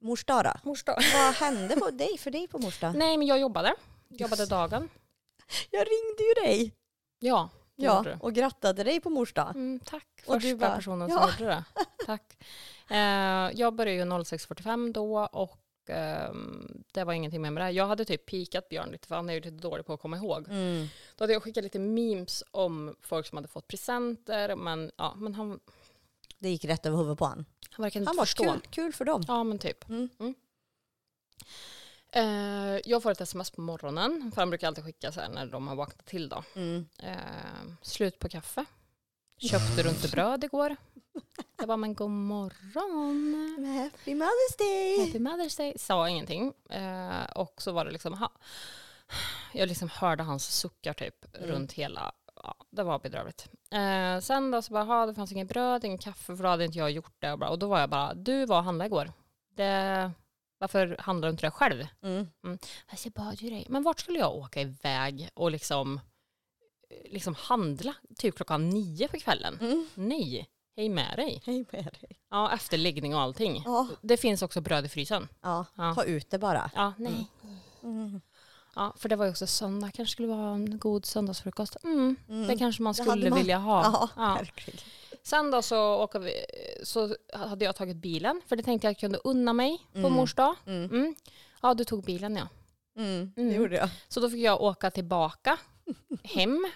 mors 0.00 0.24
dag 0.24 0.44
då. 0.44 0.52
Mors 0.62 0.84
dag. 0.84 0.96
Vad 1.14 1.34
hände 1.34 1.76
på 1.76 1.90
dig, 1.90 2.18
för 2.18 2.30
dig 2.30 2.48
på 2.48 2.58
mors 2.58 2.80
dag? 2.80 2.94
Nej, 2.96 3.16
men 3.16 3.26
jag 3.26 3.40
jobbade. 3.40 3.74
Jobbade 4.08 4.46
dagen. 4.46 4.88
Jag 5.70 5.80
ringde 5.80 6.22
ju 6.22 6.46
dig 6.46 6.72
Ja, 7.18 7.48
det 7.76 7.84
ja, 7.84 8.04
och 8.20 8.34
grattade 8.34 8.84
dig 8.84 9.00
på 9.00 9.10
mors 9.10 9.32
dag. 9.32 9.50
Mm, 9.50 9.80
tack. 9.84 10.08
Och 10.26 10.34
Första 10.34 10.48
du 10.48 10.56
bara, 10.56 10.76
personen 10.76 11.08
ja. 11.08 11.18
som 11.18 11.30
gjorde 11.30 11.54
det. 11.54 11.64
Tack. 12.06 12.36
Eh, 12.90 13.50
jag 13.60 13.74
började 13.74 13.98
ju 13.98 14.04
06.45 14.04 14.92
då 14.92 15.18
och 15.32 15.60
ehm, 15.86 16.82
det 16.92 17.04
var 17.04 17.12
ingenting 17.12 17.42
med 17.42 17.56
det. 17.56 17.70
Jag 17.70 17.86
hade 17.86 18.04
typ 18.04 18.26
pikat 18.26 18.68
Björn 18.68 18.90
lite 18.90 19.08
för 19.08 19.14
han 19.16 19.28
är 19.30 19.34
ju 19.34 19.40
lite 19.40 19.56
dålig 19.68 19.86
på 19.86 19.92
att 19.92 20.00
komma 20.00 20.16
ihåg. 20.16 20.48
Mm. 20.48 20.86
Då 21.16 21.22
hade 21.24 21.32
jag 21.32 21.42
skickat 21.42 21.64
lite 21.64 21.78
memes 21.78 22.44
om 22.50 22.96
folk 23.00 23.26
som 23.26 23.36
hade 23.38 23.48
fått 23.48 23.68
presenter 23.68 24.56
men, 24.56 24.90
ja, 24.96 25.14
men 25.16 25.34
han, 25.34 25.60
Det 26.38 26.48
gick 26.48 26.64
rätt 26.64 26.86
över 26.86 26.96
huvudet 26.96 27.18
på 27.18 27.24
han. 27.24 27.44
han 27.70 27.82
verkar 27.82 28.00
inte 28.00 28.08
Han 28.08 28.16
var 28.16 28.24
förstå. 28.24 28.44
kul, 28.44 28.60
kul 28.70 28.92
för 28.92 29.04
dem. 29.04 29.24
Ja 29.28 29.44
men 29.44 29.58
typ. 29.58 29.88
Mm. 29.88 30.08
Eh, 32.12 32.80
jag 32.84 33.02
får 33.02 33.10
ett 33.10 33.20
sms 33.20 33.50
på 33.50 33.60
morgonen 33.60 34.32
för 34.34 34.42
han 34.42 34.50
brukar 34.50 34.66
alltid 34.68 34.84
skicka 34.84 35.12
så 35.12 35.20
här 35.20 35.28
när 35.28 35.46
de 35.46 35.68
har 35.68 35.76
vaknat 35.76 36.06
till 36.06 36.28
då. 36.28 36.44
Mm. 36.54 36.86
Eh, 37.02 37.16
slut 37.82 38.18
på 38.18 38.28
kaffe. 38.28 38.64
Köpte 39.38 39.82
du 39.82 39.88
inte 39.88 40.08
bröd 40.08 40.44
igår? 40.44 40.76
Jag 41.58 41.68
bara, 41.68 41.76
men 41.76 41.94
god 41.94 42.10
morgon. 42.10 43.64
Happy 43.82 44.14
Mother's 44.14 44.58
Day! 44.58 45.06
Happy 45.06 45.18
Mother's 45.18 45.56
Day. 45.58 45.74
Sa 45.78 46.08
ingenting. 46.08 46.52
Eh, 46.70 47.24
och 47.34 47.62
så 47.62 47.72
var 47.72 47.84
det 47.84 47.90
liksom, 47.90 48.14
ha, 48.14 48.32
jag 49.52 49.68
liksom 49.68 49.88
hörde 49.88 50.22
hans 50.22 50.56
suckar 50.58 50.92
typ 50.92 51.36
Mm. 51.36 51.48
runt 51.50 51.72
hela, 51.72 52.12
ja, 52.42 52.56
det 52.70 52.82
var 52.82 52.98
bedrövligt. 52.98 53.48
Eh, 53.70 54.20
sen 54.20 54.50
då 54.50 54.62
så 54.62 54.72
bara, 54.72 54.84
ha, 54.84 55.06
det 55.06 55.14
fanns 55.14 55.32
inget 55.32 55.48
bröd, 55.48 55.84
ingen 55.84 55.98
kaffe, 55.98 56.36
för 56.36 56.42
då 56.42 56.48
hade 56.48 56.64
inte 56.64 56.78
jag 56.78 56.90
gjort 56.90 57.14
det. 57.18 57.32
Och, 57.32 57.38
bara, 57.38 57.50
och 57.50 57.58
då 57.58 57.68
var 57.68 57.80
jag 57.80 57.90
bara, 57.90 58.14
du 58.14 58.46
var 58.46 58.58
och 58.58 58.64
handlade 58.64 58.86
igår. 58.86 59.12
Det, 59.56 60.10
varför 60.58 60.96
handlar 60.98 61.28
du 61.28 61.30
inte 61.30 61.46
det 61.46 61.50
själv? 61.50 61.86
Mm. 62.02 62.26
Alltså, 62.86 63.06
jag 63.06 63.12
bad 63.12 63.40
ju 63.42 63.50
dig. 63.50 63.66
Men 63.68 63.82
vart 63.82 64.00
skulle 64.00 64.18
jag 64.18 64.34
åka 64.34 64.60
iväg 64.60 65.28
och 65.34 65.50
liksom, 65.50 66.00
liksom 67.04 67.34
handla 67.34 67.94
typ 68.18 68.36
klockan 68.36 68.70
nio 68.70 69.08
på 69.08 69.16
kvällen? 69.18 69.58
Mm. 69.60 69.88
Nej, 69.94 70.48
hej 70.76 70.88
med 70.88 71.16
dig. 71.16 71.42
Hej 71.46 71.64
med 71.72 71.84
dig. 72.00 72.18
Ja, 72.30 72.52
efter 72.52 72.78
läggning 72.78 73.14
och 73.14 73.20
allting. 73.20 73.62
Ja, 73.64 73.86
Det 74.02 74.16
finns 74.16 74.42
också 74.42 74.60
bröd 74.60 74.84
i 74.84 74.88
frysen. 74.88 75.28
ja, 75.42 75.66
Ja. 75.74 75.94
ta 75.94 76.04
ut 76.04 76.30
det 76.30 76.38
bara. 76.38 76.70
Ja, 76.74 76.92
nej. 76.98 77.26
Mm. 77.82 78.20
Ja, 78.74 78.94
för 78.96 79.08
det 79.08 79.16
var 79.16 79.24
ju 79.24 79.30
också 79.30 79.46
söndag. 79.46 79.90
Kanske 79.94 80.12
skulle 80.12 80.28
vara 80.28 80.54
en 80.54 80.78
god 80.78 81.06
söndagsfrukost. 81.06 81.76
Mm, 81.84 82.16
Mm. 82.28 82.46
Det 82.46 82.56
kanske 82.58 82.82
man 82.82 82.94
skulle 82.94 83.30
man. 83.30 83.38
vilja 83.38 83.58
ha. 83.58 83.82
Ja, 83.84 84.08
Ja. 84.16 84.34
verkligen. 84.34 84.80
Sen 85.22 85.50
då 85.50 85.62
så, 85.62 85.94
åker 86.02 86.18
vi, 86.18 86.32
så 86.82 87.16
hade 87.32 87.64
jag 87.64 87.76
tagit 87.76 87.96
bilen. 87.96 88.40
För 88.46 88.56
det 88.56 88.62
tänkte 88.62 88.86
jag 88.86 88.98
kunde 88.98 89.18
unna 89.24 89.52
mig 89.52 89.78
på 89.92 89.98
Mm. 89.98 90.12
mors 90.12 90.34
dag. 90.34 90.54
Mm. 90.66 90.84
Mm. 90.84 91.14
Ja, 91.62 91.74
du 91.74 91.84
tog 91.84 92.04
bilen 92.04 92.36
ja. 92.36 92.48
Mm. 92.96 93.32
Det 93.36 93.42
Mm. 93.42 93.54
gjorde 93.54 93.76
jag. 93.76 93.88
Så 94.08 94.20
då 94.20 94.30
fick 94.30 94.40
jag 94.44 94.62
åka 94.62 94.90
tillbaka 94.90 95.56
hem. 96.22 96.66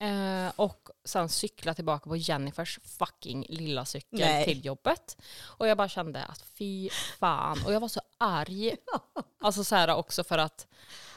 Eh, 0.00 0.52
och 0.56 0.88
sen 1.04 1.28
cykla 1.28 1.74
tillbaka 1.74 2.08
på 2.10 2.16
Jennifers 2.16 2.78
fucking 2.82 3.46
lilla 3.48 3.84
cykel 3.84 4.18
Nej. 4.18 4.44
till 4.44 4.64
jobbet. 4.64 5.16
Och 5.42 5.68
jag 5.68 5.76
bara 5.78 5.88
kände 5.88 6.24
att 6.24 6.42
fy 6.58 6.88
fan. 7.18 7.58
Och 7.66 7.72
jag 7.72 7.80
var 7.80 7.88
så 7.88 8.00
arg. 8.18 8.76
Alltså 9.40 9.64
så 9.64 9.74
här 9.76 9.94
också 9.94 10.24
för 10.24 10.38
att 10.38 10.66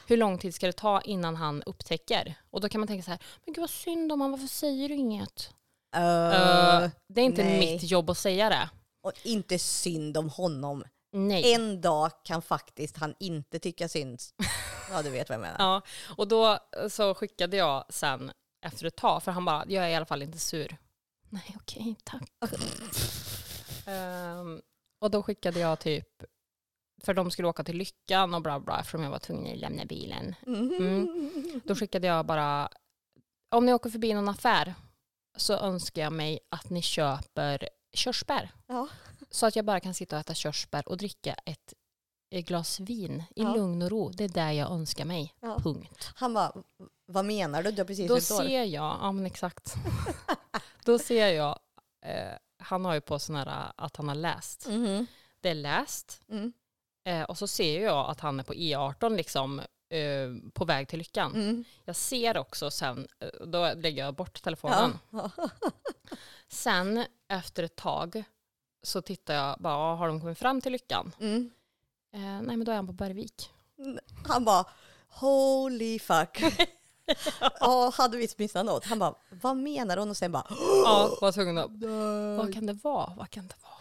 hur 0.07 0.17
lång 0.17 0.37
tid 0.37 0.55
ska 0.55 0.65
det 0.67 0.73
ta 0.73 1.01
innan 1.01 1.35
han 1.35 1.63
upptäcker? 1.63 2.35
Och 2.49 2.61
då 2.61 2.69
kan 2.69 2.81
man 2.81 2.87
tänka 2.87 3.03
så 3.03 3.11
här, 3.11 3.19
men 3.45 3.53
gud 3.53 3.61
vad 3.61 3.69
synd 3.69 4.11
om 4.11 4.21
han, 4.21 4.31
varför 4.31 4.47
säger 4.47 4.89
du 4.89 4.95
inget? 4.95 5.53
Uh, 5.95 6.03
Eh, 6.03 6.89
det 7.07 7.21
är 7.21 7.25
inte 7.25 7.43
nej. 7.43 7.59
mitt 7.59 7.83
jobb 7.91 8.09
att 8.09 8.17
säga 8.17 8.49
det. 8.49 8.69
och 9.03 9.13
inte 9.23 9.59
synd 9.59 10.17
om 10.17 10.29
honom. 10.29 10.83
Nej. 11.13 11.53
En 11.53 11.81
dag 11.81 12.11
kan 12.23 12.41
faktiskt 12.41 12.97
han 12.97 13.15
inte 13.19 13.59
tycka 13.59 13.89
synd. 13.89 14.21
Ja, 14.91 15.01
du 15.01 15.09
vet 15.09 15.29
vad 15.29 15.35
jag 15.35 15.41
menar. 15.41 15.55
Ja, 15.59 15.81
och 16.17 16.27
då 16.27 16.57
så 16.89 17.13
skickade 17.15 17.57
jag 17.57 17.85
sen 17.89 18.31
efter 18.61 18.85
ett 18.85 18.95
tag, 18.95 19.23
för 19.23 19.31
han 19.31 19.45
bara, 19.45 19.65
jag 19.67 19.85
är 19.85 19.89
i 19.89 19.95
alla 19.95 20.05
fall 20.05 20.21
inte 20.21 20.39
sur. 20.39 20.77
Nej, 21.29 21.55
okej, 21.55 21.95
tack. 22.03 22.31
Ehm, 23.85 24.61
och 25.01 25.11
då 25.11 25.23
skickade 25.23 25.59
jag 25.59 25.79
typ, 25.79 26.23
för 27.03 27.13
de 27.13 27.31
skulle 27.31 27.47
åka 27.47 27.63
till 27.63 27.77
Lyckan 27.77 28.33
och 28.33 28.41
bla 28.41 28.59
bla, 28.59 28.79
eftersom 28.79 29.03
jag 29.03 29.09
var 29.11 29.19
tvungen 29.19 29.53
att 29.53 29.59
lämna 29.59 29.85
bilen. 29.85 30.35
Mm. 30.47 31.61
Då 31.65 31.75
skickade 31.75 32.07
jag 32.07 32.25
bara, 32.25 32.69
om 33.51 33.65
ni 33.65 33.73
åker 33.73 33.89
förbi 33.89 34.13
någon 34.13 34.29
affär 34.29 34.73
så 35.37 35.53
önskar 35.53 36.01
jag 36.01 36.13
mig 36.13 36.39
att 36.49 36.69
ni 36.69 36.81
köper 36.81 37.69
körsbär. 37.93 38.51
Ja. 38.67 38.87
Så 39.29 39.45
att 39.45 39.55
jag 39.55 39.65
bara 39.65 39.79
kan 39.79 39.93
sitta 39.93 40.15
och 40.15 40.19
äta 40.19 40.33
körsbär 40.33 40.87
och 40.87 40.97
dricka 40.97 41.33
ett 41.33 41.73
ett 42.33 42.45
glas 42.47 42.79
vin 42.79 43.23
i 43.35 43.41
Ja. 43.41 43.55
lugn 43.55 43.81
och 43.81 43.89
ro. 43.89 44.09
Det 44.09 44.23
är 44.23 44.29
det 44.29 44.53
jag 44.53 44.71
önskar 44.71 45.05
mig. 45.05 45.33
Ja. 45.39 45.59
Punkt. 45.63 46.11
Han 46.15 46.33
bara, 46.33 46.63
vad 47.11 47.25
menar 47.25 47.63
du? 47.63 47.71
Du 47.71 47.81
har 47.81 47.87
precis 47.87 48.07
Då 48.07 48.15
fyllt 48.15 48.31
år. 48.31 48.43
ser 48.43 48.63
jag, 48.63 48.67
ja 49.01 49.11
men 49.11 49.25
exakt. 49.25 49.73
Då 50.85 50.99
ser 50.99 51.27
jag, 51.27 51.59
eh, 52.05 52.33
han 52.59 52.85
har 52.85 52.93
ju 52.93 53.01
på 53.01 53.19
sån 53.19 53.35
här 53.35 53.71
att 53.77 53.95
han 53.95 54.07
har 54.07 54.15
läst. 54.15 54.67
Mhm. 54.67 55.07
Det 55.41 55.49
är 55.49 55.55
läst. 55.55 56.21
Mm. 56.29 56.53
Eh, 57.05 57.23
och 57.23 57.37
så 57.37 57.47
ser 57.47 57.83
jag 57.83 58.09
att 58.09 58.19
han 58.19 58.39
är 58.39 58.43
på 58.43 58.53
E18 58.53 59.15
liksom 59.15 59.59
eh, 59.89 60.51
på 60.53 60.65
väg 60.65 60.87
till 60.87 60.99
lyckan. 60.99 61.35
Mm. 61.35 61.63
Jag 61.85 61.95
ser 61.95 62.37
också 62.37 62.71
sen, 62.71 63.07
eh, 63.19 63.45
då 63.47 63.73
lägger 63.73 64.05
jag 64.05 64.15
bort 64.15 64.41
telefonen. 64.43 64.99
Ja. 65.09 65.29
Sen 66.47 67.05
efter 67.27 67.63
ett 67.63 67.75
tag 67.75 68.23
så 68.83 69.01
tittar 69.01 69.33
jag 69.33 69.55
bara, 69.59 69.73
"Ja, 69.73 69.95
har 69.95 70.07
de 70.07 70.21
kommit 70.21 70.37
fram 70.37 70.61
till 70.61 70.71
lyckan? 70.71 71.11
Mm. 71.19 71.51
Eh, 72.13 72.19
nej 72.19 72.57
men 72.57 72.63
då 72.63 72.71
är 72.71 72.75
han 72.75 72.87
på 72.87 72.93
Bergvik. 72.93 73.49
Han 74.27 74.45
bara, 74.45 74.65
holy 75.07 75.99
fuck. 75.99 76.41
Ja, 77.59 77.93
hade 77.97 78.17
vi 78.17 78.27
missat 78.37 78.65
något? 78.65 78.85
Han 78.85 78.99
bara, 78.99 79.13
vad 79.41 79.57
menar 79.57 79.97
hon? 79.97 80.09
Och 80.09 80.17
sen 80.17 80.31
bara, 80.31 80.45
Ja, 80.85 81.17
var 81.21 81.31
tvungen 81.31 81.57
att, 81.57 81.71
vad 82.37 82.53
kan 82.53 82.65
det 82.65 82.73
vara? 82.73 83.13
Vad 83.17 83.29
kan 83.29 83.47
det 83.47 83.53
vara? 83.63 83.71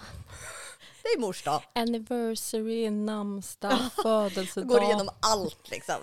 det 1.03 1.09
är 1.09 1.21
mors 1.21 1.43
dag. 1.45 1.63
Anniversary, 1.75 2.91
namnsdag, 2.91 3.79
födelsedag. 4.03 4.69
Går 4.69 4.83
igenom 4.83 5.11
allt 5.21 5.71
liksom. 5.71 5.97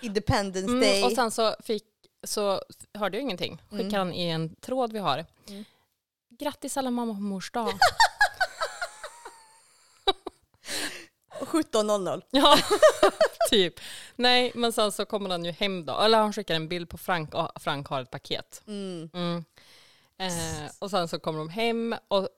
Independence 0.00 0.68
Mm, 0.70 0.80
day. 0.80 1.04
och 1.04 1.12
sen 1.12 1.30
så, 1.30 1.54
fick, 1.64 1.84
så 2.24 2.62
hörde 2.94 3.16
jag 3.16 3.22
ingenting. 3.22 3.62
Skickade 3.70 3.84
Mm. 3.88 3.98
han 3.98 4.12
i 4.12 4.28
en 4.28 4.54
tråd 4.56 4.92
vi 4.92 4.98
har. 4.98 5.26
Mm. 5.48 5.64
Grattis 6.38 6.76
alla 6.76 6.90
mamma 6.90 7.14
på 7.14 7.20
mors 7.20 7.50
dag. 7.52 7.72
17.00. 11.40 12.22
ja, 12.30 12.58
typ. 13.50 13.80
Nej, 14.16 14.52
men 14.54 14.72
sen 14.72 14.92
så 14.92 15.04
kommer 15.04 15.30
han 15.30 15.44
ju 15.44 15.50
hem 15.50 15.84
då. 15.84 15.98
Eller 16.00 16.18
han 16.18 16.32
skickar 16.32 16.54
en 16.54 16.68
bild 16.68 16.88
på 16.88 16.98
Frank 16.98 17.34
och 17.34 17.50
Frank 17.62 17.86
har 17.88 18.02
ett 18.02 18.10
paket. 18.10 18.62
Mm. 18.66 19.10
Mm. 19.14 19.44
Eh, 20.18 20.70
och 20.78 20.90
sen 20.90 21.08
så 21.08 21.18
kommer 21.18 21.38
de 21.38 21.48
hem. 21.48 21.94
Och, 22.08 22.28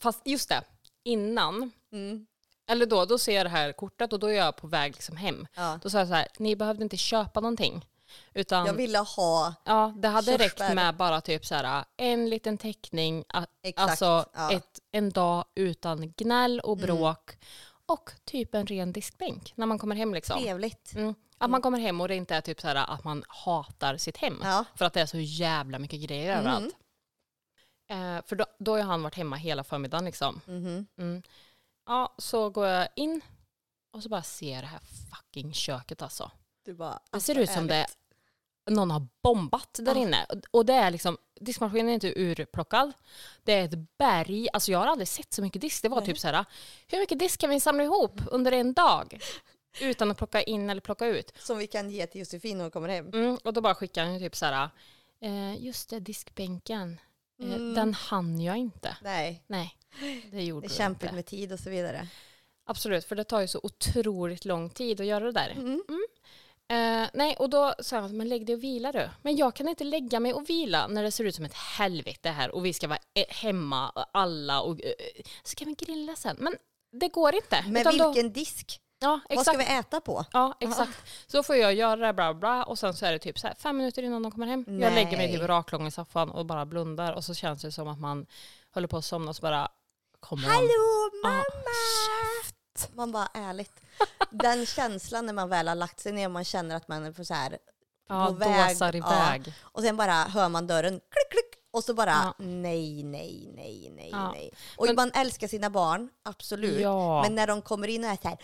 fast 0.00 0.20
just 0.26 0.48
det, 0.48 0.62
innan, 1.04 1.70
Mm. 1.92 2.26
eller 2.70 2.86
då, 2.86 3.04
då 3.04 3.18
ser 3.18 3.36
jag 3.36 3.46
det 3.46 3.50
här 3.50 3.72
kortet 3.72 4.12
och 4.12 4.18
då 4.18 4.26
är 4.26 4.34
jag 4.36 4.56
på 4.56 4.66
väg 4.66 4.92
liksom 4.94 5.16
hem. 5.16 5.46
Ja. 5.54 5.78
Då 5.82 5.90
sa 5.90 5.98
jag 5.98 6.08
så 6.08 6.14
här, 6.14 6.28
ni 6.38 6.56
behövde 6.56 6.82
inte 6.82 6.96
köpa 6.96 7.40
någonting. 7.40 7.86
Utan 8.34 8.66
Jag 8.66 8.74
ville 8.74 8.98
ha, 8.98 9.54
Ja, 9.64 9.94
det 9.96 10.08
hade 10.08 10.32
räckt 10.32 10.58
Körsbär. 10.58 10.74
med 10.74 10.96
bara 10.96 11.20
typ 11.20 11.46
så 11.46 11.54
här, 11.54 11.84
en 11.96 12.30
liten 12.30 12.58
teckning, 12.58 13.24
exakt. 13.62 13.90
alltså 13.90 14.24
ja. 14.34 14.52
ett, 14.52 14.80
en 14.92 15.10
dag 15.10 15.44
utan 15.54 16.12
gnäll 16.16 16.60
och 16.60 16.76
Mm. 16.78 16.86
Och 17.92 18.10
typ 18.24 18.54
en 18.54 18.66
ren 18.66 18.92
diskbänk 18.92 19.52
när 19.56 19.66
man 19.66 19.78
kommer 19.78 19.96
hem 19.96 20.14
liksom. 20.14 20.40
Trevligt. 20.40 20.92
Mm. 20.94 21.14
Att 21.38 21.50
man 21.50 21.62
kommer 21.62 21.78
hem 21.78 22.00
och 22.00 22.08
det 22.08 22.14
inte 22.14 22.34
är 22.36 22.40
typ 22.40 22.60
så 22.60 22.66
här 22.68 22.74
att 22.76 23.04
man 23.04 23.24
hatar 23.28 23.96
sitt 23.96 24.16
hem 24.16 24.40
Ja. 24.42 24.64
för 24.74 24.84
att 24.84 24.92
det 24.92 25.00
är 25.00 25.06
så 25.06 25.18
jävla 25.18 25.78
mycket 25.78 26.00
grejer 26.00 26.32
Mm. 26.32 26.38
överallt. 26.38 26.74
Eh, 27.88 28.26
för 28.28 28.36
då, 28.36 28.46
då 28.58 28.76
har 28.76 28.82
han 28.82 29.02
varit 29.02 29.14
hemma 29.14 29.36
hela 29.36 29.64
förmiddagen 29.64 30.04
liksom. 30.04 30.40
Mhm. 30.46 30.86
Mm. 30.98 31.22
Ja, 31.86 32.14
så 32.18 32.50
går 32.50 32.66
jag 32.66 32.88
in 32.96 33.20
och 33.92 34.02
så 34.02 34.08
bara 34.08 34.22
ser 34.22 34.52
jag 34.54 34.62
det 34.62 34.66
här 34.68 34.80
fucking 35.10 35.52
köket 35.54 36.02
alltså. 36.02 36.30
Bara, 36.78 37.00
Det 37.10 37.20
ser 37.20 37.38
ut 37.38 37.50
som 37.50 37.66
det, 37.66 37.86
någon 38.70 38.90
har 38.90 39.06
bombat 39.22 39.78
där 39.82 39.96
inne. 39.96 40.26
Och 40.50 40.66
det 40.66 40.72
är 40.74 40.90
liksom, 40.90 41.18
diskmaskinen 41.40 41.88
är 41.88 41.94
inte 41.94 42.12
urplockad. 42.20 42.92
Det 43.44 43.52
är 43.52 43.64
ett 43.64 43.98
berg. 43.98 44.48
Alltså 44.52 44.72
jag 44.72 44.78
har 44.78 44.86
aldrig 44.86 45.08
sett 45.08 45.32
så 45.32 45.42
mycket 45.42 45.60
disk. 45.60 45.82
Det 45.82 45.88
var 45.88 45.96
Nej. 46.00 46.06
typ 46.06 46.18
så 46.18 46.28
här, 46.28 46.44
hur 46.88 46.98
mycket 46.98 47.18
disk 47.18 47.40
kan 47.40 47.50
vi 47.50 47.60
samla 47.60 47.84
ihop 47.84 48.20
under 48.26 48.52
en 48.52 48.72
dag? 48.72 49.20
Utan 49.80 50.10
att 50.10 50.18
plocka 50.18 50.42
in 50.42 50.70
eller 50.70 50.80
plocka 50.80 51.06
ut. 51.06 51.32
Som 51.38 51.58
vi 51.58 51.66
kan 51.66 51.90
ge 51.90 52.06
till 52.06 52.18
Josefin 52.20 52.56
när 52.58 52.64
hon 52.64 52.70
kommer 52.70 52.88
hem. 52.88 53.08
Mm, 53.08 53.38
och 53.44 53.52
då 53.52 53.60
bara 53.60 53.74
skickar 53.74 54.04
han 54.04 54.18
typ 54.18 54.36
så 54.36 54.46
här, 54.46 54.68
eh, 55.20 55.64
just 55.64 55.90
det, 55.90 56.00
diskbänken. 56.00 57.00
Eh, 57.42 57.46
Mm. 57.46 57.74
Den 57.74 57.94
hann 57.94 58.40
jag 58.40 58.56
inte. 58.56 58.96
Nej, 59.02 59.42
Nej, 59.46 59.76
det 60.30 60.42
gjorde 60.44 60.66
det 60.66 60.72
är 60.72 60.76
kämpigt 60.76 61.12
med 61.12 61.26
tid 61.26 61.52
och 61.52 61.58
så 61.60 61.70
vidare. 61.70 62.08
Absolut, 62.64 63.04
för 63.04 63.16
det 63.16 63.24
tar 63.24 63.40
ju 63.40 63.48
så 63.48 63.60
otroligt 63.62 64.44
lång 64.44 64.70
tid 64.70 65.00
att 65.00 65.06
göra 65.06 65.24
det 65.24 65.32
där. 65.32 65.50
Mm. 65.50 65.82
Eh, 66.70 67.08
nej, 67.14 67.36
och 67.38 67.50
då 67.50 67.74
sa 67.78 68.00
han, 68.00 68.16
men 68.16 68.28
lägg 68.28 68.46
dig 68.46 68.54
och 68.54 68.62
vila 68.62 68.92
du. 68.92 69.08
Men 69.22 69.36
jag 69.36 69.54
kan 69.54 69.68
inte 69.68 69.84
lägga 69.84 70.20
mig 70.20 70.32
och 70.34 70.50
vila 70.50 70.86
när 70.86 71.02
det 71.02 71.10
ser 71.10 71.24
ut 71.24 71.34
som 71.34 71.44
ett 71.44 71.54
helvete 71.54 72.28
här 72.30 72.50
och 72.54 72.64
vi 72.66 72.72
ska 72.72 72.88
vara 72.88 72.98
eh, 73.14 73.24
hemma 73.28 73.88
och 73.90 74.04
alla 74.12 74.60
och 74.60 74.80
så 75.42 75.56
kan 75.56 75.68
vi 75.68 75.74
grilla 75.74 76.16
sen. 76.16 76.36
Men 76.38 76.54
det 76.92 77.08
går 77.08 77.34
inte. 77.34 77.62
Med 77.68 77.80
Utan 77.80 77.98
då- 77.98 78.12
vilken 78.12 78.32
disk? 78.32 78.80
ja, 79.00 79.20
Vad 79.28 79.40
ska 79.46 79.52
exakt. 79.52 79.70
vi 79.70 79.74
äta 79.78 80.00
på? 80.00 80.24
Ja, 80.32 80.56
exakt. 80.60 80.98
Så 81.26 81.42
får 81.42 81.56
jag 81.56 81.74
göra 81.74 82.06
det 82.06 82.12
bla 82.12 82.34
bla 82.34 82.64
och 82.64 82.78
sen 82.78 82.94
så 82.94 83.06
är 83.06 83.12
det 83.12 83.18
typ 83.18 83.38
så 83.38 83.46
här 83.46 83.54
fem 83.54 83.76
minuter 83.76 84.02
innan 84.02 84.22
de 84.22 84.32
kommer 84.32 84.46
hem. 84.46 84.64
Jag 84.66 84.74
Nej. 84.74 84.94
lägger 84.94 85.16
mig 85.16 85.32
typ 85.32 85.42
raklång 85.48 85.86
i 85.86 85.90
soffan 85.90 86.30
och 86.30 86.46
bara 86.46 86.66
blundar 86.66 87.12
och 87.12 87.24
så 87.24 87.34
känns 87.34 87.62
det 87.62 87.72
som 87.72 87.88
att 87.88 88.00
man 88.00 88.26
håller 88.74 88.88
på 88.88 88.96
att 88.96 89.04
somna 89.04 89.30
och 89.30 89.36
så 89.36 89.42
bara 89.42 89.68
kommer. 90.20 90.48
Hallå 90.48 90.68
Ja, 91.22 91.28
mamma! 91.28 91.42
Man 92.94 93.12
bara 93.12 93.28
ärligt. 93.34 93.72
Den 94.30 94.66
känslan 94.66 95.26
när 95.26 95.32
man 95.32 95.48
väl 95.48 95.68
har 95.68 95.74
lagt 95.74 96.00
sig 96.00 96.12
ner 96.12 96.26
och 96.26 96.32
man 96.32 96.44
känner 96.44 96.76
att 96.76 96.88
man 96.88 97.04
är 97.04 97.12
på 97.12 97.24
så 97.24 97.34
här 97.34 97.58
Ja, 98.08 98.26
på 98.26 98.32
väg. 98.32 98.70
dåsar 98.74 98.92
Ja. 98.92 98.98
iväg. 99.32 99.54
och 99.60 99.82
sen 99.82 99.96
bara 99.96 100.12
hör 100.12 100.48
man 100.48 100.66
dörren 100.66 100.90
klick 101.00 101.30
klick 101.30 101.64
och 101.70 101.84
så 101.84 101.94
bara 101.94 102.10
Ja. 102.10 102.34
nej, 102.38 103.02
nej, 103.02 103.50
nej, 103.54 103.92
nej, 103.96 104.08
Ja. 104.12 104.30
nej. 104.32 104.50
Och 104.76 104.86
Men- 104.86 104.94
man 104.96 105.10
älskar 105.14 105.48
sina 105.48 105.70
barn, 105.70 106.08
absolut. 106.22 106.80
Ja. 106.80 107.22
Men 107.22 107.34
när 107.34 107.46
de 107.46 107.62
kommer 107.62 107.88
in 107.88 108.04
och 108.04 108.10
är 108.10 108.16
så 108.22 108.28
här 108.28 108.38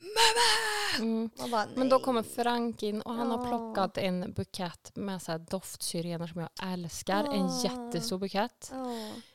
mamma! 0.00 0.98
Mm. 0.98 1.30
Bara. 1.50 1.66
Men 1.74 1.88
då 1.88 1.98
kommer 1.98 2.22
Frank 2.22 2.82
in 2.82 3.02
och 3.02 3.14
han 3.14 3.30
har 3.30 3.38
Ja. 3.38 3.44
plockat 3.48 3.98
en 3.98 4.32
bukett 4.32 4.90
med 4.96 5.22
så 5.22 5.32
här 5.32 5.38
doftsyrener 5.38 6.26
som 6.26 6.40
jag 6.40 6.72
älskar. 6.72 7.24
En 7.24 7.48
Ja. 7.48 7.62
jättestor 7.64 8.18
bukett. 8.18 8.72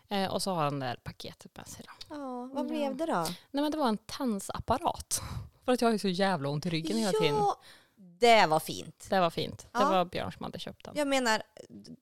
Eh, 0.09 0.31
och 0.33 0.41
så 0.41 0.51
har 0.53 0.63
han 0.63 0.79
det 0.79 0.85
där 0.85 0.95
paketet 0.95 1.57
med 1.57 1.67
sig. 1.67 1.85
Då. 1.87 2.15
ja, 2.15 2.49
vad 2.53 2.67
blev 2.67 2.97
det 2.97 3.05
då? 3.05 3.25
Nej 3.51 3.63
men 3.63 3.71
det 3.71 3.77
var 3.77 3.87
en 3.87 3.97
tensapparat. 3.97 5.21
För 5.65 5.71
att 5.71 5.81
jag 5.81 5.87
har 5.87 5.93
ju 5.93 5.99
så 5.99 6.07
jävla 6.07 6.49
ont 6.49 6.65
i 6.65 6.69
ryggen 6.69 6.97
hela 6.97 7.11
tiden. 7.11 7.35
Ja, 7.35 7.59
det 7.95 8.45
var 8.45 8.59
fint. 8.59 9.07
Det 9.09 9.19
var 9.19 9.29
fint. 9.29 9.57
Det 9.57 9.67
Ja. 9.79 9.89
var 9.89 10.05
Björn 10.05 10.31
som 10.31 10.43
hade 10.43 10.59
köpt 10.59 10.85
den. 10.85 10.93
Jag 10.97 11.07
menar, 11.07 11.41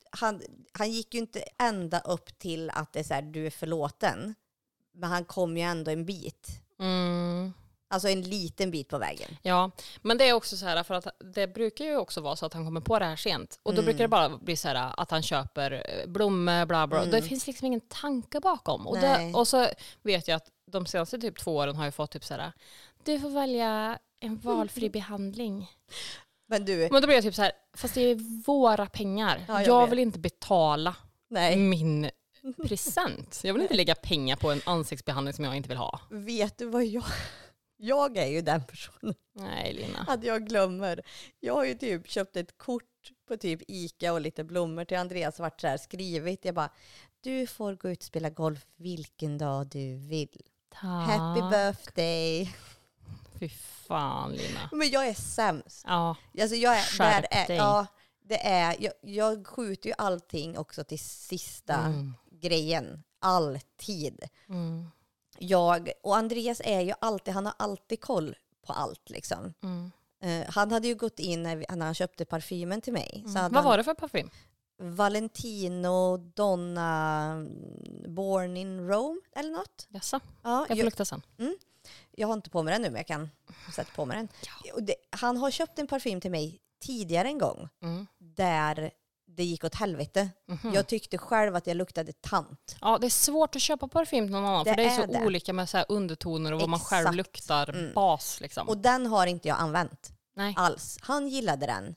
han, 0.09 0.41
han 0.71 0.91
gick 0.91 1.13
ju 1.13 1.19
inte 1.19 1.43
ända 1.57 1.99
upp 1.99 2.39
till 2.39 2.69
att 2.69 2.93
det 2.93 2.99
är 2.99 3.03
så 3.03 3.13
här, 3.13 3.21
du 3.21 3.45
är 3.45 3.49
förlåten. 3.51 4.35
Men 4.93 5.09
han 5.09 5.25
kom 5.25 5.57
ju 5.57 5.63
ändå 5.63 5.91
en 5.91 6.05
bit. 6.05 6.49
Mm. 6.79 7.53
Alltså 7.95 8.09
en 8.09 8.21
liten 8.21 8.71
bit 8.71 8.89
på 8.89 8.97
vägen. 8.97 9.37
Ja, 9.41 9.71
men 10.01 10.17
det 10.17 10.29
är 10.29 10.33
också 10.33 10.57
så 10.57 10.65
här 10.65 10.83
för 10.83 10.93
att 10.93 11.07
det 11.33 11.47
brukar 11.47 11.85
ju 11.85 11.97
också 11.97 12.21
vara 12.21 12.35
så 12.35 12.45
att 12.45 12.53
han 12.53 12.65
kommer 12.65 12.81
på 12.81 12.99
det 12.99 13.05
här 13.05 13.15
sent. 13.15 13.59
Och 13.63 13.73
då 13.73 13.81
Mm. 13.81 13.85
brukar 13.85 14.03
det 14.03 14.07
bara 14.07 14.29
bli 14.29 14.55
så 14.57 14.67
här 14.67 14.93
att 14.97 15.11
han 15.11 15.23
köper 15.23 15.71
eh, 15.71 16.07
blommor, 16.09 16.65
bla 16.65 16.87
bla. 16.87 16.97
Mm. 16.99 17.11
Det 17.11 17.21
finns 17.21 17.47
liksom 17.47 17.67
ingen 17.67 17.81
tanke 17.81 18.39
bakom. 18.39 18.87
Och, 18.87 18.97
det, 18.97 19.31
och 19.33 19.47
så 19.47 19.67
vet 20.03 20.27
jag 20.27 20.35
att 20.35 20.47
de 20.71 20.85
senaste 20.85 21.17
typ 21.19 21.39
två 21.39 21.55
åren 21.55 21.75
har 21.75 21.83
jag 21.85 21.93
fått 21.95 22.11
typ 22.11 22.23
så 22.25 22.33
här, 22.33 22.51
du 23.03 23.19
får 23.19 23.29
välja 23.29 23.99
en 24.19 24.37
valfri 24.37 24.89
behandling. 24.89 25.71
Men 26.47 26.65
du, 26.65 26.87
Men 26.91 27.01
då 27.01 27.07
blir 27.07 27.15
jag 27.15 27.23
typ 27.23 27.35
så 27.35 27.41
här, 27.41 27.51
fast 27.77 27.93
det 27.93 28.01
är 28.01 28.43
våra 28.45 28.85
pengar. 28.85 29.45
Ja, 29.47 29.61
jag 29.61 29.67
jag 29.67 29.87
vill 29.87 29.99
inte 29.99 30.19
betala 30.19 30.95
nej. 31.29 31.55
min 31.57 32.09
present. 32.67 33.41
Jag 33.43 33.53
vill 33.53 33.61
inte 33.61 33.73
lägga 33.73 33.95
pengar 33.95 34.35
på 34.35 34.51
en 34.51 34.61
ansiktsbehandling 34.65 35.33
som 35.33 35.45
jag 35.45 35.55
inte 35.57 35.69
vill 35.69 35.77
ha. 35.77 35.99
Vet 36.09 36.57
du 36.57 36.65
vad 36.65 36.85
jag... 36.85 37.03
Jag 37.77 38.17
är 38.17 38.25
ju 38.27 38.41
den 38.41 38.63
personen 38.63 39.15
Nej 39.33 39.73
Lina. 39.73 40.05
att 40.07 40.23
jag 40.23 40.47
glömmer. 40.47 41.01
Jag 41.39 41.53
har 41.53 41.65
ju 41.65 41.73
typ 41.73 42.09
köpt 42.09 42.35
ett 42.35 42.57
kort 42.57 42.83
på 43.27 43.37
typ 43.37 43.61
Ica 43.67 44.13
och 44.13 44.21
lite 44.21 44.43
blommor 44.43 44.85
till 44.85 44.97
Andreas 44.97 45.39
vart 45.39 45.61
så 45.61 45.67
här 45.67 45.77
skrivit. 45.77 46.45
Jag 46.45 46.55
bara, 46.55 46.69
du 47.21 47.47
får 47.47 47.75
gå 47.75 47.89
ut 47.89 47.99
och 47.99 48.03
spela 48.05 48.29
golf 48.29 48.65
vilken 48.75 49.37
dag 49.37 49.67
du 49.67 49.95
vill. 49.97 50.41
Happy 50.73 51.41
birthday. 51.41 52.55
Fy 53.39 53.49
fan 53.87 54.31
Lina. 54.31 54.69
Men 54.71 54.89
jag 54.89 55.07
är 55.07 55.13
sämst. 55.13 55.83
Ja. 55.87 56.15
Alltså 56.41 56.55
jag 56.55 56.77
är, 56.77 56.81
Skärp 56.83 57.25
där 57.31 57.37
är, 57.43 57.47
dig. 57.47 57.57
ja, 57.57 57.85
det 58.23 58.45
är, 58.47 58.75
jag, 58.79 58.93
jag 59.01 59.47
skjuter 59.47 59.89
ju 59.89 59.95
allting 59.97 60.57
också 60.57 60.83
till 60.83 60.99
sista 60.99 61.73
Mm. 61.75 62.13
grejen. 62.31 63.03
Alltid. 63.19 64.23
Mm. 64.49 64.85
Jag, 65.39 65.91
och 66.03 66.15
Andreas 66.17 66.61
är 66.65 66.81
ju 66.81 66.93
alltid, 67.01 67.33
han 67.33 67.45
har 67.45 67.53
alltid 67.59 68.01
koll 68.01 68.35
på 68.67 68.73
allt 68.73 69.09
liksom. 69.09 69.53
Mm. 69.63 69.91
Eh, 70.21 70.51
han 70.53 70.71
hade 70.71 70.87
ju 70.87 70.95
gått 70.95 71.19
in 71.19 71.43
när, 71.43 71.55
vi, 71.55 71.65
när 71.69 71.85
han 71.85 71.95
köpte 71.95 72.25
parfymen 72.25 72.81
till 72.81 72.93
mig. 72.93 73.11
Mm. 73.27 73.33
Vad 73.33 73.53
han 73.55 73.63
var 73.65 73.77
det 73.77 73.83
för 73.83 73.93
parfym? 73.93 74.29
Valentino 74.77 76.17
Donna 76.17 77.31
mm, 77.31 78.15
Born 78.15 78.57
in 78.57 78.87
Rome 78.87 79.21
eller 79.35 79.51
något. 79.51 79.87
Jaså? 79.89 80.19
Ja, 80.43 80.65
Jag 80.69 80.77
får 80.77 80.85
lukta 80.85 81.05
sen. 81.05 81.21
jag 82.11 82.27
har 82.27 82.33
inte 82.33 82.49
på 82.49 82.63
mig 82.63 82.71
den 82.73 82.81
nu 82.81 82.89
men 82.89 82.97
jag 82.97 83.07
kan 83.07 83.29
sätta 83.75 83.91
på 83.95 84.05
mig 84.05 84.17
den. 84.17 84.27
Det, 84.85 84.95
han 85.09 85.37
har 85.37 85.51
köpt 85.51 85.79
en 85.79 85.87
parfym 85.87 86.21
till 86.21 86.31
mig 86.31 86.59
tidigare 86.79 87.27
en 87.27 87.37
gång 87.37 87.69
Mm. 87.81 88.07
där 88.17 88.91
det 89.35 89.43
gick 89.43 89.63
åt 89.63 89.75
helvete. 89.75 90.29
Mhm. 90.47 90.73
Jag 90.73 90.87
tyckte 90.87 91.17
själv 91.17 91.55
att 91.55 91.67
jag 91.67 91.77
luktade 91.77 92.13
tant. 92.13 92.77
Ja, 92.81 92.97
det 92.97 93.07
är 93.07 93.09
svårt 93.09 93.55
att 93.55 93.61
köpa 93.61 93.87
parfym 93.87 94.25
till 94.25 94.31
någon 94.31 94.45
annan 94.45 94.63
Det 94.63 94.69
för 94.69 94.77
det 94.77 94.85
är 94.85 94.95
så 94.95 95.01
är 95.01 95.07
det. 95.07 95.25
olika 95.25 95.53
med 95.53 95.69
så 95.69 95.81
undertoner 95.81 96.51
och 96.53 96.59
vad 96.59 96.69
man 96.69 96.79
själv 96.79 97.13
luktar 97.13 97.69
Mm. 97.69 97.93
bas 97.93 98.41
liksom. 98.41 98.69
Och 98.69 98.77
den 98.77 99.05
har 99.05 99.27
inte 99.27 99.47
jag 99.47 99.57
använt 99.59 100.11
nej, 100.35 100.53
alls. 100.57 100.97
Han 101.01 101.27
gillade 101.27 101.65
den, 101.65 101.95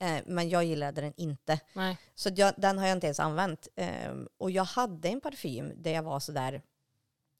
eh, 0.00 0.22
men 0.26 0.48
jag 0.48 0.64
gillade 0.64 1.00
den 1.00 1.12
inte. 1.16 1.60
nej. 1.72 1.98
Så 2.14 2.30
jag, 2.36 2.54
den 2.56 2.78
har 2.78 2.86
jag 2.86 2.96
inte 2.96 3.06
ens 3.06 3.20
använt. 3.20 3.68
Ehm, 3.76 4.28
och 4.38 4.50
jag 4.50 4.64
hade 4.64 5.08
en 5.08 5.20
parfym 5.20 5.72
där 5.82 5.90
jag 5.90 6.02
var 6.02 6.20
sådär, 6.20 6.62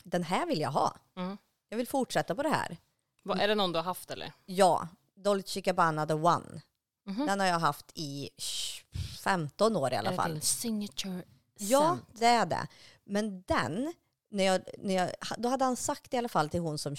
den 0.04 0.22
här 0.22 0.46
vill 0.46 0.60
jag 0.60 0.70
ha. 0.70 0.96
Mm. 1.16 1.36
Jag 1.68 1.76
vill 1.76 1.88
fortsätta 1.88 2.34
på 2.34 2.42
det 2.42 2.48
här. 2.48 2.76
Vad, 3.22 3.40
är 3.40 3.48
det 3.48 3.54
någon 3.54 3.72
du 3.72 3.78
har 3.78 3.84
haft 3.84 4.10
eller? 4.10 4.32
Ja, 4.46 4.88
Dolce 5.14 5.60
Gabbana 5.60 6.06
The 6.06 6.14
One. 6.14 6.62
Mhm. 7.08 7.26
Den 7.26 7.40
har 7.40 7.46
jag 7.46 7.58
haft 7.58 7.92
i 7.94 8.30
15 9.22 9.76
år 9.76 9.92
i 9.92 9.96
alla 9.96 10.10
är 10.12 10.16
fall. 10.16 10.32
din 10.32 10.40
signature 10.42 11.22
Ja, 11.58 11.80
scent? 11.80 12.20
det 12.20 12.26
är 12.26 12.46
det. 12.46 12.66
Men 13.04 13.42
den, 13.42 13.94
när 14.30 14.44
jag, 14.44 14.60
när 14.78 14.94
jag, 14.94 15.10
då 15.38 15.48
hade 15.48 15.64
han 15.64 15.76
sagt 15.76 16.14
i 16.14 16.16
alla 16.16 16.28
fall 16.28 16.48
till 16.48 16.60
hon 16.60 16.78
som 16.78 16.96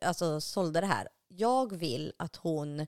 alltså, 0.00 0.40
sålde 0.40 0.80
det 0.80 0.86
här. 0.86 1.08
Jag 1.28 1.76
vill 1.76 2.12
att 2.16 2.36
hon, 2.36 2.80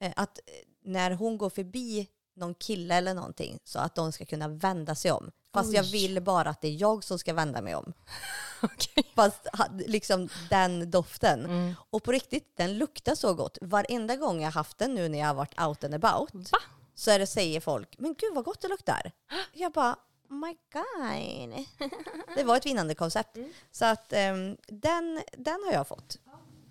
eh, 0.00 0.12
att 0.16 0.38
eh, 0.38 0.52
när 0.84 1.10
hon 1.10 1.38
går 1.38 1.50
förbi 1.50 2.08
någon 2.36 2.54
kille 2.54 2.94
eller 2.94 3.14
någonting 3.14 3.58
så 3.64 3.78
att 3.78 3.94
de 3.94 4.12
ska 4.12 4.24
kunna 4.24 4.48
vända 4.48 4.94
sig 4.94 5.12
om. 5.12 5.30
Fast 5.56 5.72
jag 5.72 5.84
Oj. 5.84 5.92
vill 5.92 6.22
bara 6.22 6.50
att 6.50 6.60
det 6.60 6.68
är 6.68 6.80
jag 6.80 7.04
som 7.04 7.18
ska 7.18 7.34
vända 7.34 7.60
mig 7.60 7.74
om. 7.74 7.92
Okej. 8.62 9.12
Fast 9.14 9.48
liksom 9.86 10.28
den 10.50 10.90
doften. 10.90 11.44
Mm. 11.44 11.74
Och 11.90 12.02
på 12.02 12.12
riktigt, 12.12 12.56
den 12.56 12.78
luktar 12.78 13.14
så 13.14 13.34
gott. 13.34 13.58
Varenda 13.60 14.16
gång 14.16 14.42
jag 14.42 14.50
haft 14.50 14.78
den 14.78 14.94
nu 14.94 15.08
när 15.08 15.18
jag 15.18 15.26
har 15.26 15.34
varit 15.34 15.60
out 15.60 15.84
and 15.84 15.94
about 15.94 16.30
Va? 16.32 16.58
så 16.94 17.10
är 17.10 17.18
det, 17.18 17.26
säger 17.26 17.60
folk, 17.60 17.98
men 17.98 18.14
gud 18.18 18.34
vad 18.34 18.44
gott 18.44 18.60
det 18.60 18.68
luktar. 18.68 19.12
Jag 19.52 19.72
bara, 19.72 19.96
oh 20.30 20.36
my 20.36 20.56
god. 20.72 21.66
Det 22.36 22.44
var 22.44 22.56
ett 22.56 22.66
vinnande 22.66 22.94
koncept. 22.94 23.36
Så 23.72 23.84
att 23.84 24.12
ehm, 24.12 24.56
den, 24.66 25.22
den 25.32 25.64
har 25.66 25.72
jag 25.72 25.88
fått. 25.88 26.18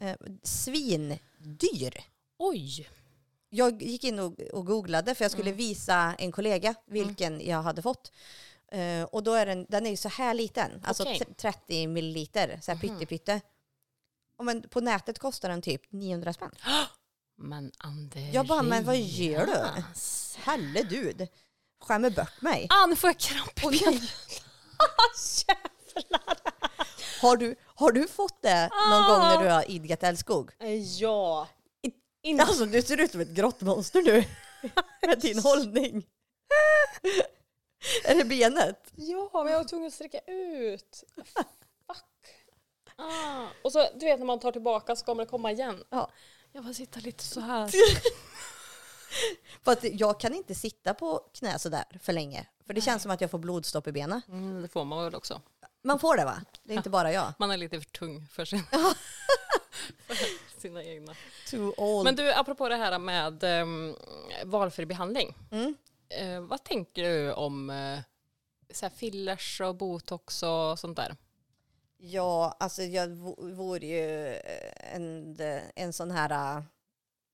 Uh, 0.01 0.35
svindyr. 0.43 2.03
Oj! 2.37 2.89
Jag 3.49 3.81
gick 3.81 4.03
in 4.03 4.19
och, 4.19 4.39
och 4.39 4.65
googlade 4.65 5.15
för 5.15 5.23
jag 5.23 5.31
skulle 5.31 5.51
visa 5.51 6.15
en 6.17 6.31
kollega 6.31 6.75
vilken 6.85 7.47
jag 7.47 7.61
hade 7.61 7.81
fått. 7.81 8.11
Eh, 8.75 9.03
och 9.03 9.23
då 9.23 9.33
är 9.33 9.45
den, 9.45 9.65
den 9.69 9.85
är 9.85 9.89
ju 9.89 9.97
så 9.97 10.09
här 10.09 10.33
liten, 10.33 10.81
alltså 10.85 11.03
Okej. 11.03 11.19
t- 11.19 11.33
30 11.37 11.87
milliliter, 11.87 12.59
så 12.61 12.71
här 12.71 12.79
pyttepytte. 12.79 13.41
Och 14.37 14.45
men 14.45 14.69
på 14.69 14.81
nätet 14.81 15.19
kostar 15.19 15.49
den 15.49 15.61
typ 15.61 15.91
900 15.91 16.33
spänn. 16.33 16.51
Men 17.37 17.71
Andreas. 17.77 18.33
Jag 18.35 18.47
bara, 18.47 18.63
men 18.63 18.83
vad 18.85 18.97
gör 18.97 19.45
du? 19.45 19.83
Helle 20.41 20.83
dud, 20.83 21.27
skämmer 21.83 22.09
bort 22.09 22.41
mig. 22.41 22.67
Ah, 22.69 22.85
nu 22.85 22.95
får 22.95 23.07
jag 23.09 23.17
kramp 23.17 23.63
i 23.73 23.79
benen. 23.79 24.01
har, 27.21 27.37
du, 27.37 27.55
har 27.65 27.91
du 27.91 28.07
fått 28.07 28.41
det 28.41 28.69
någon 28.89 29.07
gång 29.09 29.19
när 29.19 29.43
du 29.43 29.49
har 29.49 29.71
idkat 29.71 30.03
älskog? 30.03 30.51
Ja. 30.99 31.47
Alltså 32.39 32.65
du 32.65 32.81
ser 32.81 33.01
ut 33.01 33.11
som 33.11 33.21
ett 33.21 33.29
grottmonster 33.29 34.01
nu 34.01 34.23
med 35.07 35.19
din 35.19 35.39
hållning. 35.39 36.05
är 38.05 38.15
det 38.15 38.25
benet? 38.25 38.91
Ja, 38.95 39.29
men 39.33 39.47
jag 39.47 39.59
var 39.59 39.63
tvungen 39.63 39.87
att 39.87 39.93
sträcka 39.93 40.19
ut. 40.19 41.03
Fuck. 41.15 42.05
Ah. 42.95 43.47
Och 43.63 43.71
så, 43.71 43.87
du 43.95 44.05
vet 44.05 44.19
när 44.19 44.25
man 44.25 44.39
tar 44.39 44.51
tillbaka 44.51 44.95
så 44.95 45.05
kommer 45.05 45.25
det 45.25 45.29
komma 45.29 45.51
igen. 45.51 45.83
Ja. 45.89 46.09
Jag 46.51 46.65
får 46.65 46.73
sitta 46.73 46.99
lite 46.99 47.23
så 47.23 47.39
här. 47.39 47.71
För 49.63 49.71
att 49.71 49.83
jag 49.83 50.19
kan 50.19 50.33
inte 50.33 50.55
sitta 50.55 50.93
på 50.93 51.21
knä 51.33 51.59
sådär 51.59 51.83
för 52.01 52.13
länge. 52.13 52.47
För 52.65 52.73
det 52.73 52.81
känns 52.81 53.01
som 53.01 53.11
att 53.11 53.21
jag 53.21 53.31
får 53.31 53.39
blodstopp 53.39 53.87
i 53.87 53.91
benen. 53.91 54.21
Mm, 54.27 54.61
det 54.61 54.67
får 54.67 54.85
man 54.85 55.03
väl 55.03 55.15
också. 55.15 55.41
Man 55.83 55.99
får 55.99 56.17
det 56.17 56.25
va? 56.25 56.41
Det 56.63 56.73
är 56.73 56.77
inte 56.77 56.89
bara 56.89 57.11
jag. 57.11 57.33
Man 57.39 57.51
är 57.51 57.57
lite 57.57 57.81
för 57.81 57.89
tung 57.89 58.27
för, 58.31 58.45
sin, 58.45 58.63
för 60.07 60.17
sina 60.61 60.83
egna. 60.83 61.15
Too 61.49 61.73
old. 61.77 62.03
Men 62.05 62.15
du, 62.15 62.33
apropå 62.33 62.69
det 62.69 62.75
här 62.75 62.99
med 62.99 63.43
um, 63.43 63.95
valfri 64.45 64.85
behandling. 64.85 65.35
Mm. 65.51 65.75
Eh, 66.09 66.41
vad 66.41 66.63
tänker 66.63 67.03
du 67.03 67.33
om 67.33 67.69
uh, 67.69 67.99
så 68.73 68.89
fillers 68.89 69.61
och 69.61 69.75
botox 69.75 70.43
och 70.43 70.79
sånt 70.79 70.97
där? 70.97 71.15
Ja, 71.97 72.55
alltså 72.59 72.83
jag 72.83 73.09
vo- 73.09 73.53
vore 73.55 73.85
ju 73.87 74.27
eh, 74.27 74.95
en, 74.95 75.37
en 75.75 75.93
sån 75.93 76.11
här 76.11 76.57
uh, 76.57 76.63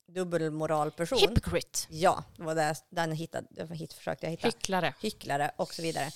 dubbelmoralperson. 0.07 1.19
Hypocrite. 1.19 1.80
Ja, 1.89 2.24
det 2.38 2.43
var 2.43 2.55
det, 2.55 2.76
den 2.89 3.09
jag 3.09 3.15
hittade, 3.17 3.76
hit 3.76 3.93
försökte 3.93 4.26
jag 4.26 4.32
hitta. 4.32 4.47
Hycklare. 4.47 4.93
Hycklare 5.01 5.51
och 5.55 5.74
så 5.74 5.82
vidare. 5.82 6.11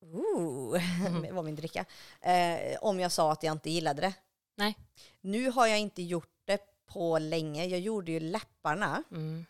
Ooh, 0.00 0.80
Mm. 1.06 1.22
det 1.26 1.32
var 1.32 1.42
min 1.42 1.56
dricka. 1.56 1.84
Eh, 2.20 2.78
om 2.80 3.00
jag 3.00 3.12
sa 3.12 3.32
att 3.32 3.42
jag 3.42 3.52
inte 3.52 3.70
gillade 3.70 4.00
det. 4.02 4.12
Nej. 4.56 4.76
Nu 5.20 5.50
har 5.50 5.66
jag 5.66 5.78
inte 5.78 6.02
gjort 6.02 6.30
det 6.44 6.58
på 6.86 7.18
länge. 7.18 7.64
Jag 7.64 7.80
gjorde 7.80 8.12
ju 8.12 8.20
läpparna. 8.20 9.02
Mm. 9.10 9.46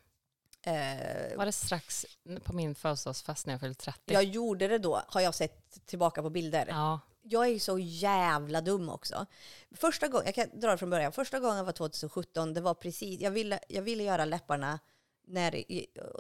Eh, 0.67 1.37
Var 1.37 1.47
det 1.47 1.53
strax 1.53 2.07
på 2.45 2.53
min 2.53 2.75
födelsedagsfest 2.75 3.47
när 3.47 3.55
jag 3.55 3.61
fyllde 3.61 3.75
30? 3.75 4.01
jag 4.13 4.25
gjorde 4.25 4.69
det 4.69 4.79
då, 4.79 5.03
har 5.07 5.21
jag 5.21 5.35
sett 5.35 5.87
tillbaka 5.87 6.23
på 6.23 6.31
bilder. 6.31 6.67
Ja. 6.71 7.01
Jag 7.23 7.47
är 7.47 7.51
ju 7.51 7.59
så 7.59 7.79
jävla 7.79 8.61
dum 8.61 8.89
också. 8.89 9.27
Första 9.73 10.09
gången, 10.09 10.27
jag 10.27 10.35
kan 10.35 10.61
dra 10.61 10.71
det 10.71 10.79
från 10.79 10.91
början. 10.91 11.13
Första 11.13 11.41
gången 11.41 11.65
var 11.65 11.73
2017. 11.73 12.55
Det 12.55 12.61
var 12.61 12.75
precis, 12.75 13.21
jag 13.21 13.31
ville, 13.31 13.59
jag 13.69 13.83
ville 13.83 14.03
göra 14.03 14.25
läpparna 14.25 14.79
när, 15.27 15.65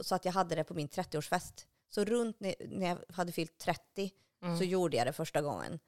så 0.03 0.15
att 0.15 0.25
jag 0.25 0.33
hade 0.33 0.55
det 0.55 0.65
på 0.65 0.75
min 0.75 0.89
30-årsfest. 0.89 1.67
Så 1.91 2.05
runt 2.05 2.41
när, 2.41 2.55
jag 2.83 2.99
hade 3.15 3.33
fyllt 3.33 3.59
30 3.59 4.11
Mm. 4.43 4.59
så 4.59 4.65
gjorde 4.65 4.97
jag 4.97 5.07
det 5.07 5.13
första 5.13 5.43
gången. 5.43 5.79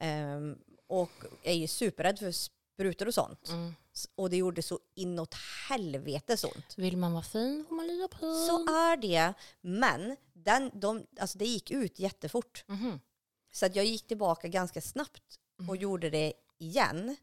Ehm, 0.00 0.58
och 0.86 1.10
jag 1.42 1.52
är 1.52 1.56
ju 1.56 1.66
superrädd 1.66 2.18
för 2.18 2.32
sprutor 2.74 3.08
och 3.08 3.14
sånt. 3.14 3.48
Mm. 3.48 3.74
Och 4.14 4.30
det 4.30 4.36
gjorde 4.36 4.62
så 4.62 4.78
inåt 4.94 5.34
helvete 5.68 6.36
ont. 6.46 6.74
Vill 6.76 6.96
man 6.96 7.12
vara 7.12 7.22
fin 7.22 7.64
får 7.68 7.74
man 7.74 7.86
lida 7.86 8.08
på. 8.08 8.18
Så 8.18 8.68
är 8.68 8.96
det. 8.96 9.34
Men 9.60 10.16
den, 10.32 10.70
de, 10.74 11.06
alltså 11.20 11.38
det 11.38 11.44
gick 11.44 11.70
ut 11.70 11.98
jättefort. 11.98 12.64
Mhm. 12.66 13.00
Så 13.52 13.66
att 13.66 13.76
jag 13.76 13.84
gick 13.84 14.06
tillbaka 14.06 14.48
ganska 14.48 14.80
snabbt 14.80 15.38
och 15.68 15.76
gjorde 15.76 16.10
det 16.10 16.32
igen. 16.58 17.16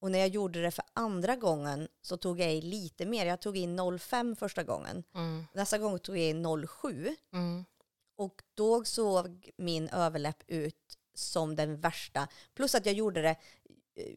Och 0.00 0.10
när 0.10 0.18
jag 0.18 0.28
gjorde 0.28 0.62
det 0.62 0.70
för 0.70 0.84
andra 0.92 1.36
gången 1.36 1.88
så 2.02 2.16
tog 2.16 2.40
jag 2.40 2.54
i 2.54 2.60
lite 2.60 3.06
mer. 3.06 3.26
Jag 3.26 3.40
tog 3.40 3.56
in 3.56 3.80
0,5 3.80 4.34
första 4.34 4.62
gången. 4.62 5.04
Mm. 5.14 5.44
Nästa 5.52 5.78
gång 5.78 5.98
tog 5.98 6.18
jag 6.18 6.28
in 6.28 6.46
0,7. 6.46 7.14
Mm. 7.32 7.64
Och 8.16 8.42
då 8.54 8.84
såg 8.84 9.50
min 9.56 9.88
överläpp 9.88 10.42
ut 10.46 10.98
som 11.14 11.56
den 11.56 11.80
värsta. 11.80 12.28
Plus 12.54 12.74
att 12.74 12.86
jag 12.86 12.94
gjorde 12.94 13.22
det, 13.22 13.36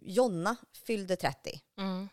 Jonna 0.01 0.55
fyllde 0.85 1.15
30. 1.15 1.61
Mm. 1.77 2.09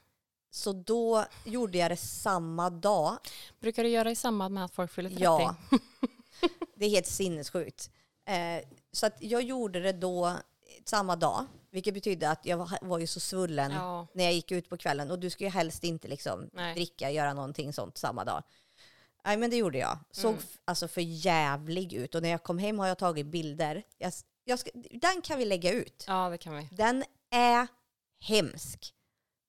Så 0.50 0.72
då 0.72 1.24
gjorde 1.44 1.78
jag 1.78 1.90
det 1.90 1.96
samma 1.96 2.70
dag. 2.70 3.16
Brukar 3.60 3.82
du 3.82 3.88
göra 3.88 4.10
i 4.10 4.16
samband 4.16 4.54
med 4.54 4.64
att 4.64 4.74
folk 4.74 4.92
fyller 4.92 5.10
30? 5.10 5.22
Ja. 5.24 5.56
Det 6.74 6.84
är 6.86 6.90
helt 6.90 7.06
sinnessjukt. 7.06 7.90
Eh, 8.28 8.68
så 8.92 9.06
att 9.06 9.16
jag 9.20 9.42
gjorde 9.42 9.80
det 9.80 9.92
då 9.92 10.32
samma 10.84 11.16
dag. 11.16 11.44
Vilket 11.70 11.94
betydde 11.94 12.30
att 12.30 12.46
jag 12.46 12.56
var, 12.56 12.78
var 12.82 12.98
ju 12.98 13.06
så 13.06 13.20
svullen 13.20 13.70
Ja. 13.72 14.06
när 14.12 14.24
jag 14.24 14.32
gick 14.32 14.52
ut 14.52 14.68
på 14.68 14.76
kvällen. 14.76 15.10
Och 15.10 15.18
du 15.18 15.30
ska 15.30 15.44
ju 15.44 15.50
helst 15.50 15.84
inte 15.84 16.08
liksom 16.08 16.50
Nej. 16.52 16.74
dricka, 16.74 17.10
göra 17.10 17.32
någonting 17.34 17.72
sånt 17.72 17.98
samma 17.98 18.24
dag. 18.24 18.42
Nej 19.24 19.36
men 19.36 19.50
det 19.50 19.56
gjorde 19.56 19.78
jag. 19.78 19.98
Såg 20.10 20.32
Mm. 20.32 20.44
alltså 20.64 20.88
för 20.88 21.00
jävlig 21.00 21.92
ut. 21.92 22.14
Och 22.14 22.22
när 22.22 22.28
jag 22.28 22.42
kom 22.42 22.58
hem 22.58 22.78
har 22.78 22.86
jag 22.86 22.98
tagit 22.98 23.26
bilder. 23.26 23.82
Jag, 23.98 24.12
jag 24.44 24.58
ska, 24.58 24.70
den 24.90 25.22
kan 25.22 25.38
vi 25.38 25.44
lägga 25.44 25.72
ut. 25.72 26.04
ja, 26.06 26.28
det 26.30 26.38
kan 26.38 26.56
vi. 26.56 26.68
Den 26.72 27.04
är 27.36 27.66
hemsk. 28.20 28.94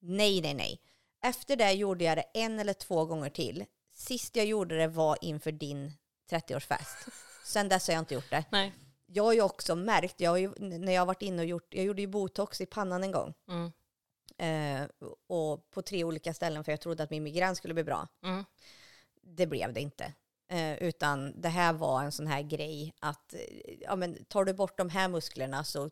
Nej, 0.00 0.40
nej, 0.40 0.54
nej. 0.54 0.80
Efter 1.22 1.56
det 1.56 1.72
gjorde 1.72 2.04
jag 2.04 2.18
det 2.18 2.24
en 2.34 2.58
eller 2.58 2.72
två 2.72 3.04
gånger 3.04 3.30
till. 3.30 3.64
Sist 3.94 4.36
jag 4.36 4.46
gjorde 4.46 4.76
det 4.76 4.88
var 4.88 5.18
inför 5.20 5.52
din 5.52 5.92
30-årsfest. 6.30 7.08
Sen 7.44 7.68
dess 7.68 7.86
har 7.88 7.94
jag 7.94 8.00
inte 8.00 8.14
gjort 8.14 8.30
det. 8.30 8.44
Nej. 8.50 8.72
Jag 9.06 9.24
har 9.24 9.32
ju 9.32 9.42
också 9.42 9.74
märkt, 9.74 10.20
jag 10.20 10.30
har 10.30 10.36
ju, 10.36 10.52
när 10.58 10.92
jag 10.92 11.00
har 11.00 11.06
varit 11.06 11.22
inne 11.22 11.42
och 11.42 11.48
gjort, 11.48 11.74
jag 11.74 11.84
gjorde 11.84 12.02
ju 12.02 12.06
botox 12.08 12.60
i 12.60 12.66
pannan 12.66 13.04
en 13.04 13.12
gång. 13.12 13.34
Mm. 13.48 13.72
Eh, 14.38 14.88
och 15.26 15.70
på 15.70 15.82
tre 15.82 16.04
olika 16.04 16.34
ställen 16.34 16.64
för 16.64 16.72
jag 16.72 16.80
trodde 16.80 17.02
att 17.02 17.10
min 17.10 17.22
migrän 17.22 17.56
skulle 17.56 17.74
bli 17.74 17.84
bra. 17.84 18.08
Mm. 18.24 18.44
Det 19.22 19.46
blev 19.46 19.72
det 19.72 19.80
inte. 19.80 20.12
Eh, 20.50 20.82
utan 20.82 21.40
det 21.40 21.48
här 21.48 21.72
var 21.72 22.02
en 22.02 22.12
sån 22.12 22.26
här 22.26 22.42
grej 22.42 22.94
att 23.00 23.34
eh, 23.34 23.40
ja, 23.80 23.96
men, 23.96 24.24
tar 24.24 24.44
du 24.44 24.54
bort 24.54 24.78
de 24.78 24.88
här 24.88 25.08
musklerna 25.08 25.64
så 25.64 25.90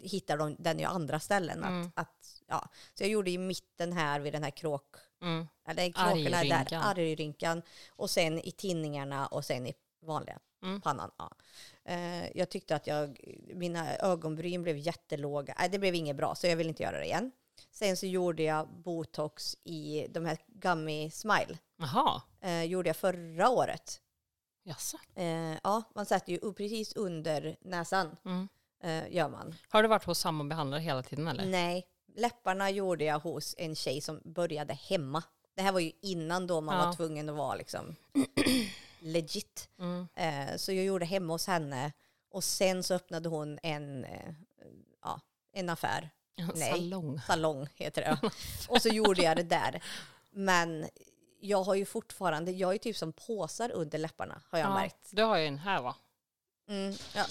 hittar 0.00 0.36
de 0.36 0.56
den 0.58 0.80
i 0.80 0.84
andra 0.84 1.20
ställen. 1.20 1.64
Mm. 1.64 1.80
Att, 1.86 1.92
att, 1.94 2.42
ja. 2.46 2.68
Så 2.94 3.02
jag 3.02 3.10
gjorde 3.10 3.30
i 3.30 3.38
mitten 3.38 3.92
här 3.92 4.20
vid 4.20 4.32
den 4.32 4.42
här 4.42 4.50
kråk... 4.50 4.96
Mm. 5.22 5.46
Eller 5.68 5.92
kråkorna 5.92 6.30
där, 6.44 6.52
Argrynkan. 6.54 6.82
argrynkan. 6.82 7.62
Och 7.88 8.10
sen 8.10 8.38
i 8.38 8.50
tinningarna 8.52 9.26
och 9.26 9.44
sen 9.44 9.66
i 9.66 9.74
vanliga 10.02 10.38
Mm. 10.62 10.80
pannan. 10.80 11.10
Ja. 11.18 11.32
Eh, 11.84 12.36
jag 12.38 12.48
tyckte 12.48 12.76
att 12.76 12.86
jag, 12.86 13.20
mina 13.54 13.96
ögonbryn 13.96 14.62
blev 14.62 14.76
jättelåga. 14.76 15.54
Nej, 15.58 15.68
det 15.68 15.78
blev 15.78 15.94
inget 15.94 16.16
bra, 16.16 16.34
så 16.34 16.46
jag 16.46 16.56
vill 16.56 16.68
inte 16.68 16.82
göra 16.82 16.98
det 16.98 17.04
igen. 17.04 17.32
Sen 17.70 17.96
så 17.96 18.06
gjorde 18.06 18.42
jag 18.42 18.68
botox 18.68 19.56
i 19.64 20.06
de 20.10 20.24
här 20.26 20.38
Gummy 20.46 21.10
Smile. 21.10 21.58
Jaha, 21.76 22.22
Eh, 22.40 22.62
gjorde 22.64 22.88
jag 22.88 22.96
förra 22.96 23.48
året. 23.48 24.00
jaså. 24.62 24.98
Eh, 25.14 25.56
ja, 25.62 25.82
man 25.94 26.06
sätter 26.06 26.32
ju 26.32 26.52
precis 26.52 26.92
under 26.96 27.56
näsan. 27.60 28.16
Mm. 28.24 28.48
Eh, 28.82 29.12
gör 29.14 29.28
man. 29.28 29.54
Har 29.68 29.82
du 29.82 29.88
varit 29.88 30.04
hos 30.04 30.18
samma 30.18 30.44
behandlare 30.44 30.80
hela 30.80 31.02
tiden 31.02 31.28
eller? 31.28 31.46
Nej, 31.46 31.86
läpparna 32.16 32.70
gjorde 32.70 33.04
jag 33.04 33.18
hos 33.18 33.54
en 33.58 33.74
tjej 33.76 34.00
som 34.00 34.20
började 34.24 34.74
hemma. 34.74 35.22
Det 35.56 35.62
här 35.62 35.72
var 35.72 35.80
ju 35.80 35.92
innan 36.02 36.46
då 36.46 36.60
man 36.60 36.78
Ja. 36.80 36.86
var 36.86 36.92
tvungen 36.92 37.28
att 37.28 37.34
vara 37.36 37.54
liksom 37.54 37.96
legit. 39.00 39.68
Mm. 39.78 40.08
Eh, 40.14 40.56
så 40.56 40.72
jag 40.72 40.84
gjorde 40.84 41.04
hemma 41.06 41.32
hos 41.34 41.46
henne 41.46 41.92
och 42.30 42.44
sen 42.44 42.82
så 42.82 42.94
öppnade 42.94 43.28
hon 43.28 43.58
en, 43.62 44.04
eh, 44.04 44.32
ja, 45.02 45.20
en 45.52 45.68
affär. 45.70 46.10
Nej. 46.54 46.72
salong. 46.72 47.20
Salong 47.26 47.68
heter 47.74 48.02
det. 48.02 48.30
och 48.68 48.82
så 48.82 48.88
gjorde 48.88 49.22
jag 49.22 49.36
det 49.36 49.42
där. 49.42 49.82
Men 50.30 50.86
jag 51.40 51.62
har 51.62 51.74
ju 51.74 51.84
fortfarande, 51.84 52.50
jag 52.52 52.74
är 52.74 52.78
typ 52.78 52.96
som 52.96 53.12
påsar 53.12 53.70
under 53.70 53.98
läpparna 53.98 54.42
har 54.50 54.58
jag 54.58 54.68
Ja, 54.70 54.74
märkt. 54.74 55.08
du 55.10 55.22
har 55.22 55.36
ju 55.38 55.46
en 55.46 55.58
här 55.58 55.82
va? 55.82 55.96
Mm, 56.68 56.94
ja. 57.14 57.24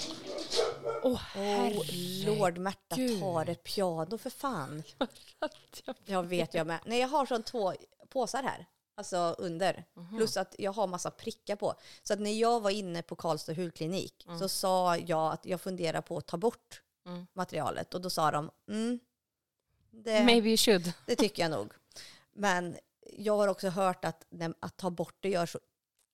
Åh 1.03 1.13
Oh, 1.13 1.17
herregud. 1.17 2.25
Lord 2.25 2.57
Märta, 2.57 2.95
ta 3.19 3.43
det 3.45 3.63
piano 3.63 4.17
för 4.17 4.29
fan. 4.29 4.83
Jag 6.05 6.23
vet 6.23 6.53
jag 6.53 6.67
med. 6.67 6.79
Nej, 6.85 6.99
jag 6.99 7.07
har 7.07 7.25
sån 7.25 7.43
två 7.43 7.73
påsar 8.09 8.43
här. 8.43 8.65
Alltså 8.95 9.35
under. 9.37 9.85
Mhm. 9.93 10.17
Plus 10.17 10.37
att 10.37 10.55
jag 10.57 10.71
har 10.71 10.87
massa 10.87 11.11
prickar 11.11 11.55
på. 11.55 11.73
Så 12.03 12.13
att 12.13 12.19
när 12.19 12.31
jag 12.39 12.59
var 12.59 12.69
inne 12.71 13.01
på 13.01 13.15
Karlstad 13.15 13.53
hudklinik 13.53 14.25
så 14.39 14.49
sa 14.49 14.97
jag 14.97 15.33
att 15.33 15.45
jag 15.45 15.61
funderar 15.61 16.01
på 16.01 16.17
att 16.17 16.25
ta 16.27 16.37
bort 16.37 16.81
Mm. 17.05 17.27
materialet. 17.33 17.93
Och 17.93 18.01
då 18.01 18.09
sa 18.09 18.31
de, 18.31 18.51
mm, 18.69 18.99
det, 19.91 20.23
Maybe 20.25 20.47
you 20.49 20.57
should. 20.57 20.93
det 21.05 21.15
tycker 21.15 21.41
jag 21.43 21.51
nog. 21.51 21.73
Men 22.33 22.77
jag 23.17 23.37
har 23.37 23.47
också 23.47 23.69
hört 23.69 24.05
att, 24.05 24.25
att 24.59 24.77
ta 24.77 24.89
bort 24.89 25.15
det 25.19 25.29
gör 25.29 25.45
så 25.45 25.59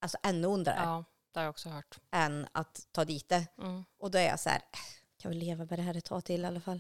alltså 0.02 0.18
ännu 0.24 0.48
ondare 0.48 0.80
Ja, 0.84 1.04
det 1.34 1.40
har 1.40 1.44
jag 1.46 1.50
också 1.50 1.70
hört. 1.70 2.00
än 2.12 2.48
att 2.52 2.88
ta 2.92 3.06
dit 3.06 3.30
det. 3.30 3.48
Mm. 3.58 3.84
Och 4.00 4.12
då 4.12 4.18
är 4.18 4.28
jag 4.28 4.40
så 4.40 4.50
här, 4.50 4.58
"Äh, 4.58 4.80
kan 5.22 5.32
vi 5.32 5.38
leva 5.38 5.66
med 5.66 5.80
det 5.80 5.84
här 5.84 5.98
ett 5.98 6.06
tag 6.06 6.26
till 6.26 6.42
i 6.42 6.46
alla 6.46 6.62
fall? 6.62 6.80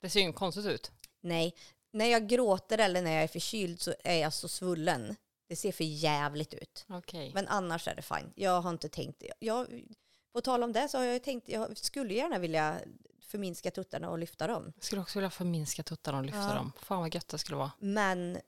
Det 0.00 0.10
ser 0.10 0.20
ju 0.20 0.32
konstigt 0.32 0.66
ut. 0.66 0.90
Nej, 1.20 1.54
när 1.92 2.04
jag 2.06 2.28
gråter 2.28 2.78
eller 2.78 3.02
när 3.02 3.10
jag 3.12 3.22
är 3.22 3.28
förkyld 3.28 3.80
så 3.80 3.94
är 4.04 4.16
jag 4.18 4.32
så 4.32 4.48
svullen. 4.48 5.16
Det 5.48 5.56
ser 5.56 5.72
för 5.72 5.84
jävligt 5.84 6.54
ut. 6.54 6.84
Okej. 6.88 7.30
Men 7.34 7.48
annars 7.48 7.88
är 7.88 7.94
det 7.94 8.02
fine. 8.02 8.32
Jag 8.34 8.60
har 8.60 8.70
inte 8.70 8.88
tänkt... 8.88 9.22
Jag, 9.38 9.66
på 10.32 10.40
tal 10.40 10.62
om 10.62 10.72
det 10.72 10.88
så 10.88 10.98
har 10.98 11.04
jag 11.04 11.22
tänkt... 11.22 11.48
Jag 11.48 11.76
skulle 11.78 12.14
gärna 12.14 12.38
vilja 12.38 12.78
förminska 13.22 13.70
tuttarna 13.70 14.10
och 14.10 14.18
lyfta 14.18 14.46
dem. 14.46 14.72
Jag 14.76 14.84
skulle 14.84 15.02
också 15.02 15.18
vilja 15.18 15.30
förminska 15.30 15.82
tuttarna 15.82 16.18
och 16.18 16.24
lyfta 16.24 16.38
Ja. 16.48 16.54
dem. 16.54 16.72
Fan 16.82 17.00
vad 17.00 17.14
gött 17.14 17.28
det 17.28 17.38
skulle 17.38 17.56
vara. 17.56 17.70
Men 17.78 18.38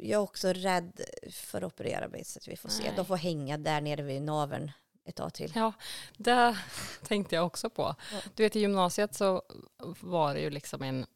jag 0.00 0.18
är 0.18 0.22
också 0.22 0.52
rädd 0.52 1.00
för 1.30 1.58
att 1.58 1.72
operera 1.72 2.08
mig 2.08 2.24
så 2.24 2.38
att 2.38 2.48
vi 2.48 2.56
får 2.56 2.68
se. 2.68 2.82
Nej. 2.82 2.92
De 2.96 3.06
får 3.06 3.16
hänga 3.16 3.58
där 3.58 3.80
nere 3.80 4.02
vid 4.02 4.22
naveln 4.22 4.72
ett 5.04 5.16
tag 5.16 5.34
till. 5.34 5.52
Ja, 5.54 5.72
det 6.16 6.58
tänkte 7.06 7.34
jag 7.34 7.46
också 7.46 7.70
på. 7.70 7.94
Ja. 8.12 8.18
Du 8.34 8.42
vet 8.42 8.56
i 8.56 8.60
gymnasiet 8.60 9.14
så 9.14 9.42
var 10.00 10.34
det 10.34 10.40
ju 10.40 10.50
liksom 10.50 10.82
en, 10.82 11.06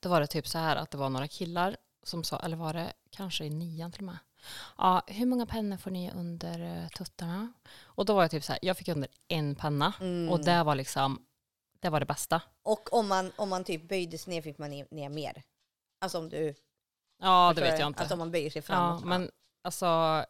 då 0.00 0.08
var 0.08 0.20
det 0.20 0.26
typ 0.26 0.48
så 0.48 0.58
här 0.58 0.76
att 0.76 0.90
det 0.90 0.98
var 0.98 1.10
några 1.10 1.28
killar 1.28 1.76
som 2.02 2.24
sa, 2.24 2.38
eller 2.38 2.56
var 2.56 2.72
det 2.72 2.92
kanske 3.10 3.44
i 3.44 3.50
nian 3.50 3.92
till 3.92 4.00
och 4.00 4.06
med, 4.06 4.18
ja, 4.78 5.02
hur 5.06 5.26
många 5.26 5.46
pennor 5.46 5.76
får 5.76 5.90
ni 5.90 6.10
under 6.10 6.82
eh, 6.82 6.88
tuttarna? 6.88 7.52
Och 7.80 8.04
då 8.04 8.14
var 8.14 8.22
jag 8.22 8.30
typ 8.30 8.44
så 8.44 8.52
här, 8.52 8.58
jag 8.62 8.76
fick 8.76 8.88
under 8.88 9.08
en 9.28 9.54
penna 9.54 9.92
Mm. 10.00 10.28
och 10.32 10.44
det 10.44 10.62
var 10.62 10.74
liksom, 10.74 11.26
det 11.80 11.88
var 11.88 12.00
det 12.00 12.06
bästa. 12.06 12.42
Och 12.62 12.92
om 12.92 13.08
man, 13.08 13.32
om 13.36 13.48
man 13.48 13.64
typ 13.64 13.88
böjde 13.88 14.18
sig 14.18 14.34
ner 14.34 14.42
fick 14.42 14.58
man 14.58 14.70
ner, 14.70 14.86
ner 14.90 15.08
mer. 15.08 15.42
Alltså 16.00 16.18
om 16.18 16.28
du 16.28 16.54
Ja, 17.20 17.52
det 17.56 17.62
vet 17.62 17.78
jag 17.78 17.86
inte. 17.86 18.02
Att 18.02 18.12
om 18.12 18.18
man 18.18 18.30
böjer 18.30 18.50
sig 18.50 18.60
ja, 18.60 18.66
framåt. 18.66 19.04
men 19.04 19.30
alltså, 19.64 20.24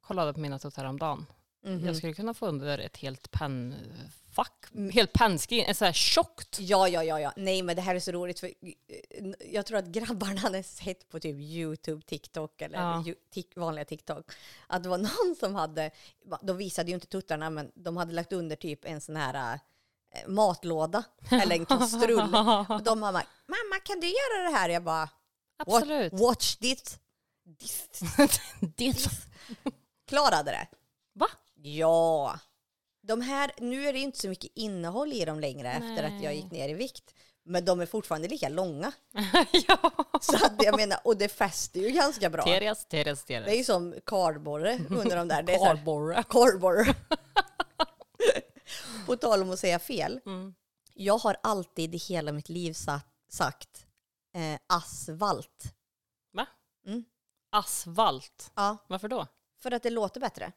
kollade 0.00 0.32
på 0.34 0.40
mina 0.40 0.58
tuttar 0.58 0.82
häromdagen. 0.82 1.26
Mhm. 1.66 1.86
Jag 1.86 1.96
skulle 1.96 2.12
kunna 2.14 2.34
få 2.34 2.46
under 2.46 2.78
ett 2.78 2.96
helt 2.96 3.30
pennfack, 3.30 4.66
helt 4.92 5.12
pennskrin, 5.12 5.64
ett 5.68 5.76
så 5.76 5.84
här 5.84 5.92
tjockt. 5.92 6.56
Ja, 6.60 6.88
ja, 6.88 7.04
ja, 7.04 7.20
ja. 7.20 7.32
Nej, 7.36 7.62
men 7.62 7.76
det 7.76 7.82
här 7.82 7.94
är 7.94 8.00
så 8.00 8.12
roligt 8.12 8.40
för 8.40 8.46
eh, 8.46 9.32
jag 9.52 9.66
tror 9.66 9.78
att 9.78 9.86
grabbarna 9.86 10.40
hade 10.40 10.62
sett 10.62 11.08
på 11.08 11.20
typ 11.20 11.36
YouTube, 11.36 12.02
TikTok 12.06 12.62
eller 12.62 12.78
Ja. 12.78 13.04
vanliga 13.56 13.84
TikTok 13.84 14.30
att 14.66 14.82
det 14.82 14.88
var 14.88 14.98
någon 14.98 15.36
som 15.40 15.54
hade, 15.54 15.90
de 16.42 16.56
visade 16.56 16.88
ju 16.90 16.94
inte 16.94 17.06
tuttarna, 17.06 17.50
men 17.50 17.72
de 17.74 17.96
hade 17.96 18.12
lagt 18.12 18.32
under 18.32 18.56
typ 18.56 18.84
en 18.84 19.00
sån 19.00 19.16
här 19.16 19.58
eh, 20.14 20.28
matlåda 20.28 21.04
eller 21.30 21.56
en 21.56 21.66
kastrull. 21.66 22.34
Och 22.68 22.82
de 22.82 23.00
bara, 23.00 23.12
mamma 23.46 23.80
kan 23.84 24.00
du 24.00 24.06
göra 24.06 24.50
det 24.50 24.56
här? 24.56 24.68
Jag 24.68 24.82
bara, 24.82 25.04
"What- 25.04 25.08
Absolut. 25.56 26.12
watch 26.12 26.56
this. 26.56 26.98
this. 27.58 27.88
det. 28.76 29.08
Klarade 30.08 30.50
det. 30.50 30.66
Va? 31.14 31.26
Ja. 31.54 32.38
De 33.02 33.20
här, 33.20 33.52
nu 33.58 33.86
är 33.88 33.92
det 33.92 33.98
inte 33.98 34.18
så 34.18 34.28
mycket 34.28 34.50
innehåll 34.54 35.12
i 35.12 35.24
dem 35.24 35.40
längre 35.40 35.72
efter 35.72 36.02
att 36.04 36.12
jag 36.12 36.22
Nej. 36.22 36.36
gick 36.36 36.50
ner 36.50 36.68
i 36.68 36.74
vikt. 36.74 37.14
Men 37.46 37.64
de 37.64 37.80
är 37.80 37.86
fortfarande 37.86 38.28
lika 38.28 38.48
långa. 38.48 38.92
ja. 39.68 39.92
Så 40.20 40.36
att 40.46 40.62
jag 40.64 40.76
menar, 40.76 40.98
och 41.04 41.16
det 41.16 41.28
fäster 41.28 41.80
ju 41.80 41.90
ganska 41.90 42.30
bra. 42.30 42.42
Teres, 42.44 42.86
teres, 42.86 43.24
Det 43.24 43.34
är 43.34 43.44
teres. 43.44 43.58
ju 43.58 43.64
som 43.64 43.94
kardborre 44.06 44.78
under 44.90 45.16
de 45.16 45.28
där. 45.28 45.42
Det 45.42 45.54
är 45.54 45.58
Kardborre. 45.58 46.22
kardborre. 46.28 46.94
På 49.06 49.16
tal 49.16 49.42
om 49.42 49.50
att 49.50 49.58
säga 49.58 49.78
fel. 49.78 50.20
Mm. 50.26 50.54
Jag 50.94 51.18
har 51.18 51.36
alltid 51.42 51.94
i 51.94 51.98
hela 51.98 52.32
mitt 52.32 52.48
liv 52.48 52.72
sagt, 52.72 53.06
sagt 53.30 53.86
eh, 54.34 54.58
asfalt. 54.66 55.74
Va? 56.32 56.46
Mm. 56.86 57.04
Asfalt. 57.50 58.52
Ja, 58.54 58.76
Varför 58.88 59.08
då? 59.08 59.26
för 59.58 59.70
att 59.70 59.82
det 59.82 59.90
låter 59.90 60.20
bättre. 60.20 60.52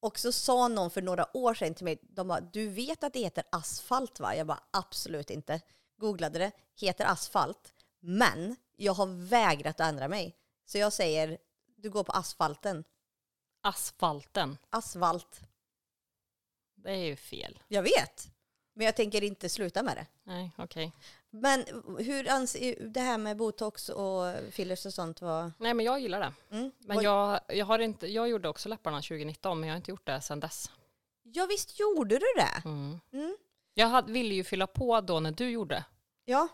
Och 0.00 0.18
så 0.18 0.32
sa 0.32 0.68
någon 0.68 0.90
för 0.90 1.02
några 1.02 1.36
år 1.36 1.54
sedan 1.54 1.74
till 1.74 1.84
mig, 1.84 1.98
de 2.02 2.28
bara, 2.28 2.40
du 2.40 2.68
vet 2.68 3.04
att 3.04 3.12
det 3.12 3.20
heter 3.20 3.44
asfalt 3.52 4.20
va? 4.20 4.34
Jag 4.36 4.46
bara, 4.46 4.62
absolut 4.70 5.30
inte. 5.30 5.60
Googlade 5.96 6.38
det, 6.38 6.52
heter 6.76 7.04
asfalt. 7.04 7.74
Men 8.00 8.56
jag 8.76 8.92
har 8.92 9.06
vägrat 9.28 9.80
att 9.80 9.88
ändra 9.88 10.08
mig. 10.08 10.36
Så 10.64 10.78
jag 10.78 10.92
säger, 10.92 11.38
du 11.76 11.90
går 11.90 12.04
på 12.04 12.12
asfalten. 12.12 12.84
Asfalten. 13.62 14.58
Asfalt. 14.70 15.40
Det 16.74 16.90
är 16.90 17.04
ju 17.04 17.16
fel. 17.16 17.62
Jag 17.68 17.82
vet. 17.82 18.30
Men 18.74 18.84
jag 18.86 18.96
tänker 18.96 19.24
inte 19.24 19.48
sluta 19.48 19.82
med 19.82 19.96
det. 19.96 20.06
Nej, 20.22 20.52
okej. 20.58 20.92
Men 21.30 21.64
hur 21.98 22.28
anser 22.30 22.88
det 22.88 23.00
här 23.00 23.18
med 23.18 23.36
botox 23.36 23.88
och 23.88 24.34
fillers 24.50 24.86
och 24.86 24.94
sånt 24.94 25.20
var... 25.20 25.52
Nej, 25.58 25.74
men 25.74 25.86
jag 25.86 26.00
gillar 26.00 26.20
det. 26.20 26.56
Mm. 26.56 26.70
Men 26.78 27.00
jag, 27.02 27.40
jag, 27.48 27.66
har 27.66 27.78
inte, 27.78 28.06
jag 28.06 28.28
gjorde 28.28 28.48
också 28.48 28.68
läpparna 28.68 28.96
2019, 28.96 29.60
men 29.60 29.68
jag 29.68 29.74
har 29.74 29.76
inte 29.76 29.90
gjort 29.90 30.06
det 30.06 30.20
sedan 30.20 30.40
dess. 30.40 30.70
Ja 31.22 31.46
visst 31.46 31.80
gjorde 31.80 32.14
du 32.18 32.26
det? 32.36 32.62
Mm. 32.68 33.00
Mm. 33.12 33.36
Jag 33.74 33.86
hade, 33.86 34.12
ville 34.12 34.34
ju 34.34 34.44
fylla 34.44 34.66
på 34.66 35.00
då 35.00 35.20
när 35.20 35.32
du 35.32 35.50
gjorde. 35.50 35.84
Ja. 36.24 36.48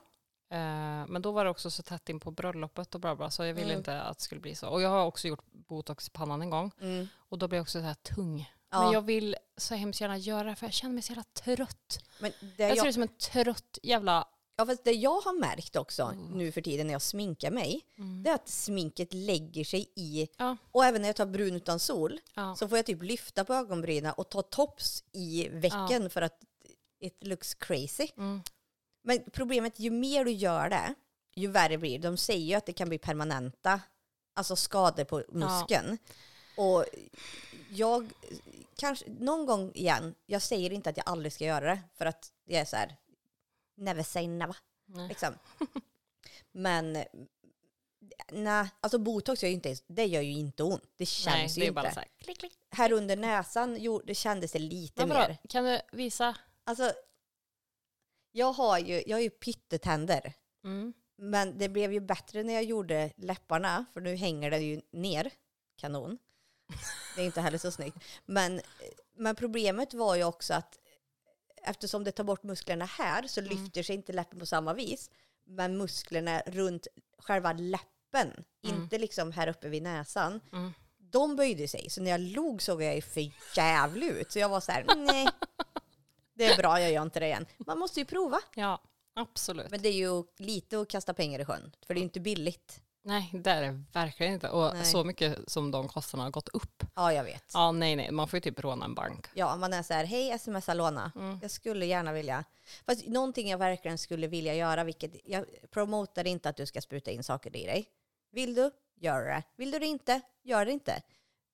Eh, 0.51 1.07
men 1.09 1.23
då 1.23 1.33
var 1.33 1.45
det 1.45 1.51
också 1.51 1.71
så 1.71 1.83
tätt 1.83 2.09
in 2.09 2.21
på 2.21 2.31
bröllopet 2.31 2.95
och 2.95 3.01
bla 3.01 3.17
bla, 3.17 3.31
så 3.31 3.45
jag 3.45 3.55
ville 3.55 3.67
Mm. 3.67 3.79
inte 3.79 4.01
att 4.03 4.19
det 4.19 4.25
skulle 4.25 4.41
bli 4.41 4.55
så. 4.55 4.69
Och 4.69 4.83
jag 4.83 4.89
har 4.91 5.05
också 5.05 5.29
gjort 5.29 5.45
botox 5.53 6.09
i 6.09 6.11
pannan 6.11 6.43
en 6.43 6.51
gång 6.51 6.71
Mm. 6.81 7.09
och 7.29 7.39
då 7.39 7.49
blev 7.49 7.57
jag 7.59 7.63
också 7.63 7.79
så 7.79 7.85
här 7.85 7.95
tung. 7.95 8.53
Ja. 8.71 8.83
Men 8.83 8.93
jag 8.93 9.03
vill 9.03 9.37
så 9.57 9.75
hemskt 9.75 10.01
gärna 10.01 10.17
göra 10.17 10.49
det 10.49 10.57
för 10.57 10.67
jag 10.67 10.73
känner 10.73 10.95
mig 10.95 11.03
så 11.03 11.11
jävla 11.13 11.25
trött. 11.25 11.99
Men 12.21 12.33
det 12.57 12.63
Jag 12.63 12.71
jag, 12.71 12.79
ser 12.79 12.87
ut 12.89 12.95
som 12.95 13.03
en 13.03 13.09
trött 13.09 13.79
jävla... 13.83 14.29
ja, 14.57 14.67
fast 14.67 14.85
det 14.85 14.93
jag 14.93 15.21
har 15.21 15.33
märkt 15.41 15.77
också 15.77 16.03
Mm. 16.03 16.27
nu 16.39 16.53
för 16.53 16.61
tiden 16.61 16.87
när 16.87 16.95
jag 16.95 17.03
sminkar 17.03 17.51
mig, 17.51 17.81
Mm. 17.99 18.23
det 18.23 18.31
är 18.31 18.35
att 18.35 18.49
sminket 18.49 19.15
lägger 19.15 19.65
sig 19.65 19.93
i, 19.97 20.29
Ja. 20.37 20.57
och 20.73 20.85
även 20.85 21.03
när 21.03 21.09
jag 21.09 21.17
tar 21.17 21.27
brun 21.27 21.55
utan 21.57 21.79
sol, 21.81 22.21
Ja. 22.35 22.57
så 22.57 22.69
får 22.69 22.79
jag 22.79 22.87
typ 22.87 23.03
lyfta 23.03 23.45
på 23.45 23.55
ögonbrynen 23.55 24.13
och 24.17 24.29
ta 24.29 24.43
tops 24.43 25.05
i 25.13 25.49
vecken 25.49 26.11
för 26.11 26.23
att 26.23 26.39
it 27.01 27.25
looks 27.25 27.55
crazy. 27.55 28.09
Mm. 28.17 28.43
Men 29.03 29.19
problemet, 29.33 29.79
ju 29.81 29.91
mer 29.91 30.25
du 30.25 30.31
gör 30.33 30.69
det, 30.71 30.95
ju 31.35 31.47
värre 31.49 31.79
blir 31.79 31.99
det. 31.99 32.09
De 32.09 32.17
säger 32.17 32.47
ju 32.47 32.55
att 32.55 32.67
det 32.67 32.73
kan 32.73 32.89
bli 32.89 32.99
permanenta 32.99 33.81
alltså 34.35 34.57
skador 34.57 35.05
på 35.05 35.23
muskeln. 35.29 35.99
Och 36.57 36.85
jag, 37.71 38.11
kanske 38.77 39.05
någon 39.19 39.47
gång 39.47 39.73
igen, 39.75 40.15
jag 40.27 40.43
säger 40.43 40.73
inte 40.73 40.91
att 40.91 40.97
jag 40.97 41.09
aldrig 41.09 41.33
ska 41.33 41.45
göra 41.45 41.65
det, 41.75 41.81
för 41.99 42.07
att 42.07 42.33
jag 42.45 42.61
är 42.61 42.65
så 42.65 42.77
här, 42.77 42.97
never 43.77 44.03
say 44.03 44.29
never. 44.29 44.57
Nej. 44.87 45.09
Liksom. 45.09 45.35
Men 46.53 47.05
nej, 48.33 48.69
alltså 48.81 48.99
botox 48.99 49.43
gör 49.43 49.49
ju 49.49 49.55
inte, 49.55 49.77
det 49.87 50.07
gör 50.07 50.23
ju 50.23 50.33
inte 50.33 50.63
ont. 50.63 50.83
Det 50.83 50.89
Nej, 50.99 51.07
känns 51.07 51.55
det 51.55 51.61
ju 51.61 51.67
inte. 51.67 51.75
bara 51.75 51.93
så 51.93 52.01
här, 52.01 52.09
klick, 52.19 52.39
klick. 52.39 52.59
Här 52.71 52.93
under 52.93 53.17
näsan 53.17 53.77
jo, 53.81 54.03
det 54.05 54.15
kändes 54.15 54.53
det 54.53 54.59
lite 54.59 55.07
Men 55.07 55.17
mer. 55.17 55.39
kan 55.49 55.65
du 55.65 55.81
visa? 55.93 56.37
Alltså, 56.65 56.93
jag 58.33 58.53
har 58.53 58.79
ju, 58.79 59.03
jag 59.07 59.17
har 59.17 59.23
ju 59.23 59.31
pyttetänder. 59.31 60.33
Mm. 60.65 60.93
Men 61.19 61.59
det 61.59 61.69
blev 61.69 61.93
ju 61.93 62.01
bättre 62.01 62.43
när 62.43 62.55
jag 62.55 62.65
gjorde 62.65 63.13
läpparna, 63.17 63.85
för 63.93 64.01
nu 64.01 64.17
hänger 64.17 64.51
det 64.51 64.59
ju 64.59 64.81
ner. 64.91 65.31
Kanon. 65.77 66.19
Det 67.17 67.23
är 67.23 67.27
inte 67.27 67.41
heller 67.41 67.59
så 67.59 67.71
snyggt. 67.71 67.97
Men, 68.25 68.61
men 69.15 69.37
problemet 69.37 69.95
var 69.95 70.17
ju 70.17 70.25
också 70.25 70.55
att 70.55 70.79
eftersom 71.67 72.05
det 72.05 72.13
tar 72.13 72.25
bort 72.25 72.43
musklerna 72.43 72.85
här 72.85 73.27
så 73.27 73.41
Mm. 73.41 73.51
lyfter 73.59 73.83
sig 73.83 73.97
inte 73.97 74.13
läppen 74.13 74.39
på 74.39 74.47
samma 74.47 74.75
vis. 74.75 75.11
Men 75.45 75.77
musklerna 75.79 76.43
runt 76.47 76.87
själva 77.19 77.53
läppen, 77.53 78.45
Mm. 78.67 78.83
inte 78.83 78.99
liksom 78.99 79.33
här 79.33 79.49
uppe 79.49 79.69
vid 79.69 79.83
näsan, 79.83 80.41
Mm. 80.53 80.73
de 80.99 81.37
böjde 81.37 81.69
sig. 81.69 81.91
Så 81.91 82.03
när 82.03 82.11
jag 82.11 82.21
log 82.21 82.63
såg 82.63 82.83
jag 82.83 82.95
ju 82.95 83.01
för 83.03 83.31
jävlig 83.57 84.07
ut. 84.09 84.33
Så 84.33 84.39
jag 84.39 84.49
var 84.49 84.61
så 84.61 84.73
här, 84.73 84.85
nej, 84.97 85.29
det 86.35 86.45
är 86.45 86.57
bra, 86.57 86.81
jag 86.81 86.93
gör 86.93 87.03
inte 87.03 87.21
det 87.21 87.27
igen. 87.27 87.47
Man 87.59 87.79
måste 87.79 88.01
ju 88.01 88.07
prova. 88.07 88.39
Ja, 88.55 88.83
absolut. 89.15 89.71
Men 89.71 89.83
det 89.83 89.89
är 89.89 89.93
ju 89.93 90.25
lite 90.39 90.81
att 90.81 90.89
kasta 90.89 91.15
pengar 91.15 91.41
i 91.41 91.45
sjön, 91.45 91.73
för 91.87 91.95
det 91.95 91.99
är 91.99 92.03
ju 92.03 92.05
inte 92.05 92.21
billigt. 92.21 92.81
Nej, 93.07 93.31
det 93.33 93.51
är 93.51 93.63
det 93.63 93.83
verkligen 93.93 94.33
inte. 94.33 94.49
Och 94.49 94.75
Nej. 94.75 94.85
så 94.85 95.05
mycket 95.05 95.39
som 95.51 95.71
de 95.71 95.89
kostnaderna 95.89 96.25
har 96.27 96.31
gått 96.31 96.49
upp. 96.49 96.85
Ja, 96.95 97.13
jag 97.13 97.25
vet. 97.25 97.45
Ja, 97.55 97.73
nej, 97.73 97.97
nej. 97.97 98.11
Man 98.11 98.29
får 98.29 98.37
ju 98.37 98.41
typ 98.41 98.61
råna 98.61 98.85
en 98.85 98.95
bank. 98.95 99.27
Ja, 99.35 99.57
man 99.57 99.73
är 99.73 99.83
så 99.83 99.95
här, 99.95 100.05
hej 100.05 100.39
smsa 100.39 100.75
låna. 100.75 101.13
Mm. 101.17 101.39
Jag 101.43 101.51
skulle 101.51 101.87
gärna 101.87 102.13
vilja. 102.13 102.45
Fast 102.87 103.07
någonting 103.07 103.49
jag 103.51 103.59
verkligen 103.59 103.99
skulle 103.99 104.27
vilja 104.27 104.55
göra, 104.55 104.85
vilket 104.85 105.13
jag 105.25 105.45
promotar 105.71 106.27
inte 106.27 106.49
att 106.49 106.57
du 106.57 106.67
ska 106.67 106.81
spruta 106.81 107.11
in 107.11 107.25
saker 107.25 107.57
i 107.57 107.67
dig. 107.67 107.89
Vill 108.33 108.55
du, 108.55 108.71
gör 108.97 109.25
det. 109.25 109.43
Vill 109.57 109.71
du 109.71 109.79
det 109.79 109.87
inte, 109.87 110.21
gör 110.43 110.65
det 110.65 110.73
inte. 110.73 111.03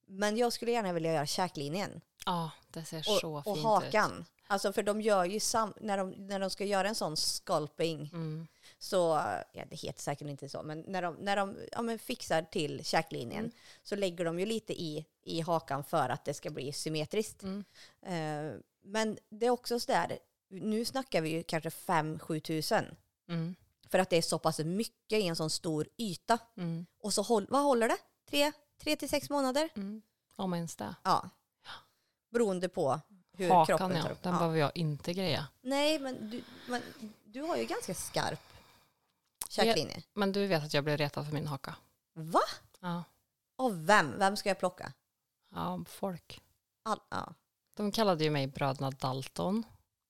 Men 0.07 0.37
jag 0.37 0.53
skulle 0.53 0.73
gärna 0.73 0.93
vilja 0.93 1.13
göra 1.13 1.27
käklinjen 1.27 2.01
Ja, 2.27 2.51
det 2.69 2.85
ser 2.85 2.99
och, 2.99 3.05
så 3.05 3.35
och 3.37 3.45
fint 3.45 3.59
ut. 3.59 3.65
hakan. 3.65 4.25
Alltså 4.47 4.73
för 4.73 4.83
de 4.83 5.01
gör 5.01 5.25
ju 5.25 5.41
sam, 5.41 5.75
när 5.81 5.99
de, 5.99 6.11
när 6.11 6.41
de 6.41 6.51
ska 6.51 6.65
göra 6.65 6.89
en 6.89 6.95
sån 6.95 7.17
sculping 7.17 8.11
Mm. 8.13 8.47
Så, 8.83 8.99
ja 9.53 9.65
det 9.71 9.77
heter 9.77 10.03
säkert 10.03 10.29
inte 10.29 10.49
så, 10.49 10.63
men 10.63 10.81
när 10.81 11.03
de, 11.03 11.15
när 11.15 11.37
de 11.37 11.57
ja, 11.73 11.83
men 11.83 11.99
fixar 11.99 12.43
till 12.43 12.85
käklinjen 12.85 13.39
Mm. 13.45 13.53
så 13.83 13.97
lägger 13.97 14.25
de 14.25 14.39
ju 14.41 14.47
lite 14.47 14.73
i, 14.83 15.07
i 15.23 15.41
hakan 15.41 15.85
för 15.85 16.09
att 16.09 16.25
det 16.25 16.35
ska 16.35 16.51
bli 16.51 16.73
symmetriskt. 16.73 17.43
Mm. 17.43 17.65
Eh, 18.03 18.61
men 18.85 19.19
det 19.29 19.47
är 19.47 19.51
också 19.51 19.81
så 19.81 19.93
där, 19.93 20.19
nu 20.49 20.85
snackar 20.85 21.21
vi 21.21 21.31
ju 21.31 21.43
kanske 21.43 21.69
5-7 21.69 22.41
tusen 22.41 22.85
Mm. 23.29 23.55
för 23.89 23.99
att 23.99 24.11
det 24.11 24.17
är 24.17 24.23
så 24.23 24.39
pass 24.39 24.59
mycket 24.59 25.19
i 25.19 25.27
en 25.27 25.37
sån 25.37 25.51
stor 25.51 25.89
yta. 25.99 26.39
Mm. 26.57 26.87
Och 27.01 27.13
så 27.15 27.23
håll, 27.23 27.47
vad 27.51 27.63
håller 27.63 27.89
det? 27.89 27.97
Tre, 28.31 28.53
tre 28.79 28.97
till 28.97 29.09
sex 29.09 29.31
månader? 29.31 29.69
Mm. 29.77 30.03
Om 30.37 30.55
ens 30.55 30.77
det. 30.77 30.95
Ja. 31.03 31.31
Beroende 32.31 32.69
på 32.69 33.01
hur 33.37 33.49
Hakan 33.49 33.79
kroppen 33.79 34.03
tar 34.03 34.11
upp. 34.11 34.23
den 34.23 34.33
Ja. 34.33 34.39
behöver 34.39 34.59
jag 34.59 34.77
inte 34.77 35.13
greja. 35.13 35.47
Nej, 35.61 35.99
men 35.99 36.31
du, 36.31 36.43
men 36.69 36.83
du 37.25 37.43
har 37.43 37.57
ju 37.57 37.65
ganska 37.65 37.95
skarp 37.95 38.41
käklinje. 39.53 40.03
Men 40.15 40.33
du 40.33 40.47
vet 40.47 40.63
att 40.65 40.75
jag 40.75 40.85
blev 40.85 40.97
retad 40.97 41.27
för 41.27 41.33
min 41.35 41.47
haka. 41.47 41.75
Va? 42.15 42.41
Ja, 42.81 43.05
Av 43.59 43.87
vem? 43.87 44.19
Vem 44.19 44.37
ska 44.37 44.49
jag 44.49 44.59
plocka? 44.59 44.93
ja 45.55 45.85
folk. 45.89 46.41
All, 46.83 47.01
ja. 47.11 47.35
De 47.77 47.93
kallade 47.93 48.25
ju 48.25 48.31
mig 48.31 48.47
bröderna 48.47 48.91
Dalton. 48.91 49.65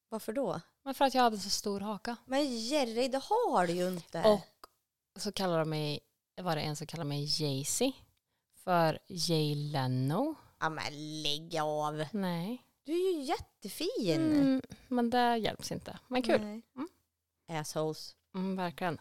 Varför 0.09 0.33
då? 0.33 0.61
Men 0.85 0.95
för 0.95 1.05
att 1.05 1.15
jag 1.15 1.23
hade 1.23 1.39
så 1.39 1.51
stor 1.51 1.81
haka. 1.81 2.17
Men 2.27 2.59
Jerry, 2.59 3.09
det 3.09 3.23
har 3.25 3.67
du 3.67 3.73
ju 3.73 3.89
inte. 3.89 4.41
Och 5.15 5.23
så 5.23 5.33
kallade 5.33 5.59
de 5.59 5.71
mig, 5.71 6.01
var 6.41 6.57
det 6.57 6.63
en 6.63 6.77
som 6.77 6.87
kallade 6.87 7.09
mig 7.09 7.25
Jay-Z. 7.25 7.93
För 8.55 8.99
Jay 9.09 9.55
Leno. 9.55 10.35
Ja, 10.61 10.69
men 10.69 11.23
lägg 11.23 11.59
av. 11.59 12.05
Nej. 12.13 12.67
Du 12.85 12.93
är 12.93 13.15
ju 13.15 13.23
jättefin. 13.23 14.33
Mm, 14.33 14.63
men 14.89 15.11
det 15.11 15.37
hjälps 15.37 15.73
inte. 15.73 15.99
Men 16.09 16.23
kul. 16.23 16.41
Nej. 16.41 16.63
Mm. 16.77 16.89
Assholes. 17.61 18.17
Mm, 18.35 18.57
verkligen. 18.57 18.99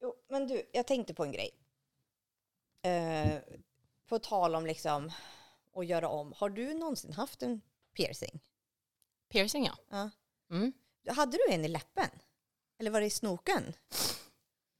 Jo, 0.00 0.14
men 0.28 0.46
du, 0.48 0.70
jag 0.72 0.86
tänkte 0.86 1.14
på 1.14 1.24
en 1.24 1.32
grej. 1.32 1.50
Eh, 2.82 3.38
på 4.08 4.18
tal 4.18 4.54
om 4.54 4.66
liksom 4.66 5.12
att 5.74 5.86
göra 5.86 6.08
om. 6.08 6.32
Har 6.36 6.48
du 6.50 6.74
någonsin 6.74 7.12
haft 7.12 7.42
en 7.42 7.60
piercing? 7.96 8.40
Piercing 9.28 9.66
ja. 9.66 9.76
Ja. 9.90 10.10
Mm. 10.50 10.72
Hade 11.08 11.36
du 11.36 11.54
en 11.54 11.64
i 11.64 11.68
läppen? 11.68 12.10
Eller 12.78 12.90
var 12.90 13.00
det 13.00 13.06
i 13.06 13.10
snoken? 13.10 13.72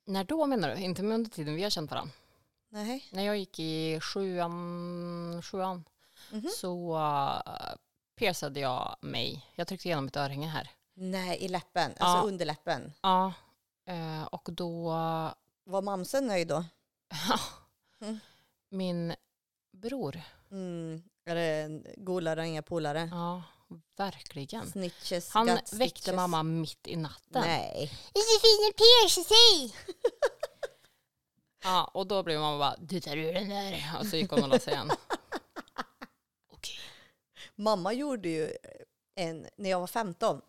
När 0.04 0.24
då 0.24 0.46
menar 0.46 0.68
du? 0.74 0.76
Inte 0.80 1.02
under 1.02 1.30
tiden 1.30 1.54
vi 1.54 1.62
har 1.62 1.70
känt 1.70 1.90
varandra. 1.90 2.12
Nej. 2.68 3.04
När 3.12 3.22
jag 3.22 3.36
gick 3.38 3.58
i 3.60 4.00
sjuan, 4.00 5.42
sjuan 5.42 5.84
Mhm. 6.32 6.48
så 6.56 6.96
uh, 6.96 7.74
piercade 8.16 8.60
jag 8.60 8.96
mig. 9.00 9.46
Jag 9.54 9.66
tryckte 9.66 9.88
igenom 9.88 10.06
ett 10.06 10.16
örhänge 10.16 10.46
här. 10.48 10.70
Nej, 10.94 11.38
i 11.38 11.48
läppen. 11.48 11.92
Alltså 11.98 12.18
Ja. 12.18 12.22
under 12.22 12.44
läppen. 12.46 12.92
Ja, 13.02 13.32
eh, 13.86 14.22
och 14.24 14.48
då... 14.52 14.88
Var 15.66 15.82
mamsen 15.82 16.26
nöjd 16.26 16.48
då? 16.48 16.64
Mm. 18.00 18.18
Min 18.68 19.14
bror, 19.72 20.20
Mm. 20.50 21.02
Är 21.24 21.34
det 21.34 21.82
golare, 21.96 22.46
inga 22.46 22.62
polare? 22.62 23.08
ja, 23.12 23.42
verkligen. 23.96 24.70
Snitches, 24.70 25.30
Han 25.30 25.58
väckte 25.72 26.12
mamma 26.12 26.42
mitt 26.42 26.86
i 26.88 26.96
natten. 26.96 27.42
Nej. 27.42 27.92
Josefine 28.14 28.72
piercar 28.76 29.24
sig! 29.24 29.76
Ja, 31.64 31.84
och 31.94 32.06
då 32.06 32.22
blev 32.22 32.40
mamma 32.40 32.58
bara, 32.58 32.76
du 32.78 33.00
tar 33.00 33.16
ur 33.16 33.32
den 33.32 33.48
där. 33.48 33.90
Och 34.00 34.06
så 34.06 34.16
gick 34.16 34.30
hon 34.30 34.42
och 34.42 34.48
la 34.48 34.58
sig 34.58 34.72
igen. 34.72 34.90
Okej. 36.52 36.78
Mamma 37.54 37.92
gjorde 37.92 38.28
ju 38.28 38.56
en, 39.14 39.46
när 39.56 39.70
jag 39.70 39.80
var 39.80 39.86
15, 39.86 40.40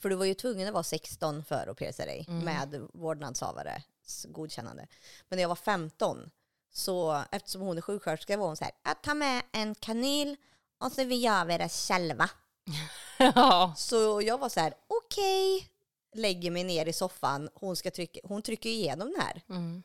för 0.00 0.08
du 0.08 0.16
var 0.16 0.24
ju 0.24 0.34
tvungen 0.34 0.68
att 0.68 0.74
vara 0.74 0.84
16 0.84 1.44
för 1.44 1.66
att 1.66 1.76
pierca 1.76 2.04
dig 2.04 2.24
Mm. 2.28 2.44
med 2.44 2.88
vårdnadshavares 2.94 4.26
godkännande. 4.28 4.86
Men 5.28 5.36
när 5.36 5.42
jag 5.42 5.48
var 5.48 5.56
15, 5.56 6.30
så 6.72 7.22
eftersom 7.32 7.60
hon 7.62 7.76
är 7.78 7.82
sjuksköterska 7.82 8.36
var 8.36 8.46
hon 8.46 8.56
så 8.56 8.64
här, 8.64 8.72
att 8.82 9.02
ta 9.02 9.14
med 9.14 9.42
en 9.52 9.74
kanyl 9.74 10.36
och 10.80 10.92
så 10.92 11.04
vill 11.04 11.22
jag 11.22 11.46
vara 11.46 11.68
själva. 11.68 12.30
ja. 13.18 13.74
Så 13.76 14.22
jag 14.22 14.38
var 14.38 14.48
så 14.48 14.60
här, 14.60 14.74
okej, 14.86 15.68
lägger 16.14 16.50
mig 16.50 16.64
ner 16.64 16.86
i 16.86 16.92
soffan, 16.92 17.48
hon, 17.54 17.76
ska 17.76 17.90
trycka, 17.90 18.20
hon 18.24 18.42
trycker 18.42 18.70
igenom 18.70 19.10
den 19.12 19.20
här, 19.20 19.42
Mm. 19.48 19.82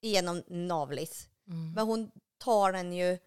igenom 0.00 0.42
navlis. 0.46 1.28
Mm. 1.48 1.72
Men 1.72 1.86
hon 1.86 2.10
tar 2.38 2.72
den 2.72 2.92
ju 2.92 3.18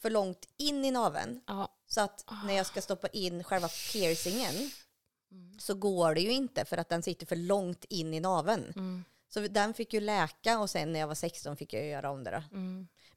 för 0.00 0.10
långt 0.10 0.48
in 0.56 0.84
i 0.84 0.90
naveln. 0.90 1.40
Ja. 1.46 1.68
Så 1.86 2.00
att 2.00 2.24
när 2.46 2.54
jag 2.54 2.66
ska 2.66 2.80
stoppa 2.82 3.08
in 3.08 3.44
själva 3.44 3.68
piercingen 3.92 4.70
Mm. 5.30 5.58
så 5.60 5.74
går 5.74 6.14
det 6.14 6.20
ju 6.20 6.32
inte 6.32 6.64
för 6.64 6.76
att 6.76 6.88
den 6.88 7.02
sitter 7.02 7.26
för 7.26 7.36
långt 7.36 7.84
in 7.88 8.14
i 8.14 8.20
naveln. 8.20 8.72
Mm. 8.76 9.04
Så 9.28 9.40
den 9.40 9.74
fick 9.74 9.92
ju 9.92 10.00
läka 10.00 10.58
och 10.60 10.70
sen 10.70 10.92
när 10.92 11.00
jag 11.00 11.06
var 11.06 11.14
16 11.14 11.56
fick 11.56 11.72
jag 11.72 11.86
göra 11.86 12.10
om 12.10 12.24
det 12.24 12.30
då. 12.30 12.56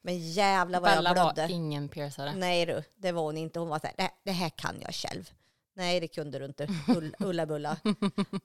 Men 0.07 0.19
jävlar 0.31 0.79
vad 0.79 0.91
Bella 0.91 1.09
jag 1.09 1.23
var 1.23 1.33
blödde. 1.33 1.53
ingen 1.53 1.89
piercare. 1.89 2.33
Nej 2.35 2.65
du, 2.65 2.83
det 2.95 3.11
var 3.11 3.21
hon 3.21 3.37
inte. 3.37 3.59
Hon 3.59 3.69
var 3.69 3.79
så 3.79 3.87
här, 3.87 3.93
det, 3.97 4.09
det 4.23 4.31
här 4.31 4.49
kan 4.49 4.75
jag 4.81 4.93
själv. 4.93 5.31
Nej, 5.75 5.99
det 5.99 6.07
kunde 6.07 6.39
du 6.39 6.45
inte. 6.45 6.67
Ull, 6.87 7.15
Ulla-bulla. 7.19 7.77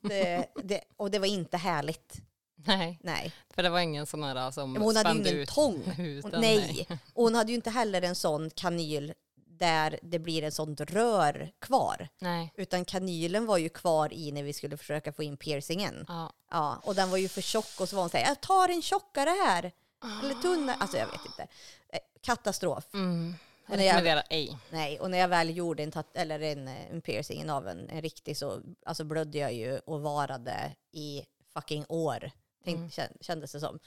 Det, 0.01 0.47
det, 0.65 0.81
och 0.97 1.11
det 1.11 1.19
var 1.19 1.27
inte 1.27 1.57
härligt. 1.57 2.21
Nej, 2.67 2.99
Nej. 3.03 3.33
för 3.55 3.63
det 3.63 3.71
var 3.71 3.81
ingen 3.81 4.07
sån 4.07 4.23
här 4.23 4.51
som 4.51 4.73
Men 4.73 4.83
hon 4.83 4.97
hade 4.97 5.13
ju 5.13 5.21
ingen 5.21 5.35
ut 5.35 5.49
tång. 5.49 5.83
huden. 5.97 6.31
Hon, 6.33 6.41
nej. 6.41 6.87
Och 7.15 7.25
hon 7.25 7.35
hade 7.35 7.53
ju 7.53 7.57
inte 7.57 7.71
heller 7.71 8.03
en 8.03 8.15
sån 8.15 8.51
kanyl 8.51 9.15
där 9.59 9.99
det 10.03 10.19
blir 10.19 10.43
en 10.43 10.53
sånt 10.53 10.81
rör 10.81 11.53
kvar. 11.59 12.09
Nej. 12.19 12.53
Utan 12.57 12.85
kanylen 12.85 13.47
var 13.47 13.59
ju 13.59 13.69
kvar 13.69 14.13
i 14.13 14.33
när 14.33 14.43
vi 14.43 14.53
skulle 14.53 14.77
försöka 14.77 15.13
få 15.13 15.23
in 15.23 15.37
piercingen. 15.37 16.05
Ja. 16.09 16.33
Ja, 16.51 16.81
och 16.83 16.95
den 16.95 17.11
var 17.11 17.19
ju 17.19 17.29
för 17.29 17.41
tjock 17.41 17.81
och 17.81 17.89
så 17.89 17.97
var 17.97 18.03
hon 18.03 18.11
såhär, 18.11 18.25
jag 18.27 18.41
tar 18.41 18.69
en 18.69 18.83
tjockare 18.83 19.31
här. 19.45 19.73
Eller 20.23 20.35
tunnare. 20.35 20.77
Alltså 20.81 20.97
jag 20.97 21.07
vet 21.07 21.27
inte. 21.27 21.43
Eh, 21.89 21.99
Katastrof. 22.21 22.95
Mm. 22.95 23.35
Jag 23.67 23.73
Och 23.75 23.79
när 23.79 24.05
jag- 24.05 24.25
ej. 24.31 24.59
Nej, 24.71 25.01
och 25.01 25.11
när 25.11 25.19
jag 25.19 25.29
väl 25.29 25.57
gjorde 25.57 25.83
en, 25.83 25.91
tat- 25.93 26.17
eller 26.17 26.41
en, 26.41 26.69
eh, 26.69 26.91
en 26.91 27.01
piercing 27.01 27.51
av 27.51 27.69
en, 27.69 27.89
en 27.91 28.03
riktig 28.03 28.37
så 28.37 28.63
alltså 28.87 29.05
blödde 29.05 29.39
jag 29.39 29.53
ju 29.53 29.79
och 29.79 30.01
varade 30.03 30.77
i 30.93 31.23
fucking 31.55 31.85
år. 31.89 32.31
Tänk, 32.65 32.77
Mm. 32.77 32.89
kän- 32.89 33.17
Kändes 33.21 33.53
det 33.53 33.61
som. 33.61 33.79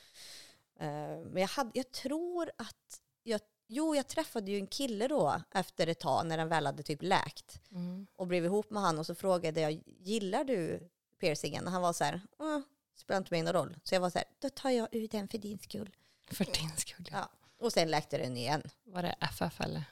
Eh, 0.80 0.88
men 1.32 1.38
jag, 1.42 1.48
hade, 1.48 1.72
jag 1.74 1.92
tror 1.92 2.52
att 2.58 3.02
jag, 3.24 3.42
jo, 3.68 3.96
jag 3.96 4.08
träffade 4.08 4.52
ju 4.52 4.58
en 4.58 4.68
kille 4.68 5.08
då 5.08 5.42
efter 5.52 5.88
ett 5.88 6.00
tag 6.00 6.26
när 6.26 6.38
den 6.38 6.50
väl 6.50 6.66
hade 6.66 6.84
typ 6.84 7.04
läkt. 7.04 7.60
Mm. 7.72 8.08
och 8.16 8.28
blev 8.28 8.46
ihop 8.46 8.70
med 8.70 8.82
han 8.84 9.00
och 9.00 9.06
så 9.06 9.16
frågade 9.16 9.62
jag, 9.62 9.82
gillar 9.86 10.44
du 10.44 10.90
piercingen? 11.20 11.66
Och 11.66 11.72
han 11.72 11.82
var 11.82 11.94
så 11.94 12.04
här, 12.04 12.22
mm, 12.40 12.64
spelar 12.96 13.18
inte 13.18 13.34
mig 13.34 13.42
någon 13.44 13.54
roll. 13.54 13.78
Så 13.84 13.96
jag 13.96 14.02
var 14.02 14.10
så 14.10 14.18
här, 14.18 14.28
då 14.40 14.50
tar 14.50 14.70
jag 14.70 14.88
ut 14.96 15.12
den 15.12 15.28
för 15.28 15.38
din 15.38 15.60
skull. 15.60 15.96
För 16.32 16.46
din 16.46 16.78
skull. 16.78 17.10
Ja. 17.12 17.30
Och 17.60 17.74
sen 17.74 17.92
läkte 17.92 18.18
den 18.18 18.38
igen. 18.38 18.62
Var 18.84 19.04
det 19.04 19.16
FF 19.22 19.62
eller? 19.62 19.84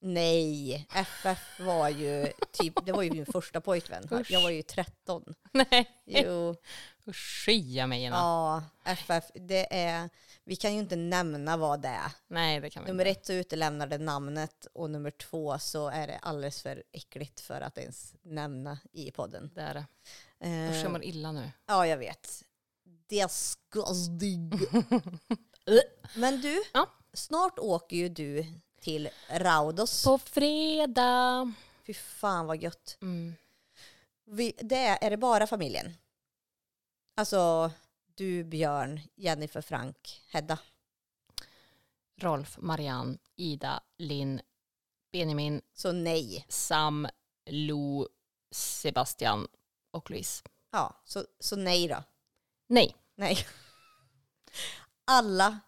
Nej, 0.00 0.86
FF 0.94 1.60
var 1.60 1.88
ju 1.88 2.32
typ, 2.52 2.86
det 2.86 2.92
var 2.92 3.02
ju 3.02 3.10
min 3.10 3.26
första 3.26 3.60
pojkvän. 3.60 4.08
Usch. 4.12 4.30
Jag 4.30 4.42
var 4.42 4.50
ju 4.50 4.62
13. 4.62 5.34
Nej. 5.52 5.90
Jo, 6.06 6.56
Usch, 7.08 7.44
skya 7.46 7.86
mig 7.86 8.02
innan. 8.04 8.18
ja, 8.18 8.64
FF, 8.84 9.24
det 9.34 9.74
är, 9.76 10.10
vi 10.44 10.56
kan 10.56 10.72
ju 10.74 10.78
inte 10.78 10.96
nämna 10.96 11.56
vad 11.56 11.80
det 11.82 11.88
är. 11.88 12.12
Nej, 12.28 12.60
det 12.60 12.70
kan 12.70 12.84
vi 12.84 12.90
Nummer 12.90 13.04
inte. 13.04 13.20
ett 13.20 13.26
så 13.26 13.32
utelämnar 13.32 13.86
det 13.86 13.98
namnet 13.98 14.66
och 14.72 14.90
nummer 14.90 15.10
två 15.10 15.58
så 15.58 15.88
är 15.88 16.06
det 16.06 16.18
alldeles 16.18 16.62
för 16.62 16.82
äckligt 16.92 17.40
för 17.40 17.60
att 17.60 17.78
ens 17.78 18.14
nämna 18.22 18.78
i 18.92 19.10
podden. 19.10 19.50
Det 19.54 19.60
är 19.60 19.74
det. 19.74 19.86
Eh, 20.40 20.70
Usch, 20.70 20.84
jag 20.84 20.92
mår 20.92 21.04
illa 21.04 21.32
nu. 21.32 21.50
Ja, 21.66 21.86
jag 21.86 21.96
vet. 21.98 22.42
Disgusting. 23.08 24.52
Men 26.14 26.40
du, 26.40 26.62
Ja. 26.74 26.90
snart 27.12 27.58
åker 27.58 27.96
ju 27.96 28.08
du 28.08 28.46
till 28.80 29.08
Raudos. 29.28 30.04
På 30.04 30.18
fredag. 30.18 31.52
Fy 31.86 31.94
fan 31.94 32.46
vad 32.46 32.62
gött. 32.62 32.98
Mm. 33.02 33.34
Vi, 34.24 34.54
det 34.58 34.76
är, 34.76 34.98
är 35.00 35.10
det 35.10 35.16
bara 35.16 35.46
familjen? 35.46 35.94
Alltså 37.16 37.70
du, 38.14 38.44
Björn, 38.44 39.00
Jennifer, 39.14 39.60
Frank, 39.60 40.22
Hedda. 40.30 40.58
Rolf, 42.20 42.56
Marianne, 42.60 43.18
Ida, 43.36 43.82
Linn, 43.98 44.40
Benjamin, 45.12 45.62
Så 45.74 45.92
nej. 45.92 46.46
Sam, 46.48 47.08
Lo, 47.46 48.08
Sebastian 48.50 49.48
och 49.90 50.10
Louise. 50.10 50.44
Ja, 50.72 51.02
så, 51.04 51.24
så 51.40 51.56
nej 51.56 51.88
då. 51.88 52.02
Nej, 52.66 52.96
Nej. 53.14 53.38
Alla 55.06 55.58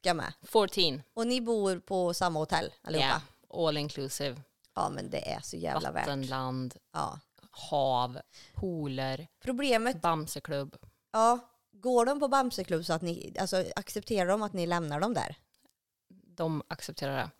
ska 0.00 0.14
med. 0.14 0.32
14. 0.42 1.02
Och 1.14 1.26
ni 1.26 1.40
bor 1.40 1.78
på 1.78 2.14
samma 2.14 2.38
hotell 2.38 2.72
allihopa? 2.82 3.06
Yeah. 3.06 3.20
All 3.68 3.76
inclusive. 3.76 4.36
Ja, 4.74 4.88
men 4.88 5.10
det 5.10 5.28
är 5.32 5.40
så 5.40 5.56
jävla 5.56 5.90
värt. 5.92 6.06
Vattenland, 6.06 6.74
Ja. 6.92 7.18
hav, 7.50 8.20
pooler, 8.54 9.26
Problemet 9.42 10.00
Bamseklubb. 10.02 10.76
Ja, 11.12 11.38
går 11.72 12.06
de 12.06 12.20
på 12.20 12.28
Bamseklubb 12.28 12.84
så 12.84 12.92
att 12.92 13.02
ni, 13.02 13.34
alltså 13.40 13.64
accepterar 13.76 14.28
de 14.30 14.42
att 14.42 14.52
ni 14.52 14.66
lämnar 14.66 15.00
dem 15.00 15.14
där? 15.14 15.36
De 16.36 16.62
accepterar 16.68 17.16
det. 17.16 17.30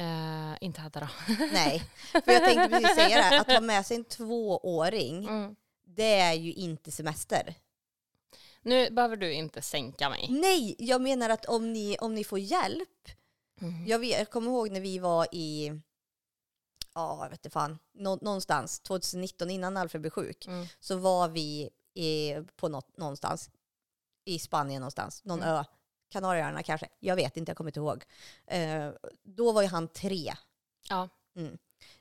Eh, 0.00 0.54
inte 0.60 0.80
Hedda 0.80 1.00
då. 1.00 1.08
Nej, 1.52 1.82
för 2.24 2.32
jag 2.32 2.44
tänkte 2.44 2.68
precis 2.68 2.94
säga 2.96 3.30
det 3.30 3.40
att 3.40 3.46
ha 3.52 3.60
med 3.60 3.86
sig 3.86 3.96
en 3.96 4.04
tvååring, 4.04 5.28
Mm. 5.28 5.56
det 5.86 6.18
är 6.20 6.32
ju 6.32 6.52
inte 6.52 6.90
semester. 6.92 7.54
Nu 8.66 8.90
behöver 8.90 9.16
du 9.16 9.32
inte 9.32 9.62
sänka 9.62 10.10
mig. 10.10 10.26
Nej, 10.30 10.76
jag 10.78 11.00
menar 11.00 11.30
att 11.30 11.44
om 11.44 11.72
ni, 11.72 11.96
om 12.00 12.14
ni 12.14 12.24
får 12.24 12.38
hjälp, 12.38 12.88
Mm. 13.60 13.86
jag, 13.86 13.98
vet, 13.98 14.18
jag 14.18 14.30
kommer 14.30 14.50
ihåg 14.50 14.70
när 14.70 14.80
vi 14.80 14.98
var 14.98 15.26
i, 15.32 15.72
ja 16.94 17.18
jag 17.22 17.30
vet 17.30 17.38
inte 17.38 17.50
fan, 17.50 17.78
nå, 17.94 18.16
någonstans 18.16 18.80
2019 18.80 19.50
innan 19.50 19.76
Alfred 19.76 20.00
blev 20.00 20.10
sjuk, 20.10 20.46
Mm. 20.46 20.66
så 20.80 20.96
var 20.96 21.28
vi 21.28 21.70
i, 21.94 22.34
på 22.56 22.68
något, 22.68 22.96
någonstans 22.96 23.50
i 24.24 24.38
Spanien 24.38 24.80
någonstans, 24.80 25.24
någon 25.24 25.42
Mm. 25.42 25.54
ö, 25.54 25.64
Kanarieöarna 26.10 26.62
kanske, 26.62 26.88
jag 27.00 27.16
vet 27.16 27.36
inte, 27.36 27.50
jag 27.50 27.56
kommer 27.56 27.70
inte 27.70 27.80
ihåg. 27.80 28.04
Eh, 28.46 28.90
då 29.22 29.52
var 29.52 29.62
ju 29.62 29.68
han 29.68 29.88
tre. 29.88 30.34
Ja. 30.88 31.08
Mm. 31.36 31.58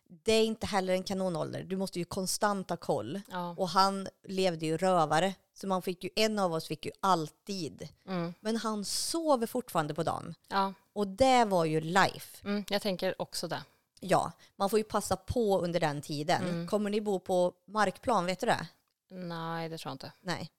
Det 0.07 0.34
är 0.34 0.45
inte 0.45 0.66
heller 0.68 0.93
en 0.93 1.03
kanonålder, 1.03 1.63
du 1.63 1.78
måste 1.78 1.99
ju 1.99 2.05
konstant 2.05 2.70
ha 2.70 2.78
koll. 2.78 3.22
Ja. 3.32 3.55
Och 3.57 3.70
han 3.70 4.07
levde 4.24 4.66
ju 4.66 4.78
rövare, 4.78 5.34
så 5.56 5.68
man 5.68 5.82
fick 5.82 6.03
ju, 6.03 6.10
en 6.16 6.39
av 6.39 6.53
oss 6.53 6.68
fick 6.68 6.86
ju 6.86 6.91
alltid. 6.99 7.88
Mm. 8.08 8.34
Men 8.39 8.58
han 8.58 8.86
sover 8.86 9.47
fortfarande 9.47 9.93
på 9.93 10.03
dagen. 10.03 10.36
ja. 10.47 10.74
Och 10.93 11.08
det 11.08 11.45
var 11.45 11.66
ju 11.66 11.82
life. 11.82 12.47
Mm. 12.47 12.66
Jag 12.70 12.82
tänker 12.82 13.22
också 13.22 13.47
det. 13.47 13.64
Ja, 13.99 14.32
man 14.56 14.70
får 14.70 14.80
ju 14.80 14.84
passa 14.84 15.16
på 15.16 15.60
under 15.60 15.80
den 15.80 16.01
tiden. 16.01 16.43
Mm. 16.43 16.68
Kommer 16.68 16.89
ni 16.89 17.01
bo 17.01 17.20
på 17.20 17.53
markplan, 17.66 18.26
vet 18.26 18.39
du 18.39 18.45
det? 18.45 18.68
Nej, 19.10 19.70
det 19.70 19.78
tror 19.78 19.89
jag 19.89 19.93
inte. 19.95 20.12
Nej. 20.22 20.51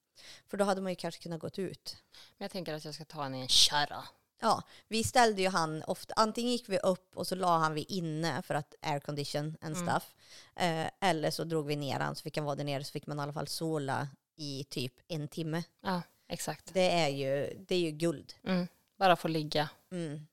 För 0.47 0.57
då 0.57 0.65
hade 0.65 0.81
man 0.81 0.93
ju 0.93 0.97
kanske 0.97 1.23
kunnat 1.23 1.41
gått 1.41 1.59
ut. 1.59 1.97
Men 2.39 2.45
jag 2.45 2.51
tänker 2.53 2.75
att 2.75 2.85
jag 2.85 2.95
ska 2.95 3.05
ta 3.05 3.23
henne 3.23 3.39
i 3.39 3.41
en 3.41 3.49
kärra. 3.49 4.05
Ja, 4.41 4.63
vi 4.89 5.05
ställde 5.05 5.43
ju 5.43 5.49
han 5.49 5.83
ofta, 5.87 6.15
antingen 6.17 6.53
gick 6.53 6.69
vi 6.69 6.79
upp 6.79 7.17
och 7.17 7.27
så 7.27 7.35
la 7.35 7.59
han 7.59 7.75
vi 7.75 7.83
inne 7.83 8.43
för 8.43 8.55
att 8.55 8.75
aircondition 8.83 9.57
and 9.61 9.77
Mm. 9.77 9.89
stuff. 9.89 10.15
Eh, 10.57 10.87
eller 11.01 11.31
så 11.31 11.45
drog 11.45 11.67
vi 11.67 11.77
ner 11.77 12.01
han 12.01 12.17
så 12.17 12.23
fick 12.23 12.37
han 12.37 12.47
vara 12.47 12.57
där 12.57 12.65
nere 12.65 12.85
så 12.85 12.93
fick 12.93 13.07
man 13.07 13.19
i 13.19 13.23
alla 13.23 13.33
fall 13.33 13.49
sola 13.49 14.09
i 14.37 14.65
typ 14.65 14.93
en 15.09 15.29
timme. 15.29 15.63
Ja, 15.83 16.03
exakt. 16.29 16.75
Det 16.75 16.91
är 16.91 17.09
ju, 17.09 17.65
det 17.69 17.75
är 17.75 17.79
ju 17.81 17.91
guld. 17.91 18.35
Mm. 18.45 18.69
Bara 18.99 19.17
få 19.17 19.29
ligga. 19.29 19.69
Mm. 19.93 20.27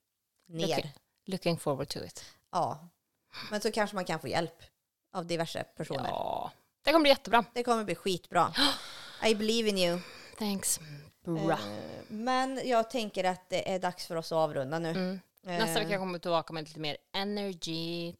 Ner. 0.48 0.66
Looking, 0.66 0.90
looking 1.26 1.58
forward 1.58 1.88
to 1.88 2.04
it. 2.04 2.24
Ja. 2.52 2.88
Men 3.50 3.60
så 3.60 3.72
kanske 3.72 3.94
man 3.96 4.04
kan 4.04 4.20
få 4.20 4.28
hjälp 4.28 4.62
av 5.12 5.26
diverse 5.26 5.64
personer. 5.76 6.08
Ja, 6.08 6.52
det 6.82 6.92
kommer 6.92 7.02
bli 7.02 7.10
jättebra. 7.10 7.44
Det 7.54 7.62
kommer 7.62 7.84
bli 7.84 7.94
skitbra. 7.94 8.54
I 9.26 9.34
believe 9.34 9.68
in 9.68 9.78
you. 9.78 9.98
Thanks. 10.38 10.80
Bra. 11.24 11.52
Eh, 11.52 11.58
Men 12.08 12.60
jag 12.64 12.90
tänker 12.90 13.24
att 13.24 13.48
det 13.50 13.72
är 13.72 13.78
dags 13.78 14.06
för 14.06 14.16
oss 14.16 14.32
att 14.32 14.36
avrunda 14.36 14.78
nu. 14.78 14.90
Mm. 14.90 15.20
Eh, 15.46 15.58
Nästa 15.58 15.80
vecka 15.80 15.98
kommer 15.98 16.12
vi 16.12 16.20
tillbaka 16.20 16.52
med 16.52 16.68
lite 16.68 16.80
mer 16.80 16.96
energy. 17.12 18.14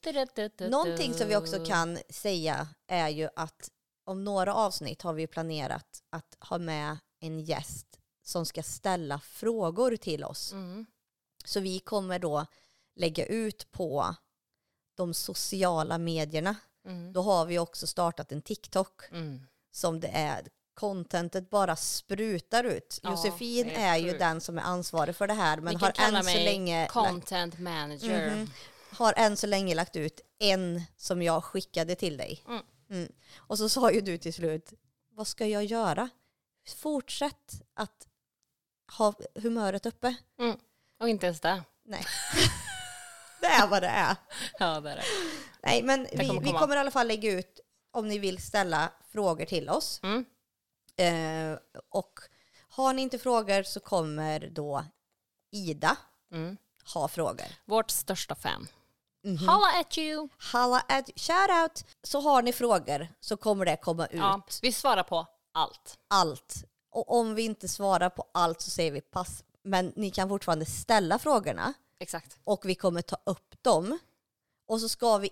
Någonting 0.70 1.14
som 1.14 1.28
vi 1.28 1.37
också 1.37 1.64
kan 1.64 1.99
säga 2.09 2.68
är 2.87 3.09
ju 3.09 3.28
att 3.37 3.70
om 4.05 4.24
några 4.24 4.55
avsnitt 4.55 5.02
har 5.02 5.12
vi 5.12 5.26
planerat 5.26 6.02
att 6.11 6.36
ha 6.40 6.59
med 6.59 6.98
en 7.20 7.40
gäst 7.40 7.98
som 8.22 8.46
ska 8.46 8.62
ställa 8.62 9.20
frågor 9.20 9.96
till 9.96 10.24
oss. 10.24 10.52
Mm. 10.52 10.86
Så 11.44 11.61
vi 11.61 11.78
kommer 11.78 12.18
då 12.18 12.46
lägga 12.96 13.26
ut 13.26 13.72
på 13.72 14.14
de 14.96 15.14
sociala 15.14 15.98
medierna. 15.98 16.57
Mm. 16.86 17.12
Då 17.12 17.22
har 17.22 17.46
vi 17.46 17.59
också 17.59 17.86
startat 17.86 18.32
en 18.32 18.42
TikTok 18.42 19.02
Mm. 19.11 19.46
som 19.70 20.00
det 20.00 20.09
är 20.09 20.48
contentet 20.74 21.50
bara 21.50 21.76
sprutar 21.76 22.64
ut. 22.64 23.00
Ja, 23.02 23.11
Josefin 23.11 23.70
är 23.70 23.92
är, 23.92 23.96
ju 23.96 24.18
den 24.18 24.40
som 24.40 24.59
är 24.59 24.62
ansvarig 24.62 25.16
för 25.16 25.26
det 25.26 25.34
här 25.34 25.61
men 25.61 25.76
har 25.76 25.92
än, 25.96 26.24
så 26.24 26.38
länge, 26.38 26.88
content 26.88 27.59
manager. 27.59 28.36
Mhm. 28.36 28.50
har 28.90 29.14
än 29.16 29.36
så 29.36 29.46
länge 29.46 29.74
lagt 29.74 29.96
ut 29.96 30.20
en 30.38 30.82
som 30.96 31.22
jag 31.22 31.44
skickade 31.44 31.94
till 31.94 32.16
dig. 32.16 32.42
Mm. 32.48 32.62
Mm. 32.91 33.12
Och 33.37 33.59
så 33.59 33.68
sa 33.68 33.91
ju 33.91 34.01
du 34.01 34.18
till 34.18 34.35
slut, 34.35 34.72
vad 35.11 35.26
ska 35.26 35.47
jag 35.47 35.64
göra? 35.64 36.09
Fortsätt 36.76 37.62
att 37.74 38.09
ha 38.99 39.14
humöret 39.35 39.87
uppe. 39.87 40.14
Och 41.01 41.09
inte 41.09 41.26
ens 41.26 41.41
det. 41.41 41.62
Nej. 41.85 42.05
det 43.41 43.47
är 43.47 43.66
vad 43.66 43.82
det 43.82 43.89
är. 43.89 44.16
Ja, 44.59 44.80
det 44.80 44.91
är 44.91 44.97
det. 44.97 45.05
Nej, 45.62 45.82
men 45.82 46.07
vi, 46.12 46.28
kommer 46.28 46.41
vi 46.41 46.53
kommer 46.53 46.76
i 46.76 46.78
alla 46.78 46.91
fall 46.91 47.09
lägga 47.09 47.32
ut 47.32 47.61
om 47.91 48.09
ni 48.09 48.18
vill 48.18 48.43
ställa 48.43 48.93
frågor 49.09 49.45
till 49.45 49.68
oss. 49.68 50.01
Mm. 50.03 50.24
Eh, 50.97 51.59
och 51.89 52.20
har 52.68 52.93
ni 52.95 53.03
inte 53.03 53.18
frågor 53.18 53.62
så 53.62 53.80
kommer 53.80 54.51
då 54.51 54.85
Ida 55.51 55.97
Mm. 56.32 56.57
ha 56.95 57.09
frågor. 57.09 57.47
Vårt 57.64 57.91
största 57.91 58.35
fan. 58.35 58.68
Mhm. 59.25 59.49
Holla 59.49 59.81
at 59.81 59.99
you! 59.99 60.29
Halla 60.39 60.85
at, 60.89 61.11
shout 61.16 61.51
out! 61.51 61.85
Så 62.03 62.20
har 62.20 62.43
ni 62.43 62.53
frågor 62.53 63.09
så 63.20 63.37
kommer 63.37 63.64
det 63.64 63.77
komma 63.77 64.07
ut 64.07 64.18
Ja, 64.18 64.43
vi 64.62 64.72
svarar 64.72 65.03
på 65.03 65.27
allt. 65.53 65.99
allt. 66.09 66.64
Och 66.91 67.12
om 67.18 67.35
vi 67.35 67.43
inte 67.43 67.68
svarar 67.68 68.11
på 68.11 68.27
allt 68.35 68.61
så 68.61 68.70
säger 68.70 68.93
vi 68.93 69.01
pass. 69.01 69.45
Men 69.62 69.93
ni 69.97 70.11
kan 70.11 70.29
fortfarande 70.29 70.66
ställa 70.66 71.18
frågorna 71.18 71.72
Exakt. 71.99 72.39
och 72.45 72.64
vi 72.64 72.75
kommer 72.75 73.03
ta 73.03 73.16
upp 73.25 73.62
dem. 73.62 73.99
Och 74.66 74.81
så 74.81 74.89
ska 74.89 75.18
vi, 75.18 75.31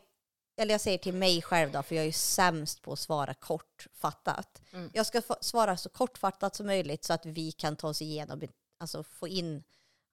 eller 0.57 0.75
jag 0.75 0.81
säger 0.81 0.99
till 0.99 1.15
mig 1.15 1.43
själv 1.43 1.73
då, 1.73 1.83
för 1.83 1.95
jag 1.95 2.03
är 2.03 2.07
ju 2.07 2.13
sämst 2.13 2.83
på 2.83 2.93
att 2.93 2.99
svara 2.99 3.35
kortfattat. 3.35 4.63
Mm. 4.73 4.91
Jag 4.95 5.07
ska 5.07 5.23
svara 5.41 5.77
så 5.77 5.89
kortfattat 5.89 6.55
som 6.55 6.67
möjligt 6.67 7.05
så 7.05 7.13
att 7.13 7.27
vi 7.27 7.53
kan 7.53 7.77
ta 7.77 7.89
oss 7.89 8.03
igenom, 8.03 8.43
alltså 8.81 9.03
få 9.05 9.29
in 9.29 9.63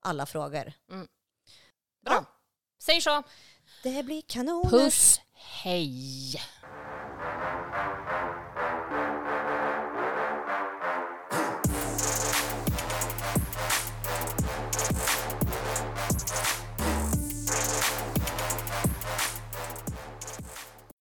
alla 0.02 0.26
frågor. 0.26 0.74
Bra. 2.06 2.26
Säg 2.82 3.02
så. 3.02 3.24
Det 3.84 4.06
blir 4.06 4.22
kanon. 4.22 4.70
Puss. 4.70 5.22
Hej. 5.64 6.42